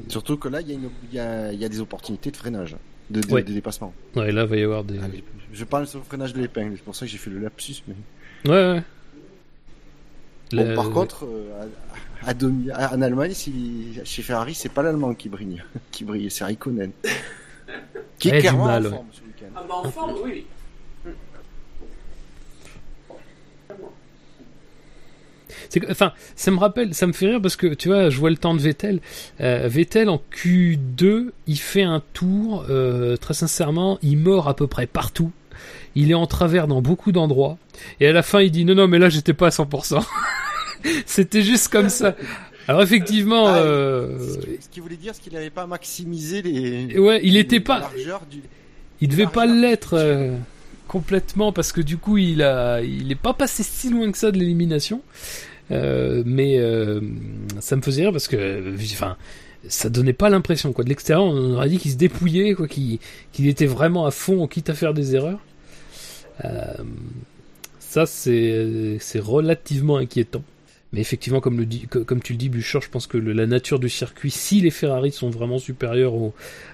[0.10, 2.32] Surtout que là, il y, a une- il y a, il y a des opportunités
[2.32, 2.76] de freinage,
[3.10, 3.44] de, de, Ouais.
[3.44, 3.94] de dépassement.
[4.16, 5.00] ouais, là, va y avoir des.
[5.02, 5.08] Ah,
[5.54, 7.76] je- parle sur le freinage de l'épingle, c'est pour ça que j'ai fait le lapsus.
[7.88, 7.96] Mais...
[8.52, 8.84] Ouais, ouais.
[10.52, 11.26] Bon, par contre,
[12.26, 16.04] à, à demi- à- en Allemagne, si, chez Ferrari, c'est pas l'Allemand qui brille, qui
[16.04, 16.91] brille, c'est Raikkonen.
[18.18, 18.96] qui Ouais, est clairement mal, en ouais.
[18.96, 19.22] forme ce
[19.56, 20.46] Ah bah en forme, oui.
[25.70, 28.18] C'est que- enfin, ça me rappelle, ça me fait rire parce que tu vois, je
[28.18, 29.02] vois le temps de Vettel.
[29.42, 32.66] Euh, Vettel en Q2, il fait un tour.
[32.70, 35.32] euh, très sincèrement, il mord à peu près partout.
[35.96, 37.58] Il est en travers dans beaucoup d'endroits.
[38.00, 40.04] Et à la fin, il dit non, non, mais là, j'étais pas à 100%.
[41.06, 42.16] C'était juste comme ça.
[42.68, 46.42] Alors effectivement, Ah, euh, Ce qui- Ce qu'il voulait dire, c'est qu'il n'avait pas maximisé
[46.44, 46.98] les.
[47.00, 48.42] ouais, il était la pas, largeur du.
[49.02, 50.36] Il devait pas l'être euh,
[50.88, 54.32] complètement parce que du coup, il a, il est pas passé si loin que ça
[54.32, 55.02] de l'élimination.
[55.72, 57.00] Euh, mais euh,
[57.60, 59.18] ça me faisait rire parce que, euh, enfin,
[59.68, 60.84] ça donnait pas l'impression quoi.
[60.84, 63.00] De l'extérieur, on aurait dit qu'il se dépouillait, quoi, qu'il
[63.32, 65.40] qu'il était vraiment à fond, quitte à faire des erreurs.
[66.44, 66.74] Euh,
[67.80, 70.44] ça, c'est c'est relativement inquiétant.
[70.91, 73.32] Mais effectivement, comme, le dit, co- comme tu le dis, Bouchard, je pense que le-
[73.34, 76.34] la nature du circuit, si les Ferrari sont vraiment supérieurs au,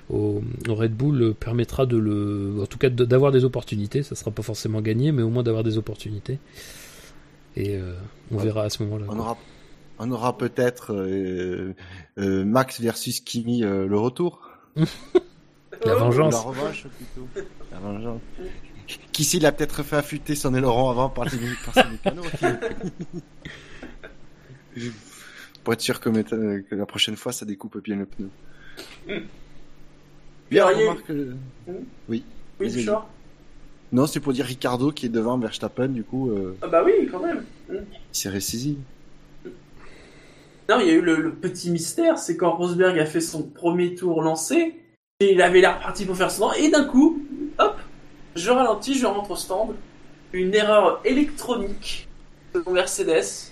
[0.09, 4.03] au, au Red Bull, euh, permettra de le, en tout cas, d'avoir des opportunités.
[4.03, 6.39] Ça sera pas forcément gagné, mais au moins d'avoir des opportunités.
[7.57, 7.93] Et euh,
[8.31, 9.05] on verra à ce moment-là.
[9.09, 9.37] On aura,
[9.99, 11.73] on aura peut-être euh,
[12.17, 14.39] euh, Max versus Kimi euh, le retour.
[15.85, 16.33] La Oh, vengeance.
[16.33, 17.27] La revanche plutôt.
[17.71, 18.21] La vengeance.
[19.11, 21.31] Qui s'il a peut-être fait affûter son aileron avant par les
[21.65, 22.25] par ses mécanos.
[25.63, 26.09] Pour être sûr que,
[26.75, 28.29] la prochaine fois ça découpe bien le pneu.
[29.07, 29.21] Bien,
[30.51, 31.11] y a- remarque.
[32.07, 32.23] Oui,
[32.59, 32.75] Vas-y, vas-y.
[32.85, 33.07] Bouchard.
[33.91, 37.07] Non, c'est pour dire Ricardo qui est devant Verstappen, du coup, euh, Ah bah oui,
[37.09, 37.43] quand même.
[37.69, 37.77] il
[38.11, 38.77] s'est ressaisi.
[40.69, 43.43] Non, il y a eu le, le petit mystère, c'est quand Rosberg a fait son
[43.43, 44.75] premier tour lancé,
[45.19, 47.23] et il avait l'air parti pour faire son temps, et d'un coup,
[47.59, 47.77] hop,
[48.35, 49.75] je ralentis, je rentre au stand,
[50.33, 52.07] une erreur électronique
[52.53, 53.51] de mon Mercedes.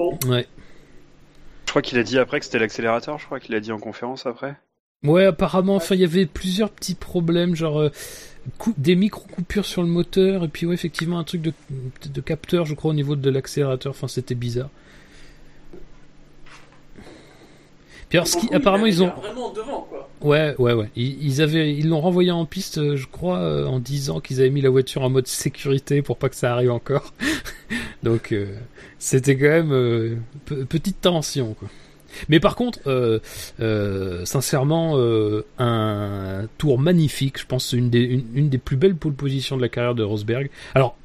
[0.00, 0.46] Bon, Ouais.
[1.66, 3.78] Je crois qu'il a dit après que c'était l'accélérateur, je crois qu'il a dit en
[3.78, 4.56] conférence après.
[5.04, 7.90] Ouais, apparemment, enfin, il y avait plusieurs petits problèmes, genre euh,
[8.78, 11.52] des micro-coupures sur le moteur, et puis ouais, effectivement, un truc de,
[12.12, 13.90] de capteur, je crois, au niveau de l'accélérateur.
[13.90, 14.70] Enfin, c'était bizarre.
[18.10, 20.10] Puis alors, ce qui, apparemment, il ils ont, vraiment devant, quoi.
[20.20, 23.64] ouais, ouais, ouais, ils, ils avaient, ils l'ont renvoyé en piste, euh, je crois, euh,
[23.66, 26.70] en disant qu'ils avaient mis la voiture en mode sécurité pour pas que ça arrive
[26.72, 27.14] encore.
[28.02, 28.46] Donc, euh,
[28.98, 31.68] c'était quand même euh, pe- petite tension, quoi.
[32.28, 33.20] Mais par contre, euh,
[33.60, 37.38] euh, sincèrement, euh, un tour magnifique.
[37.38, 40.02] Je pense une des, une, une des plus belles pole positions de la carrière de
[40.02, 40.50] Rosberg.
[40.74, 40.96] Alors,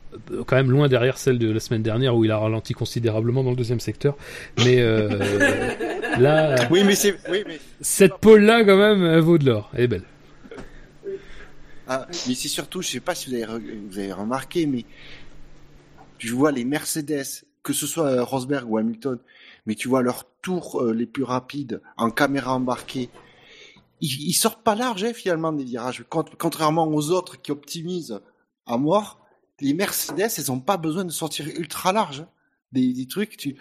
[0.46, 3.52] quand même loin derrière celle de la semaine dernière où il a ralenti considérablement dans
[3.52, 4.16] le deuxième secteur.
[4.60, 5.10] Mais euh,
[6.20, 9.70] là, Oui, mais c'est, oui, mais, cette pole-là, quand même, elle vaut de l'or.
[9.74, 10.04] Elle est belle.
[11.88, 14.86] ah, mais c'est surtout, je sais pas si vous avez, re- vous avez remarqué, mais
[16.18, 17.24] tu vois les Mercedes,
[17.62, 19.20] que ce soit euh, Rosberg ou Hamilton,
[19.66, 23.10] mais tu vois leurs tours euh, les plus rapides en caméra embarquée.
[24.02, 26.04] Ils, ils sortent pas large, hein, finalement, des virages.
[26.10, 28.20] Cont- contrairement aux autres qui optimisent
[28.66, 29.20] à mort,
[29.62, 32.22] les Mercedes, elles ont pas besoin de sortir ultra large.
[32.22, 32.28] hein.
[32.72, 33.56] Des, des trucs, tu...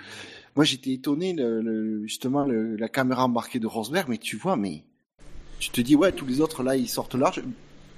[0.57, 4.57] Moi, j'étais étonné, le, le- justement, le- la caméra embarquée de Rosberg, mais tu vois,
[4.57, 4.83] mais
[5.59, 7.43] tu te dis, ouais, tous les autres, là, ils sortent large.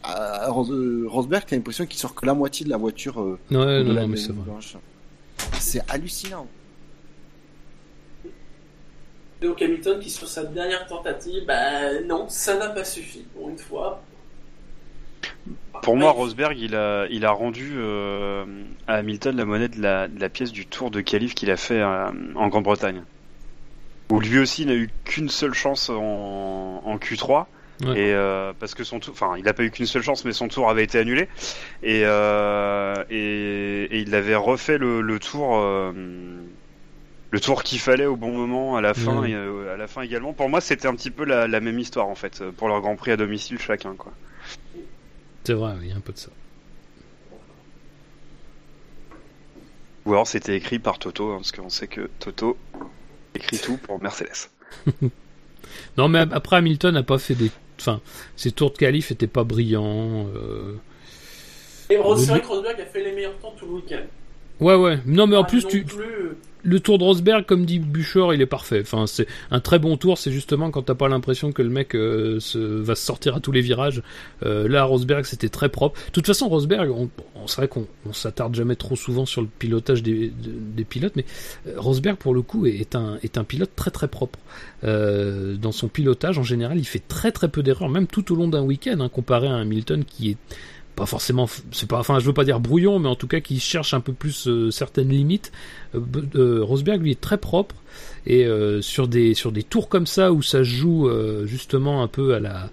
[0.03, 3.57] À euh, Rosberg, t'as l'impression qu'il sort que la moitié de la voiture euh, Ouais,
[3.57, 4.45] de non, la non, mais ligne c'est vrai.
[4.45, 4.77] blanche.
[5.59, 6.47] C'est hallucinant.
[9.41, 13.59] Donc Hamilton qui sur sa dernière tentative, bah non, ça n'a pas suffi pour une
[13.59, 14.03] fois.
[15.83, 18.45] Pour moi, Rosberg, il a, il a rendu euh,
[18.87, 21.57] à Hamilton la monnaie de la, de la pièce du tour de qualif qu'il a
[21.57, 23.03] fait euh, en Grande-Bretagne.
[24.11, 27.47] Où lui aussi n'a eu qu'une seule chance en, en Q3.
[27.85, 27.99] Ouais.
[27.99, 30.33] Et euh, parce que son tour, enfin, il n'a pas eu qu'une seule chance, mais
[30.33, 31.29] son tour avait été annulé.
[31.83, 35.61] Et, et, et il avait refait le, le tour,
[37.31, 40.33] le tour qu'il fallait au bon moment à la fin, et, à la fin également.
[40.33, 42.97] Pour moi, c'était un petit peu la, la même histoire en fait pour leur Grand
[42.97, 44.13] Prix à domicile chacun, quoi.
[45.47, 46.31] C'est vrai, il y a un peu de ça.
[50.05, 52.57] Ou alors c'était écrit par Toto, hein, parce qu'on sait que Toto
[53.33, 54.51] écrit tout pour Mercedes.
[55.99, 57.51] Non, mais après Hamilton n'a pas fait des.
[57.79, 58.01] Enfin,
[58.37, 60.29] ses tours de qualif étaient pas brillants.
[60.35, 60.75] euh.
[61.91, 64.03] Et c'est vrai que Rosberg a fait les meilleurs temps tout le week-end.
[64.61, 64.99] Ouais, ouais.
[65.07, 68.35] Non, mais en plus, non tu, plus, euh, le tour de Rosberg, comme dit Buchor,
[68.35, 68.81] il est parfait.
[68.83, 70.19] Enfin, c'est un très bon tour.
[70.19, 73.41] C'est justement quand t'as pas l'impression que le mec euh, se, va se sortir à
[73.41, 74.03] tous les virages.
[74.45, 75.99] Euh, là, Rosberg, c'était très propre.
[76.07, 79.41] De toute façon, Rosberg, on, on- c'est vrai qu'on on s'attarde jamais trop souvent sur
[79.43, 80.33] le pilotage des, de-
[80.77, 81.25] des pilotes, mais
[81.69, 84.39] euh, Rosberg, pour le coup, est, est un pilote très très propre.
[84.85, 88.37] Euh, dans son pilotage, en général, il fait très très peu d'erreurs, même tout au
[88.37, 90.37] long d'un week-end, hein, comparé à un Hamilton qui est
[90.97, 93.61] pas forcément, c'est pas, enfin, je veux pas dire brouillon, mais en tout cas qui
[93.61, 95.53] cherche un peu plus euh, certaines limites.
[95.95, 96.01] Euh,
[96.35, 97.77] euh, Rosberg lui est très propre
[98.27, 98.45] et
[98.81, 101.09] sur des sur des tours comme ça où ça joue
[101.45, 102.69] justement un peu à la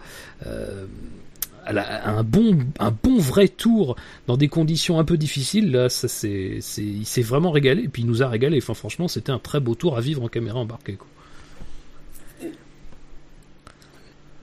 [1.64, 3.96] à, un bon un bon vrai tour
[4.26, 8.02] dans des conditions un peu difficiles là ça c'est il s'est vraiment régalé et puis
[8.02, 10.58] il nous a régalé enfin franchement c'était un très beau tour à vivre en caméra
[10.58, 10.98] embarquée.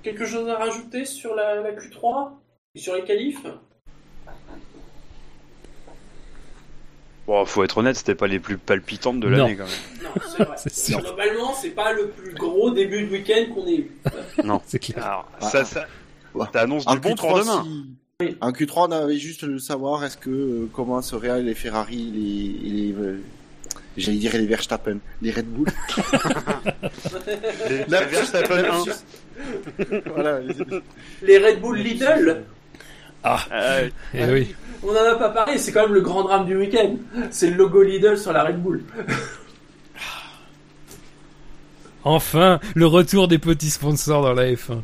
[0.05, 2.31] Quelque chose à rajouter sur la, la Q3
[2.77, 3.45] et sur les qualifs?
[7.31, 9.37] Bon, faut être honnête, c'était pas les plus palpitantes de Non.
[9.45, 10.03] l'année quand même.
[10.03, 10.57] Non, c'est vrai.
[10.65, 10.99] C'est sûr.
[11.01, 13.91] Globalement, c'est pas le plus gros début de week-end qu'on ait eu.
[14.67, 15.87] c'est clair Alors, Ah, ça, ça,
[16.35, 16.47] ouais.
[16.53, 17.67] ça annonce En du bon pour Q3, demain.
[18.21, 22.11] si- En Q3, on avait juste le savoir est-ce que euh, comment seraient les Ferrari,
[22.13, 23.21] les, et les euh,
[23.97, 25.69] j'allais dire les Verstappen, les Red Bull.
[27.69, 30.01] Les, La- les Verstappen 1.
[30.13, 30.41] voilà.
[31.23, 32.43] Les Red Bull Lidl,
[33.25, 36.57] Euh, Eh oui on en a pas parlé, c'est quand même le grand drame du
[36.57, 36.97] week-end.
[37.31, 38.83] C'est le logo Lidl sur la Red Bull.
[42.05, 44.81] enfin le retour des petits sponsors dans la F1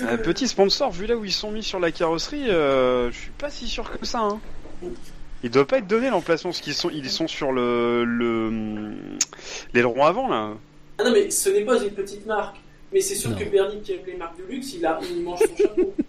[0.00, 3.30] un petit sponsor, vu là où ils sont mis sur la carrosserie, euh, je suis
[3.30, 4.20] pas si sûr que ça.
[4.20, 4.40] Hein.
[5.42, 8.94] Il doit pas être donné l'emplacement, parce qu'ils sont, ils sont sur le, le
[9.74, 10.50] l'aileron avant là.
[10.98, 12.56] Ah non, mais ce n'est pas une petite marque.
[12.92, 13.36] Mais c'est sûr Non.
[13.36, 15.94] que Bernie, qui aime les marques de luxe, il, a, il mange son chapeau.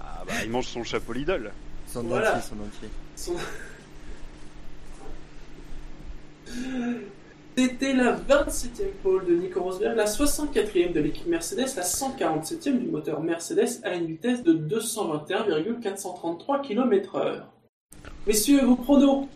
[0.00, 1.50] Ah bah il mange son chapeau Lidl.
[1.86, 2.36] Son Voilà.
[2.36, 2.88] entier, son entier.
[3.16, 3.34] Son-
[7.56, 12.86] C'était la 27e pole de Nico Rosberg, la 64e de l'équipe Mercedes, la 147e du
[12.86, 17.42] moteur Mercedes à une vitesse de 221,433 km/h.
[18.28, 19.26] Messieurs, vos pronos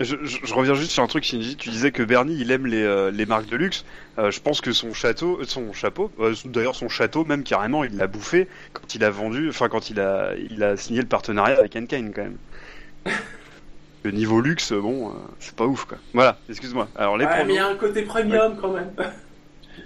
[0.00, 1.56] Je, je- je reviens juste sur un truc, Shinji.
[1.56, 3.84] Tu disais que Bernie, il aime les, euh, les marques de luxe.
[4.18, 7.84] Euh, je pense que son château, euh, son chapeau, euh, d'ailleurs son château, même carrément,
[7.84, 11.06] il l'a bouffé quand il a vendu, enfin quand il a, il a signé le
[11.06, 12.36] partenariat avec Enkine quand même.
[14.02, 15.98] Le niveau luxe, bon, euh, c'est pas ouf quoi.
[16.14, 16.88] Voilà, excuse-moi.
[16.96, 18.90] Alors les Ouais, mais il y a un côté premium quand même.
[18.98, 19.04] Ouais.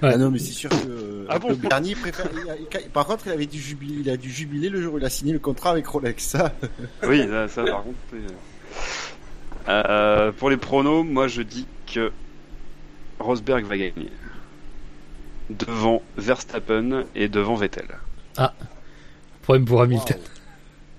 [0.02, 2.26] Ah non, mais c'est sûr que, euh, Ah bon que Bernie préfère.
[2.32, 4.94] il a- il- Par contre, il avait du jubilé, il a du jubilé le jour
[4.94, 6.24] où il a signé le contrat avec Rolex.
[6.24, 6.52] Ça.
[7.02, 7.96] Oui, ça, ça, par contre.
[9.68, 12.12] Euh, pour les pronos, moi je dis que
[13.18, 14.10] Rosberg va gagner
[15.50, 17.86] devant Verstappen et devant Vettel.
[19.42, 20.18] problème pour Hamilton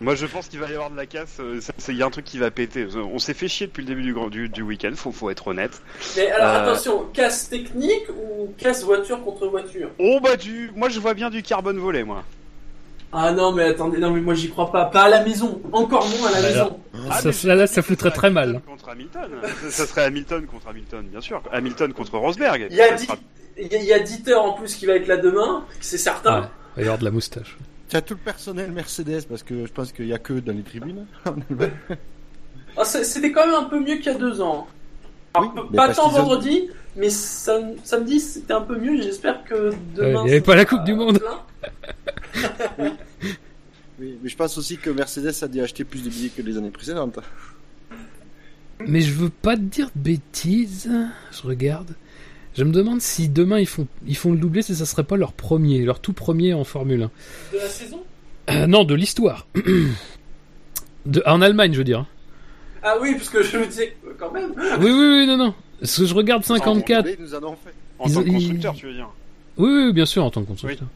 [0.02, 1.38] Moi, je pense qu'il va y avoir de la casse.
[1.40, 2.86] euh, Il y a un truc qui va péter.
[2.96, 4.92] On s'est fait chier depuis le début du, grand- du, du week-end.
[4.96, 5.82] Faut, faut être honnête.
[6.16, 6.62] Mais alors Euh.
[6.72, 9.90] attention, casse technique ou casse voiture contre voiture?
[10.00, 12.24] Oh bah du, moi je vois bien du carbone volé, moi.
[13.18, 14.86] Ah non, mais attendez, non, mais moi j'y crois pas.
[14.86, 16.80] Pas à la maison, encore moins à la Bah maison.
[17.10, 18.50] Ah, ça, là, ça foutrait très mal.
[18.50, 19.30] Hamilton Contre Hamilton.
[19.70, 21.42] ça, serait Hamilton contre Hamilton, bien sûr.
[21.52, 22.68] Hamilton contre Rosberg.
[22.70, 23.18] Il y a sera-
[23.58, 26.42] il y a, Dieter en plus qui va être là demain, c'est certain.
[26.42, 27.58] Ouais, il va y avoir de la moustache.
[27.88, 30.52] Tu as tout le personnel Mercedes parce que je pense qu'il y a que dans
[30.54, 31.06] les tribunes.
[32.84, 34.68] C'est- C'était quand même un peu mieux qu'il y a deux ans.
[35.38, 39.02] Alors, Oui, pas tant vendredi, mais sam- samedi c'était un peu mieux.
[39.02, 40.24] J'espère que demain.
[40.26, 41.20] Il y avait pas la Coupe du Monde.
[43.98, 46.58] Oui, mais je pense aussi que Mercedes a dû acheter plus de billets que les
[46.58, 47.20] années précédentes.
[48.86, 50.90] Mais je veux pas te dire de bêtises.
[51.32, 51.92] Je regarde.
[52.58, 55.16] Je me demande si demain ils font, ils font le doublé, si ça serait pas
[55.16, 57.12] leur premier, leur tout premier en Formule 1.
[57.54, 58.04] De la saison?
[58.50, 59.48] Euh, non, de l'histoire.
[61.06, 62.06] De, en Allemagne, je veux dire.
[62.88, 64.52] Ah oui, parce que je me disais quand même.
[64.56, 65.54] Oui, oui, oui, non, non.
[65.80, 67.08] Parce que je regarde 54.
[67.10, 67.74] Ils nous en ont fait.
[68.00, 69.10] En Ils tant que constructeur, ils- tu veux dire.
[69.58, 70.88] Oui, oui, bien sûr, en tant que constructeur.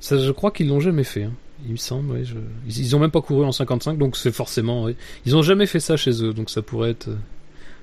[0.00, 1.24] Ça, je crois qu'ils l'ont jamais fait.
[1.24, 1.32] hein.
[1.66, 2.34] Il me semble, oui, je-
[2.68, 4.84] ils, ils ont même pas couru en 55, donc c'est forcément.
[4.84, 4.96] oui.
[5.26, 7.16] Ils ont jamais fait ça chez eux, donc ça pourrait être, euh,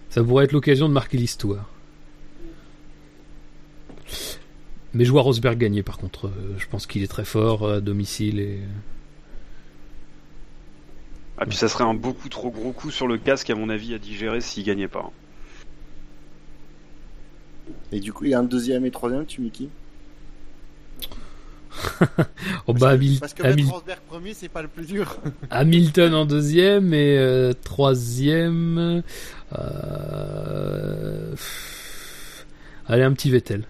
[0.09, 1.67] ça pourrait être l'occasion de marquer l'histoire.
[4.93, 6.27] Mais je vois Rosberg gagner, par contre.
[6.27, 8.59] euh, je pense qu'il est très fort euh, à domicile et.
[11.43, 13.95] Ah puis ça serait un beaucoup trop gros coup sur le casque à mon avis
[13.95, 15.11] à digérer s'il gagnait pas.
[17.91, 19.67] Et du coup, il y a un deuxième et troisième, tu mets qui
[22.67, 25.17] oh, bah, Hamil- Parce que Hamil- Rosberg premier, c'est pas le plus dur.
[25.49, 29.01] Hamilton en deuxième et euh, troisième.
[29.57, 31.35] euh,
[32.85, 33.65] Allez, un petit Vettel.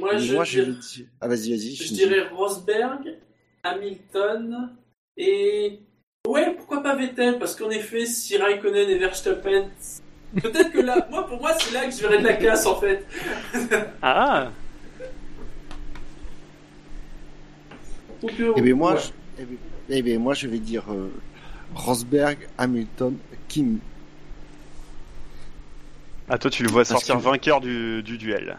[0.00, 0.44] Moi, je, Moi.
[1.20, 1.74] Ah, vas-y, vas-y.
[1.76, 3.18] je dirais Rosberg,
[3.62, 4.70] Hamilton
[5.16, 5.80] et.
[6.26, 7.38] Ouais, pourquoi pas Vettel?
[7.38, 9.68] Parce qu'en effet, si Raikkonen et Verstappen.
[10.40, 12.76] Peut-être que là, moi pour moi, c'est là que je verrais de la casse en
[12.80, 13.06] fait.
[14.02, 14.50] Ah
[18.56, 19.00] Eh bien, moi, ouais.
[19.00, 19.42] je...
[19.42, 19.58] eh bien,
[19.88, 21.08] eh bien, moi, je vais dire euh,
[21.74, 23.16] Rosberg, Hamilton,
[23.48, 23.78] Kim.
[26.28, 28.56] Ah, toi, tu le vois Parce sortir que- vainqueur du, du duel.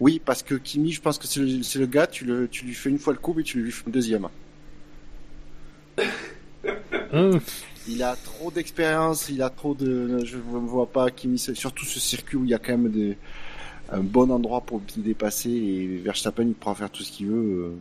[0.00, 2.64] Oui, parce que Kimi, je pense que c'est le, c'est le gars, tu, le, tu
[2.66, 4.28] lui fais une fois le coup, et tu lui fais une deuxième.
[7.88, 10.24] Il a trop d'expérience, il a trop de.
[10.24, 13.16] Je ne vois pas Kimi, surtout ce circuit où il y a quand même des,
[13.90, 17.72] un bon endroit pour dépasser et Verstappen il pourra faire tout ce qu'il veut.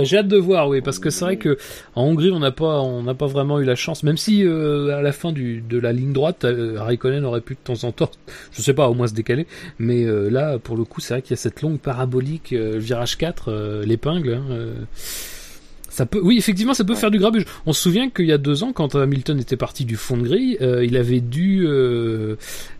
[0.00, 1.58] J'ai hâte de voir, oui, parce que c'est vrai que
[1.96, 4.04] en Hongrie, on n'a pas, on n'a pas vraiment eu la chance.
[4.04, 7.54] Même si euh, à la fin du, de la ligne droite, euh, Raikkonen aurait pu
[7.54, 8.10] de temps en temps,
[8.52, 9.48] je sais pas, au moins se décaler.
[9.80, 12.78] Mais euh, là, pour le coup, c'est vrai qu'il y a cette longue parabolique euh,
[12.78, 14.34] virage 4, euh, l'épingle.
[14.34, 14.68] hein,
[15.88, 17.44] ça peut, oui, effectivement, ça peut faire du grabuge.
[17.66, 20.22] On se souvient qu'il y a deux ans, quand Hamilton était parti du fond de
[20.22, 21.66] grille, euh, il avait dû,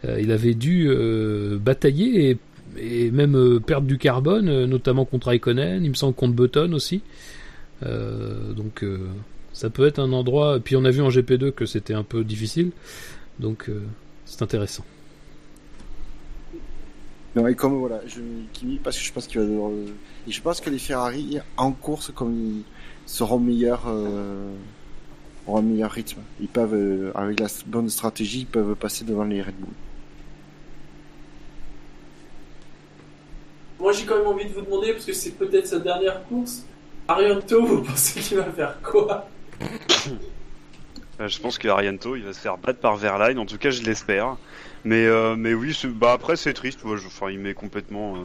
[0.04, 0.88] il avait dû
[1.60, 2.38] batailler
[2.78, 6.72] et même euh, perdre du carbone, euh, notamment contre Raikkonen, il me semble contre Button
[6.72, 7.02] aussi.
[7.82, 9.08] Euh, donc euh,
[9.52, 10.60] ça peut être un endroit.
[10.60, 12.70] Puis on a vu en GP2 que c'était un peu difficile,
[13.38, 13.70] donc
[14.24, 14.84] c'est intéressant.
[17.36, 18.20] Non, et comme voilà, je
[18.82, 19.46] parce que je pense qu'il va.
[20.26, 22.62] je pense que les Ferrari en course, comme ils
[23.06, 23.86] seront meilleurs,
[25.46, 26.20] auront un meilleur rythme.
[26.40, 29.70] Ils peuvent, avec la bonne stratégie, ils peuvent passer devant les Red Bull.
[33.80, 36.64] Moi, j'ai quand même envie de vous demander, parce que c'est peut-être sa dernière course.
[37.08, 39.28] Arianto, vous pensez qu'il va faire quoi
[41.20, 43.38] Euh, Je pense que Arianto, il va se faire battre par Verline.
[43.38, 44.36] En tout cas, je l'espère.
[44.84, 46.84] Mais, euh, mais oui, bah après, c'est triste.
[46.84, 48.16] Moi, je, enfin, il m'est complètement.
[48.16, 48.20] euh,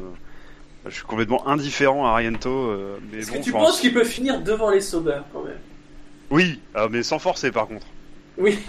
[0.87, 2.49] je suis complètement indifférent à Arianto.
[2.49, 5.57] euh, mais Est-ce bon, que tu penses qu'il peut finir devant les Sauber quand même?
[6.29, 7.85] Oui, ah, mais sans forcer par contre.
[8.37, 8.59] Oui.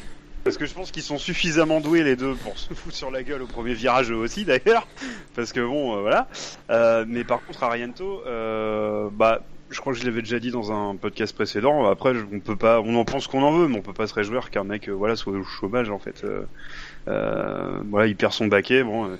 [0.47, 3.24] Parce que je pense qu'ils sont suffisamment doués les deux pour se foutre sur la
[3.24, 4.86] gueule au premier virage eux aussi d'ailleurs.
[5.35, 6.28] Parce que bon, euh, voilà.
[6.70, 10.70] Euh, mais par contre, Arianto, euh, bah, je crois que je l'avais déjà dit dans
[10.70, 11.90] un podcast précédent.
[11.90, 14.14] Après, on peut pas, on en pense qu'on en veut, mais on peut pas se
[14.14, 16.23] réjouir qu'un mec, euh, voilà, soit au chômage en fait.
[16.24, 18.85] Euh, voilà, il perd son baquet.
[18.85, 19.18] Bon.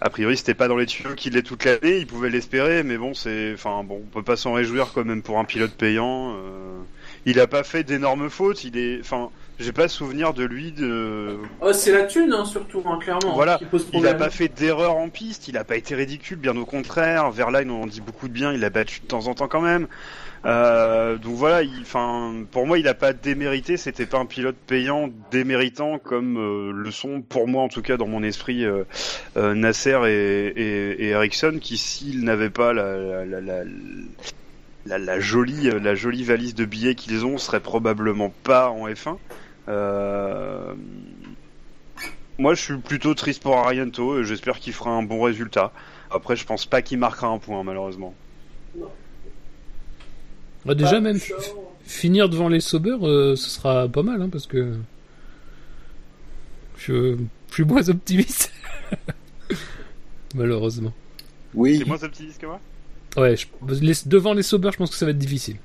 [0.00, 1.98] a priori, c'était pas dans les tuyaux qu'il l'est toute l'année.
[1.98, 5.20] Il pouvait l'espérer, mais bon, c'est, enfin, bon, on peut pas s'en réjouir quand même
[5.20, 6.34] pour un pilote payant.
[7.26, 8.64] il a pas fait d'énormes fautes.
[8.64, 11.38] Il est, enfin, j'ai pas souvenir de lui de.
[11.60, 14.48] Oh, c'est la thune, hein, surtout, hein, clairement, Voilà, qui pose Il a pas fait
[14.48, 15.48] d'erreur en piste.
[15.48, 17.30] Il a pas été ridicule, bien au contraire.
[17.30, 18.52] Verline, on en dit beaucoup de bien.
[18.52, 19.86] Il a battu de temps en temps quand même.
[20.44, 23.76] Euh, donc voilà, il, enfin, pour moi, il a pas démérité.
[23.76, 27.96] C'était pas un pilote payant déméritant comme euh, le sont pour moi, en tout cas,
[27.96, 28.84] dans mon esprit, euh,
[29.36, 33.62] euh, Nasser et, et, et Ericsson, qui s'ils n'avaient pas la, la, la, la,
[34.86, 39.16] la, la jolie, la jolie valise de billets qu'ils ont, seraient probablement pas en F1.
[39.68, 40.74] Euh,
[42.38, 45.72] moi, je suis plutôt triste pour Arianto et j'espère qu'il fera un bon résultat.
[46.10, 48.14] Après, je pense pas qu'il marquera un point, malheureusement.
[50.64, 51.18] Bah, déjà Pas même
[51.84, 54.76] finir devant les Sauber, euh, ce sera pas mal, hein, parce que
[56.78, 57.16] je,
[57.48, 58.52] je suis moins optimiste.
[60.34, 60.92] Malheureusement.
[61.54, 62.60] Oui, C'est moins optimiste que moi?
[63.16, 63.46] Ouais, je-
[63.80, 65.56] les- devant les Sauber, je pense que ça va être difficile.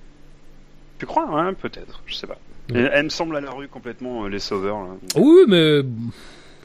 [1.00, 2.38] Tu crois hein, Peut-être, je sais pas.
[2.72, 2.80] Ouais.
[2.80, 4.80] Elle, elle me semble à la rue complètement, euh, les sauveurs.
[4.84, 4.90] Là.
[5.16, 5.82] Oui, mais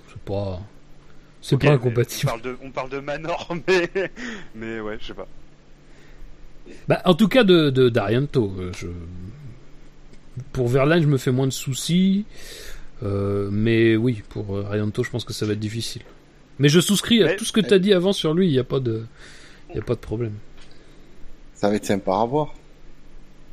[0.09, 0.61] c'est pas,
[1.41, 2.29] c'est pas incompatible.
[2.35, 3.91] On parle de, on parle de Manor, mais,
[4.55, 5.29] mais ouais, je sais pas.
[6.89, 8.87] Bah, en tout cas, de, de d'Arianto, euh, je...
[10.53, 12.25] pour Verlaine, je me fais moins de soucis.
[13.05, 16.03] Euh, mais oui, pour Arianto, je pense que ça va être difficile.
[16.59, 18.53] Mais je souscris à Mais- tout ce que tu as dit avant sur lui, il
[18.53, 19.05] n'y a pas de,
[19.75, 20.35] il a pas de problème.
[21.63, 22.53] Ça va être sympa à voir.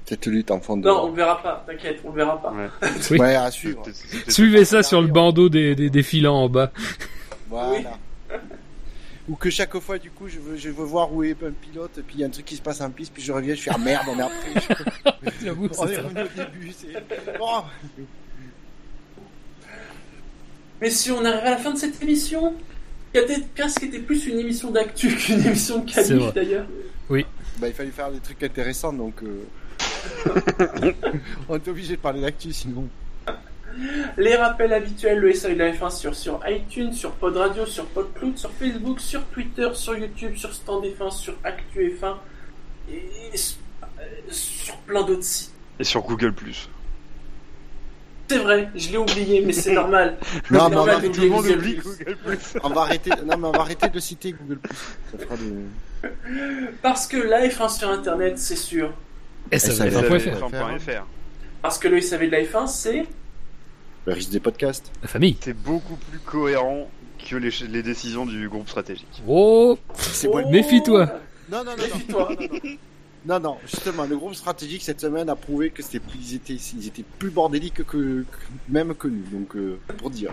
[0.03, 0.88] Cette lutte en fond de.
[0.88, 2.52] Non, on le verra pas, t'inquiète, on le verra pas.
[2.52, 2.68] Ouais.
[3.11, 3.18] Oui.
[3.19, 3.84] Ouais, à suivre.
[4.27, 6.72] Suivez ça sur le bandeau des, des, des filants en bas.
[7.49, 7.99] Voilà.
[9.30, 11.99] Ou que chaque fois, du coup, je veux, je veux voir où est un pilote,
[11.99, 13.53] et puis il y a un truc qui se passe en piste, puis je reviens,
[13.53, 14.76] je fais ah merde, après,
[15.44, 15.52] je...
[15.52, 15.84] On est ça.
[16.02, 17.03] revenu au début, c'est.
[17.40, 17.61] Oh
[20.81, 22.56] Mais si on arrive à la fin de cette émission,
[23.14, 26.34] qui a peut-être presque été plus une émission d'actu qu'une émission de C'est qualif
[27.07, 27.26] vrai.
[27.60, 29.22] Bah, il fallait faire des trucs intéressants, donc.
[29.23, 29.44] euh,
[31.49, 32.88] on est obligé de parler d'actu sinon.
[34.18, 37.86] Les rappels habituels, le SAV de la F1 sur, sur iTunes, sur Pod Radio, sur
[37.86, 42.15] PodCloud, sur Facebook, sur Twitter, sur YouTube, sur Stand F1, sur Actu F1
[42.91, 43.38] et
[44.30, 45.53] sur plein d'autres sites.
[45.80, 46.34] Et sur Google+.
[48.30, 50.18] C'est vrai, je l'ai oublié, mais c'est normal.
[50.51, 51.57] Non, mais on normal va, Tout le monde Google+.
[51.57, 52.18] oublie Google+.
[52.64, 54.60] on va arrêter, non, mais on va arrêter de citer Google+.
[55.11, 56.10] Ça fera des...
[56.81, 58.93] Parce que la F1 sur Internet, c'est sûr.
[59.51, 60.18] SAV SAV.
[60.18, 60.49] F1.fr.
[60.51, 61.03] F1.fr.
[61.61, 63.06] Parce que le SAV de la F1, c'est...
[64.06, 64.91] Le risque des podcasts.
[65.01, 65.35] La famille.
[65.41, 66.89] C'est beaucoup plus cohérent
[67.30, 69.22] que les, les décisions du groupe stratégique.
[69.27, 70.49] Oh C'est Oh, bon.
[70.51, 71.06] Méfie-toi.
[71.51, 71.84] Non, non, non, non.
[72.30, 72.30] Méfie-toi.
[73.25, 76.53] Non, non, justement, le groupe stratégique cette semaine a prouvé que c'était plus, ils étaient,
[76.53, 78.25] ils étaient plus bordéliques que, que-
[78.69, 79.23] même que nous.
[79.31, 80.31] Donc, euh, pour dire.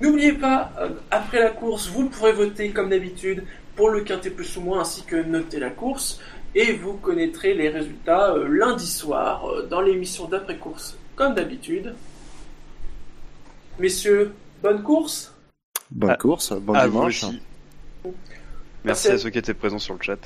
[0.00, 3.44] N'oubliez pas, euh, après la course, vous pourrez voter comme d'habitude
[3.76, 6.20] pour le quintet plus ou moins ainsi que noter la course.
[6.54, 11.94] Et vous connaîtrez les résultats euh, lundi soir euh, dans l'émission d'après-course comme d'habitude.
[13.78, 14.32] Messieurs,
[14.62, 15.32] bonne course
[15.90, 17.24] Bonne course, bon à vous dimanche.
[18.84, 20.18] Merci à ceux qui étaient présents sur le chat.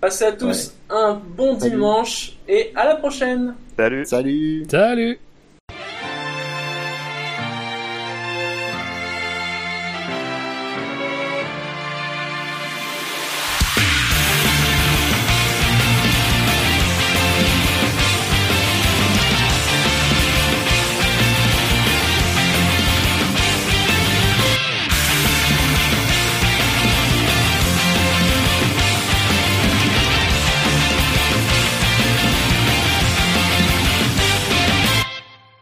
[0.00, 1.72] Passez à tous un bon Salut.
[1.72, 3.54] dimanche et à la prochaine.
[3.76, 4.04] Salut.
[4.04, 4.66] Salut.
[4.70, 5.18] Salut